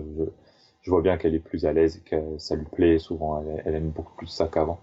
[0.86, 3.42] vois bien qu'elle est plus à l'aise, que ça lui plaît souvent.
[3.42, 4.80] Elle, elle, aime beaucoup plus ça qu'avant.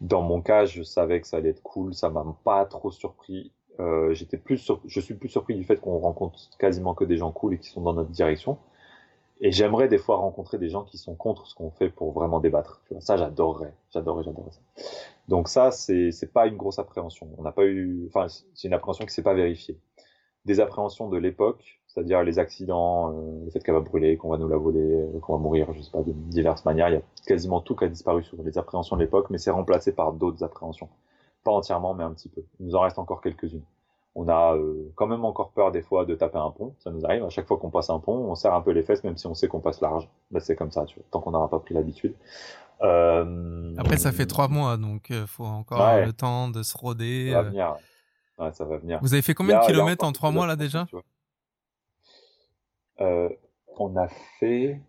[0.00, 1.94] Dans mon cas, je savais que ça allait être cool.
[1.94, 3.52] Ça m'a pas trop surpris.
[3.80, 7.16] Euh, j'étais plus, sur, je suis plus surpris du fait qu'on rencontre quasiment que des
[7.16, 8.58] gens cool et qui sont dans notre direction.
[9.40, 12.40] Et j'aimerais des fois rencontrer des gens qui sont contre ce qu'on fait pour vraiment
[12.40, 12.82] débattre.
[13.00, 14.50] Ça, j'adorerais, j'adorerais, j'adorerais.
[15.28, 17.28] Donc ça, c'est c'est pas une grosse appréhension.
[17.36, 19.78] On n'a pas eu, enfin, c'est une appréhension qui s'est pas vérifiée.
[20.46, 24.38] Des appréhensions de l'époque, c'est-à-dire les accidents, euh, le fait qu'elle va brûler, qu'on va
[24.38, 26.88] nous la voler, euh, qu'on va mourir, je sais pas, de diverses manières.
[26.88, 29.50] Il y a quasiment tout qui a disparu sur les appréhensions de l'époque, mais c'est
[29.50, 30.88] remplacé par d'autres appréhensions.
[31.44, 32.42] Pas entièrement, mais un petit peu.
[32.60, 33.62] Il nous en reste encore quelques-unes.
[34.18, 37.04] On a euh, quand même encore peur des fois de taper un pont, ça nous
[37.04, 37.22] arrive.
[37.22, 39.26] À chaque fois qu'on passe un pont, on serre un peu les fesses, même si
[39.26, 40.08] on sait qu'on passe large.
[40.38, 42.14] C'est comme ça, tu vois, tant qu'on n'aura pas pris l'habitude.
[42.80, 43.74] Euh...
[43.76, 47.30] Après, ça fait trois mois, donc il faut encore le temps de se roder.
[47.30, 47.76] Ça va venir.
[48.38, 48.98] Ouais, ça va venir.
[49.02, 50.86] Vous avez fait combien de kilomètres en trois mois là déjà
[53.02, 53.28] euh,
[53.76, 54.08] On a
[54.40, 54.80] fait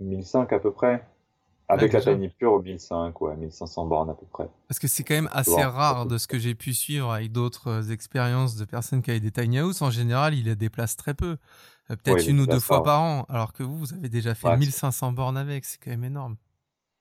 [0.00, 1.04] 1005 à peu près.
[1.68, 4.48] Avec la Tiny Pure, 1005, ouais, 1500 bornes à peu près.
[4.68, 7.68] Parce que c'est quand même assez rare de ce que j'ai pu suivre avec d'autres
[7.68, 9.80] euh, expériences de personnes qui avaient des tiny house.
[9.80, 11.36] En général, ils les déplacent très peu.
[11.90, 13.24] Euh, peut-être une ou deux fois par an.
[13.30, 15.64] Alors que vous, vous avez déjà fait 1500 bornes avec.
[15.64, 16.36] C'est quand même énorme.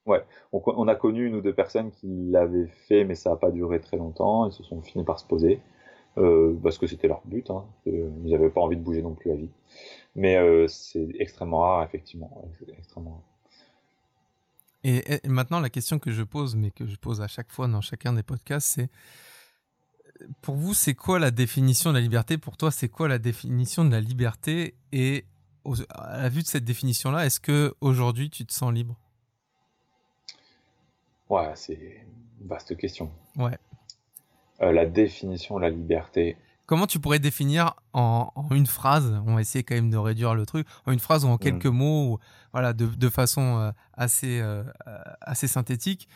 [0.05, 3.51] Ouais, on, a connu une ou deux personnes qui l'avaient fait, mais ça n'a pas
[3.51, 4.47] duré très longtemps.
[4.47, 5.59] Ils se sont finis par se poser.
[6.17, 7.49] Euh, parce que c'était leur but.
[7.49, 7.65] Hein.
[7.85, 9.49] Ils n'avaient pas envie de bouger non plus à vie.
[10.15, 10.37] Mais
[10.67, 12.45] c'est extrêmement rare, effectivement.
[12.77, 13.32] Extrêmement rare.
[14.83, 17.81] Et, maintenant, la question que je pose, mais que je pose à chaque fois dans
[17.81, 18.89] chacun des podcasts, c'est
[20.41, 22.37] pour vous, c'est quoi la définition de la liberté?
[22.37, 24.75] Pour toi, c'est quoi la définition de la liberté?
[24.91, 25.25] Et
[25.89, 28.99] à la vue de cette définition-là, est-ce que aujourd'hui tu te sens libre?
[31.29, 31.73] Ouais, c'est
[32.41, 33.11] une vaste question.
[33.37, 33.57] Ouais.
[34.61, 36.37] Euh, la définition de la liberté.
[36.65, 40.45] Comment tu pourrais définir en, une phrase On va essayer quand même de réduire le
[40.45, 41.75] truc en une phrase ou en quelques mm.
[41.75, 42.19] mots,
[42.53, 44.63] voilà, de, façon euh, assez euh,
[45.21, 46.07] assez synthétique,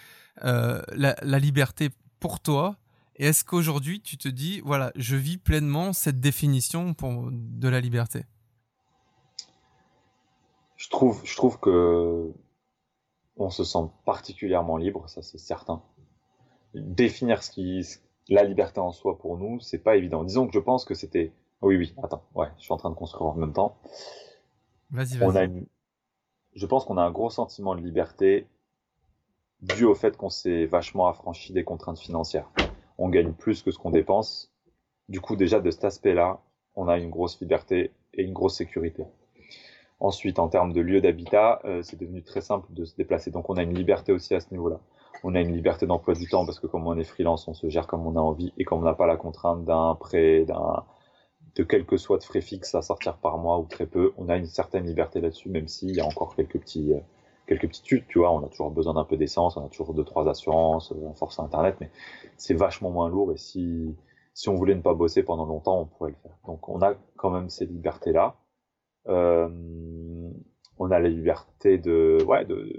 [0.46, 1.90] euh, la, liberté
[2.20, 2.78] pour toi?
[3.18, 7.82] Et est-ce qu'aujourd'hui tu te dis, voilà, je vis pleinement cette définition pour, de la
[7.82, 8.24] liberté?
[10.78, 12.32] Je trouve, je trouve que
[13.36, 15.82] on se sent particulièrement libre, ça c'est certain.
[16.74, 17.84] Définir ce qui,
[18.30, 20.24] la liberté en soi pour nous, c'est pas évident.
[20.24, 21.32] Disons que je pense que c'était.
[21.62, 23.78] Oui, oui, attends, ouais, je suis en train de construire en même temps.
[24.92, 25.68] Vas-y, vas-y.
[26.54, 28.48] Je pense qu'on a un gros sentiment de liberté
[29.62, 32.50] dû au fait qu'on s'est vachement affranchi des contraintes financières.
[32.98, 34.52] On gagne plus que ce qu'on dépense.
[35.10, 36.42] Du coup, déjà, de cet aspect-là,
[36.76, 39.04] on a une grosse liberté et une grosse sécurité.
[40.00, 43.32] Ensuite, en termes de lieu d'habitat, euh, c'est devenu très simple de se déplacer.
[43.32, 44.80] Donc, on a une liberté aussi à ce niveau-là
[45.24, 47.70] on a une liberté d'emploi du temps parce que comme on est freelance, on se
[47.70, 50.84] gère comme on a envie et comme on n'a pas la contrainte d'un prêt, d'un
[51.56, 54.30] de quel que soit de frais fixes à sortir par mois ou très peu, on
[54.30, 57.00] a une certaine liberté là-dessus, même s'il y a encore quelques petits euh,
[57.48, 59.94] quelques petites tudes, tu vois, on a toujours besoin d'un peu d'essence, on a toujours
[59.94, 61.90] deux trois assurances, un force internet, mais
[62.38, 63.96] c'est vachement moins lourd et si
[64.34, 66.38] si on voulait ne pas bosser pendant longtemps, on pourrait le faire.
[66.46, 68.36] Donc on a quand même ces libertés là.
[69.08, 69.50] Euh,
[70.78, 72.72] on a la liberté de ouais de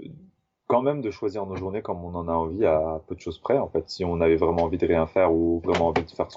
[0.69, 3.39] quand même de choisir nos journées comme on en a envie à peu de choses
[3.39, 3.57] près.
[3.57, 6.27] En fait, si on avait vraiment envie de rien faire ou vraiment envie de faire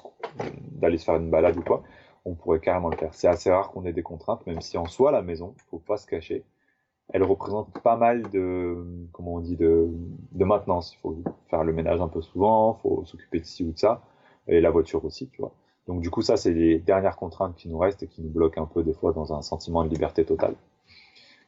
[0.73, 1.83] d'aller se faire une balade ou quoi,
[2.25, 3.15] on pourrait carrément le faire.
[3.15, 5.99] C'est assez rare qu'on ait des contraintes, même si en soi la maison, faut pas
[5.99, 6.45] se cacher,
[7.13, 9.89] elle représente pas mal de comment on dit de,
[10.33, 10.95] de maintenance.
[10.95, 11.17] Il faut
[11.51, 14.03] faire le ménage un peu souvent, faut s'occuper de ci ou de ça,
[14.49, 15.53] et la voiture aussi, tu vois.
[15.87, 18.63] Donc du coup, ça c'est les dernières contraintes qui nous restent et qui nous bloquent
[18.63, 20.55] un peu des fois dans un sentiment de liberté totale.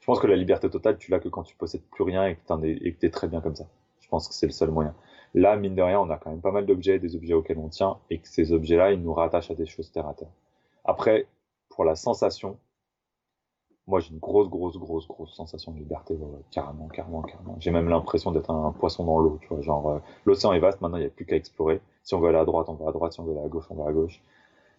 [0.05, 2.37] Je pense que la liberté totale, tu l'as que quand tu possèdes plus rien et
[2.37, 3.65] que tu es, très bien comme ça.
[4.03, 4.95] Je pense que c'est le seul moyen.
[5.33, 7.71] Là, mine de rien, on a quand même pas mal d'objets, des objets auxquels on
[7.71, 10.29] tient, et que ces objets-là, ils nous rattachent à des choses terre à terre.
[10.85, 11.27] Après,
[11.71, 12.59] pour la sensation,
[13.87, 16.19] moi j'ai une grosse, grosse, grosse, grosse sensation de liberté,
[16.51, 17.57] carrément, carrément, carrément.
[17.59, 20.83] J'ai même l'impression d'être un, poisson dans l'eau, tu vois, genre euh, l'océan est vaste,
[20.83, 21.81] maintenant il n'y a plus qu'à explorer.
[22.03, 23.49] Si on veut aller à droite, on va à droite, si on veut aller à
[23.49, 24.21] gauche, on va à gauche.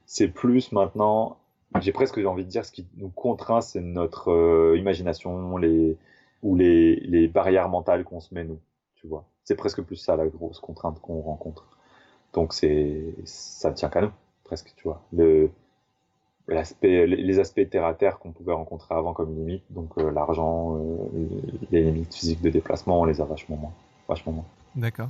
[0.05, 1.37] C'est plus maintenant
[1.81, 5.97] j'ai presque envie de dire ce qui nous contraint, c'est notre euh, imagination, les
[6.43, 8.59] ou les, barrières mentales qu'on se met nous,
[8.95, 9.25] tu vois.
[9.43, 11.67] C'est presque plus ça la grosse contrainte qu'on rencontre.
[12.33, 14.11] Donc c'est ça tient qu'à nous
[14.43, 15.01] presque, tu vois.
[15.11, 15.49] Le
[16.47, 20.77] l'aspect les aspects terre à terre qu'on pouvait rencontrer avant comme limite, donc euh, l'argent,
[20.77, 21.27] euh,
[21.71, 23.73] les limites physiques de déplacement, on les a vachement moins,
[24.07, 24.45] vachement moins.
[24.75, 25.09] D'accord.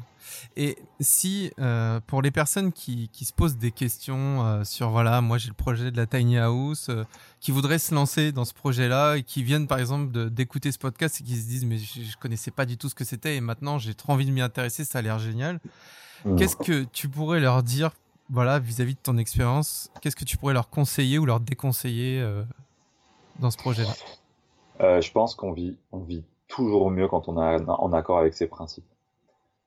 [0.55, 5.21] Et si, euh, pour les personnes qui, qui, se posent des questions euh, sur, voilà,
[5.21, 7.03] moi j'ai le projet de la Tiny House, euh,
[7.39, 11.19] qui voudraient se lancer dans ce projet-là et qui viennent par exemple d'écouter ce podcast
[11.19, 13.41] et qui se disent, mais je, je connaissais pas du tout ce que c'était et
[13.41, 15.59] maintenant j'ai trop envie de m'y intéresser, ça a l'air génial.
[16.25, 16.35] Mmh.
[16.35, 17.91] Qu'est-ce que tu pourrais leur dire,
[18.29, 22.23] voilà, vis-à-vis de ton expérience, qu'est-ce que tu pourrais leur conseiller ou leur déconseiller
[23.39, 25.01] dans ce projet-là?
[25.01, 28.47] Je pense qu'on vit, on vit toujours mieux quand on est en accord avec ses
[28.47, 28.85] principes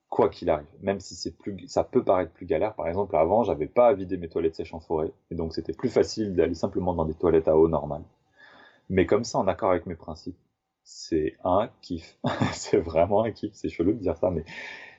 [0.09, 0.67] quoi qu'il arrive.
[0.81, 2.75] Même si c'est plus, ça peut paraître plus galère.
[2.75, 5.73] Par exemple, avant, j'avais pas à vider mes toilettes sèches en forêt, et donc c'était
[5.73, 8.03] plus facile d'aller simplement dans des toilettes à eau normale.
[8.89, 10.39] Mais comme ça, en accord avec mes principes,
[10.83, 12.19] c'est un kiff.
[12.53, 13.53] c'est vraiment un kiff.
[13.53, 14.45] C'est chelou de dire ça, mais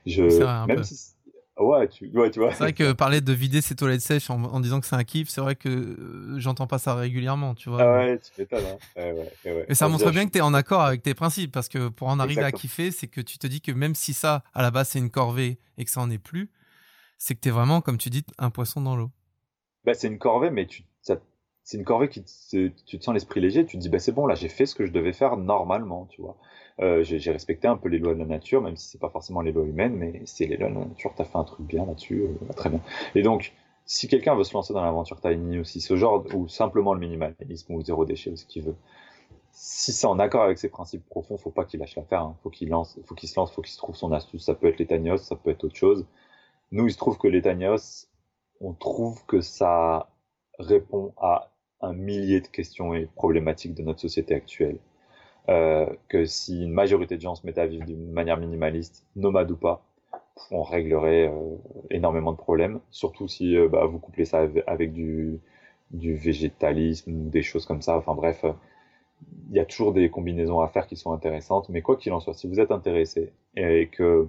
[0.06, 1.16] je, même si,
[1.60, 2.52] Ouais, tu, ouais, tu vois.
[2.52, 5.30] C'est vrai que parler de vider ses toilettes sèches en, disant que c'est un kiff,
[5.30, 7.82] c'est vrai que euh, j'entends pas ça régulièrement, tu vois.
[7.82, 8.66] Ah ouais, tu m'étonnes.
[8.66, 8.78] Hein.
[8.96, 9.12] Ouais,
[9.46, 11.90] ouais, Et ça montre bien que tu es en accord avec tes principes, parce que
[11.90, 14.62] pour en arriver à kiffer, c'est que tu te dis que même si ça, à
[14.62, 16.50] la base, c'est une corvée et que ça en est plus,
[17.18, 19.12] c'est que tu es vraiment, comme tu dis, un poisson dans l'eau.
[19.84, 20.84] Bah, c'est une corvée, mais tu,
[21.70, 24.26] c'est une corvée qui tu te sens l'esprit léger, tu te dis, bah, c'est bon,
[24.26, 26.36] là, j'ai fait ce que je devais faire normalement, tu vois.
[26.80, 29.42] Euh, j'ai respecté un peu les lois de la nature, même si c'est pas forcément
[29.42, 31.14] les lois humaines, mais c'est les lois de la nature.
[31.16, 32.82] T'as fait un truc bien là-dessus, euh, très bien.
[33.14, 33.54] Et donc,
[33.86, 37.76] si quelqu'un veut se lancer dans l'aventure tiny aussi, ce genre ou simplement le minimalisme
[37.76, 38.76] ou zéro déchet, ce qu'il veut,
[39.52, 42.22] si c'est en accord avec ses principes profonds, faut pas qu'il lâche l'affaire.
[42.22, 42.36] Hein.
[42.42, 44.44] Faut qu'il lance, faut qu'il se lance, faut qu'il se trouve son astuce.
[44.44, 46.08] Ça peut être l'étagnos, ça peut être autre chose.
[46.72, 48.08] Nous, il se trouve que l'étagnos,
[48.60, 50.10] on trouve que ça
[50.58, 51.52] répond à
[51.82, 54.80] un millier de questions et problématiques de notre société actuelle.
[55.50, 59.50] Euh, que si une majorité de gens se mettaient à vivre d'une manière minimaliste, nomade
[59.50, 59.84] ou pas,
[60.52, 61.56] on réglerait euh,
[61.90, 62.80] énormément de problèmes.
[62.92, 65.40] Surtout si euh, bah, vous couplez ça avec du,
[65.92, 67.98] végétalisme, des choses comme ça.
[67.98, 68.46] Enfin bref,
[69.50, 71.70] il y a toujours des combinaisons à faire qui sont intéressantes.
[71.70, 74.28] Mais quoi qu'il en soit, si vous êtes intéressé et que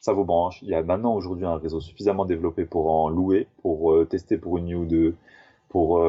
[0.00, 3.46] ça vous branche, il y a maintenant aujourd'hui un réseau suffisamment développé pour en louer,
[3.60, 5.16] pour tester pour une nuit ou deux,
[5.68, 6.02] pour,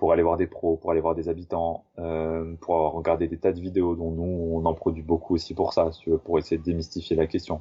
[0.00, 3.52] pour aller voir des pros, pour aller voir des habitants, euh, pour regarder des tas
[3.52, 5.90] de vidéos dont nous, on en produit beaucoup aussi pour ça,
[6.24, 7.60] pour essayer de démystifier la question.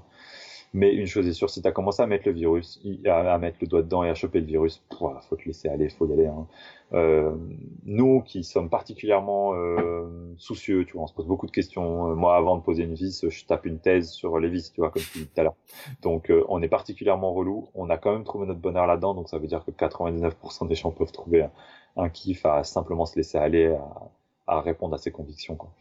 [0.71, 3.57] Mais une chose est sûre, si tu as commencé à mettre le virus, à, mettre
[3.59, 6.13] le doigt dedans et à choper le virus, il faut te laisser aller, faut y
[6.13, 6.27] aller.
[6.27, 6.47] Hein.
[6.93, 7.35] Euh,
[7.83, 12.11] nous qui sommes particulièrement euh, soucieux, tu vois, on se pose beaucoup de questions.
[12.11, 14.79] Euh, moi, avant de poser une vis, je tape une thèse sur les vis, tu
[14.79, 15.55] vois, comme tu dis tout à l'heure.
[16.03, 17.67] Donc, on est particulièrement relou.
[17.73, 20.75] On a quand même trouvé notre bonheur là-dedans, donc ça veut dire que 99% des
[20.75, 21.51] gens peuvent trouver un,
[21.95, 24.11] un, kiff à simplement se laisser aller, à,
[24.47, 25.55] à répondre à ses convictions.
[25.55, 25.71] Quoi.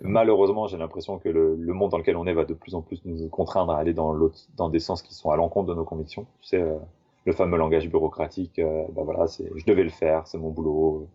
[0.00, 2.82] Malheureusement, j'ai l'impression que le, le, monde dans lequel on est va de plus en
[2.82, 4.14] plus nous contraindre à aller dans,
[4.56, 6.26] dans des sens qui sont à l'encontre de nos convictions.
[6.40, 6.76] Tu sais, euh,
[7.24, 11.08] le fameux langage bureaucratique, euh, bah voilà, c'est, je devais le faire, c'est mon boulot,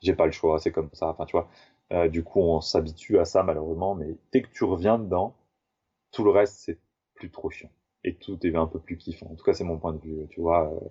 [0.00, 1.08] j'ai pas le choix, c'est comme ça.
[1.10, 1.48] Enfin, tu vois,
[1.92, 5.34] euh, du coup, on s'habitue à ça malheureusement, mais dès que tu reviens dedans,
[6.12, 6.78] tout le reste c'est
[7.14, 7.70] plus trop chiant
[8.04, 9.26] et tout est un peu plus kiffant.
[9.30, 10.26] En tout cas, c'est mon point de vue.
[10.30, 10.88] Tu vois, euh,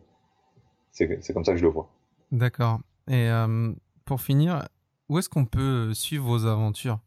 [0.91, 1.89] c'est, c'est comme ça que je le vois.
[2.31, 2.79] D'accord.
[3.07, 3.73] Et euh,
[4.05, 4.67] pour finir,
[5.09, 6.99] où est-ce qu'on peut suivre vos aventures?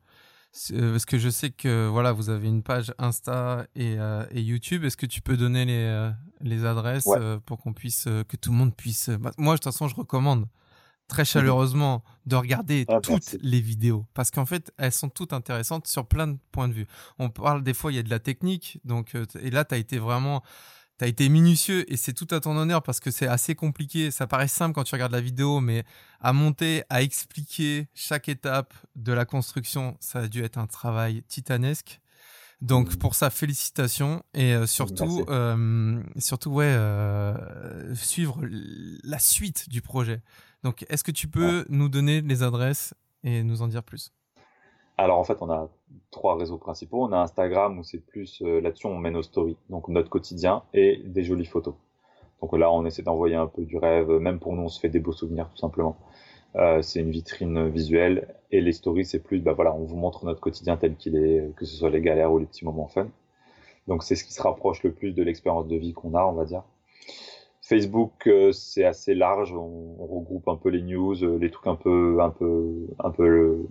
[0.72, 4.40] Euh, parce que je sais que voilà, vous avez une page Insta et, euh, et
[4.40, 4.84] YouTube.
[4.84, 6.10] Est-ce que tu peux donner les,
[6.40, 7.08] les adresses
[7.46, 9.10] pour qu'on puisse, que tout le monde puisse.
[9.10, 10.46] Bah, moi, de toute façon, je recommande
[11.10, 11.26] très mhm.
[11.26, 16.06] chaleureusement de regarder ah, toutes les vidéos parce qu'en fait, elles sont toutes intéressantes sur
[16.06, 16.86] plein de points de vue.
[17.18, 19.78] On parle des fois, il y a de la technique, donc et là, tu as
[19.78, 20.42] été vraiment
[21.00, 24.10] tu as été minutieux et c'est tout à ton honneur parce que c'est assez compliqué.
[24.10, 25.84] Ça paraît simple quand tu regardes la vidéo, mais
[26.20, 31.22] à monter, à expliquer chaque étape de la construction, ça a dû être un travail
[31.22, 32.02] titanesque.
[32.60, 38.44] Donc pour ça, félicitations et euh, surtout, euh, surtout ouais, euh, suivre
[39.02, 40.20] la suite du projet.
[40.64, 42.92] Donc est-ce que tu peux nous donner les adresses
[43.24, 44.12] et nous en dire plus?
[45.00, 45.68] Alors en fait, on a
[46.10, 47.04] trois réseaux principaux.
[47.04, 50.62] On a Instagram où c'est plus euh, là-dessus on met nos stories, donc notre quotidien
[50.74, 51.74] et des jolies photos.
[52.42, 54.10] Donc là, on essaie d'envoyer un peu du rêve.
[54.10, 55.96] Même pour nous, on se fait des beaux souvenirs tout simplement.
[56.56, 60.24] Euh, c'est une vitrine visuelle et les stories, c'est plus, bah voilà, on vous montre
[60.24, 63.06] notre quotidien tel qu'il est, que ce soit les galères ou les petits moments fun.
[63.88, 66.32] Donc c'est ce qui se rapproche le plus de l'expérience de vie qu'on a, on
[66.32, 66.64] va dire.
[67.62, 69.54] Facebook, euh, c'est assez large.
[69.54, 73.64] On, regroupe un peu les news, euh, les trucs un peu, un peu, un peu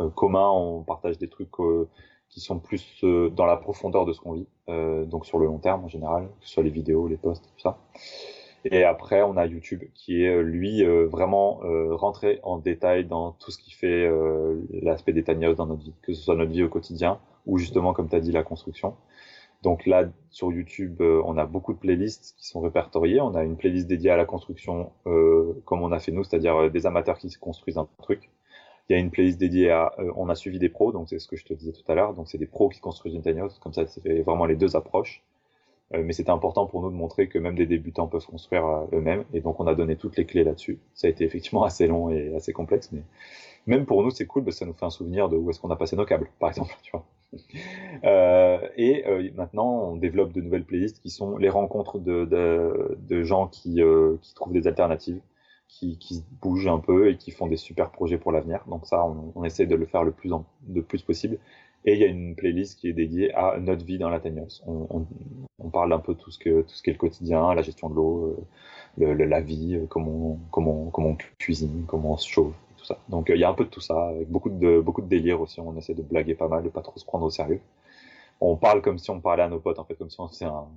[0.00, 1.88] euh, commun, on partage des trucs euh,
[2.28, 4.46] qui sont plus euh, dans la profondeur de ce qu'on vit,
[5.06, 7.60] donc sur le long terme en général, que ce soit les vidéos, les posts, tout
[7.60, 7.78] ça.
[8.64, 13.58] Et après, on a YouTube qui est lui vraiment rentré en détail dans tout ce
[13.58, 14.10] qui fait
[14.70, 18.08] l'aspect des dans notre vie, que ce soit notre vie au quotidien ou justement, comme
[18.08, 18.96] tu as dit, la construction.
[19.62, 23.20] Donc là, sur YouTube, on a beaucoup de playlists qui sont répertoriées.
[23.20, 26.86] On a une playlist dédiée à la construction, comme on a fait nous, c'est-à-dire des
[26.86, 28.30] amateurs qui se construisent un truc.
[28.88, 31.18] Il y a une playlist dédiée à, euh, on a suivi des pros, donc c'est
[31.18, 32.14] ce que je te disais tout à l'heure.
[32.14, 34.76] Donc c'est des pros qui construisent une tiny house, comme ça, c'est vraiment les deux
[34.76, 35.22] approches.
[35.94, 38.86] Euh, mais c'était important pour nous de montrer que même des débutants peuvent construire euh,
[38.92, 39.24] eux-mêmes.
[39.32, 40.78] Et donc on a donné toutes les clés là-dessus.
[40.94, 43.02] Ça a été effectivement assez long et assez complexe, mais
[43.66, 45.60] même pour nous c'est cool parce que ça nous fait un souvenir de où est-ce
[45.60, 46.74] qu'on a passé nos câbles, par exemple.
[48.76, 49.04] Et
[49.34, 53.80] maintenant, on développe de nouvelles playlists qui sont les rencontres de, gens qui
[54.36, 55.20] trouvent des alternatives
[55.78, 58.64] qui, bougent un peu et qui font des super projets pour l'avenir.
[58.68, 60.30] Donc ça, on, essaie de le faire le plus,
[60.68, 61.38] le plus possible.
[61.84, 64.40] Et il y a une playlist qui est dédiée à notre vie dans la tiny
[64.66, 67.90] On, parle un peu tout ce que tout ce qui est le quotidien, la gestion
[67.90, 68.36] de l'eau,
[68.98, 72.84] euh, le, la vie, euh, comment comment comment on cuisine, comment on se chauffe, tout
[72.84, 72.98] ça.
[73.08, 75.40] Donc il y a un peu de tout ça, avec beaucoup de beaucoup de délire
[75.40, 75.60] aussi.
[75.60, 77.60] On essaie de blaguer pas mal, de pas trop se prendre au sérieux.
[78.40, 80.44] On parle comme si on parlait à nos potes, en fait, comme si on faisait
[80.46, 80.68] un,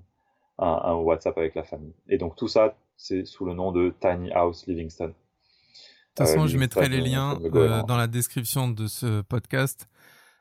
[0.60, 1.94] un, un WhatsApp avec la famille.
[2.08, 5.08] Et donc tout ça, c'est sous le nom de Tiny House Livingston.
[5.08, 5.14] De
[6.24, 9.88] toute façon, euh, je mettrai les liens euh, dans la description de ce podcast.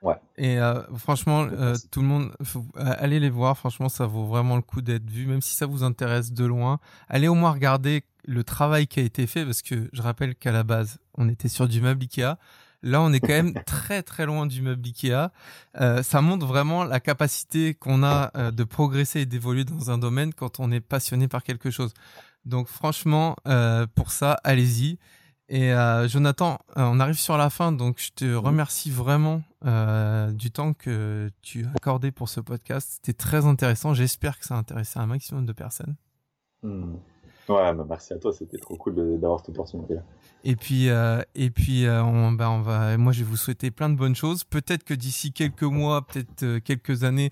[0.01, 0.15] Ouais.
[0.37, 1.47] Et euh, franchement,
[1.91, 3.59] tout le monde, faut, allez les voir.
[3.59, 6.81] Franchement, ça vaut vraiment le coup d'être vu, même si ça vous intéresse de loin.
[7.09, 10.53] Allez au moins regarder le travail qui a été fait, parce que je rappelle qu'à
[10.53, 12.39] la base, on était sur du meuble Ikea.
[12.83, 15.31] Là, on est quand même très très loin du meuble Ikea.
[15.81, 19.99] Euh, ça montre vraiment la capacité qu'on a euh, de progresser et d'évoluer dans un
[19.99, 21.93] domaine quand on est passionné par quelque chose.
[22.45, 24.99] Donc franchement, euh, pour ça, allez-y.
[25.49, 25.73] Et
[26.09, 29.45] Jonathan, on arrive sur la fin, donc je te remercie vraiment
[30.33, 32.95] du temps que tu as accordé pour ce podcast.
[32.95, 33.95] C'était très intéressant.
[33.95, 35.95] J'espère que ça a intéressé un maximum de personnes.
[36.65, 36.97] Hmm.
[37.49, 38.33] Ouais, bah, merci à toi.
[38.33, 40.03] C'était trop cool d'avoir cette opportunité-là.
[40.49, 40.89] Et puis,
[41.35, 42.97] et puis, on, bah, on va.
[42.97, 44.45] Moi, je vais vous souhaiter plein de bonnes choses.
[44.45, 47.31] Peut-être que d'ici quelques mois, peut-être quelques années,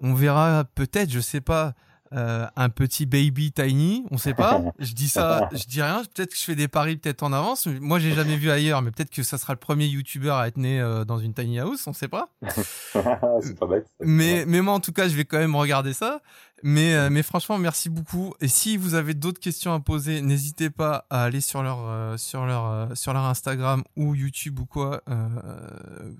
[0.00, 0.64] on verra.
[0.74, 1.74] Peut-être, je sais pas
[2.12, 4.62] euh, un petit baby tiny, on sait pas.
[4.78, 6.02] Je dis ça, je dis rien.
[6.14, 7.66] Peut-être que je fais des paris peut-être en avance.
[7.66, 10.56] Moi, j'ai jamais vu ailleurs, mais peut-être que ça sera le premier YouTuber à être
[10.56, 12.28] né euh, dans une tiny house, on sait pas.
[12.92, 13.86] c'est pas bête.
[14.00, 16.20] Mais, mais moi, en tout cas, je vais quand même regarder ça.
[16.62, 18.34] Mais, euh, mais franchement, merci beaucoup.
[18.40, 22.46] Et si vous avez d'autres questions à poser, n'hésitez pas à aller sur leur, sur
[22.46, 25.02] leur, sur leur Instagram ou YouTube ou quoi.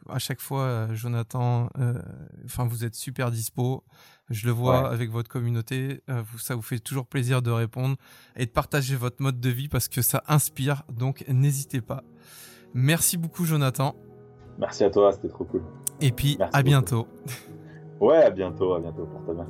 [0.08, 1.70] à chaque fois, Jonathan,
[2.44, 3.82] enfin, vous êtes super dispo.
[4.28, 6.02] Je le vois avec votre communauté.
[6.10, 7.96] Euh, ça vous fait toujours plaisir de répondre
[8.36, 10.82] et de partager votre mode de vie parce que ça inspire.
[10.92, 12.02] Donc n'hésitez pas.
[12.74, 13.94] Merci beaucoup, Jonathan.
[14.58, 15.62] Merci à toi, c'était trop cool.
[16.00, 17.06] Et puis à bientôt.
[18.00, 19.46] Ouais, à bientôt, à bientôt, pour ta bien.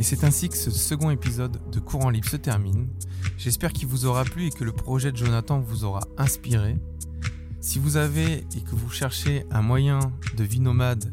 [0.00, 2.88] Et c'est ainsi que ce second épisode de Courant Libre se termine.
[3.36, 6.78] J'espère qu'il vous aura plu et que le projet de Jonathan vous aura inspiré.
[7.60, 9.98] Si vous avez et que vous cherchez un moyen
[10.38, 11.12] de vie nomade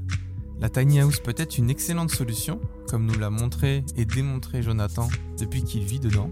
[0.62, 5.10] la tiny house peut être une excellente solution, comme nous l'a montré et démontré Jonathan
[5.38, 6.32] depuis qu'il vit dedans.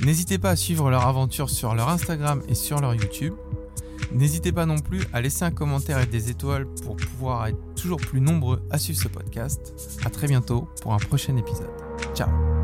[0.00, 3.34] N'hésitez pas à suivre leur aventure sur leur Instagram et sur leur YouTube.
[4.12, 7.98] N'hésitez pas non plus à laisser un commentaire et des étoiles pour pouvoir être toujours
[7.98, 9.74] plus nombreux à suivre ce podcast.
[10.04, 11.70] A très bientôt pour un prochain épisode.
[12.14, 12.55] Ciao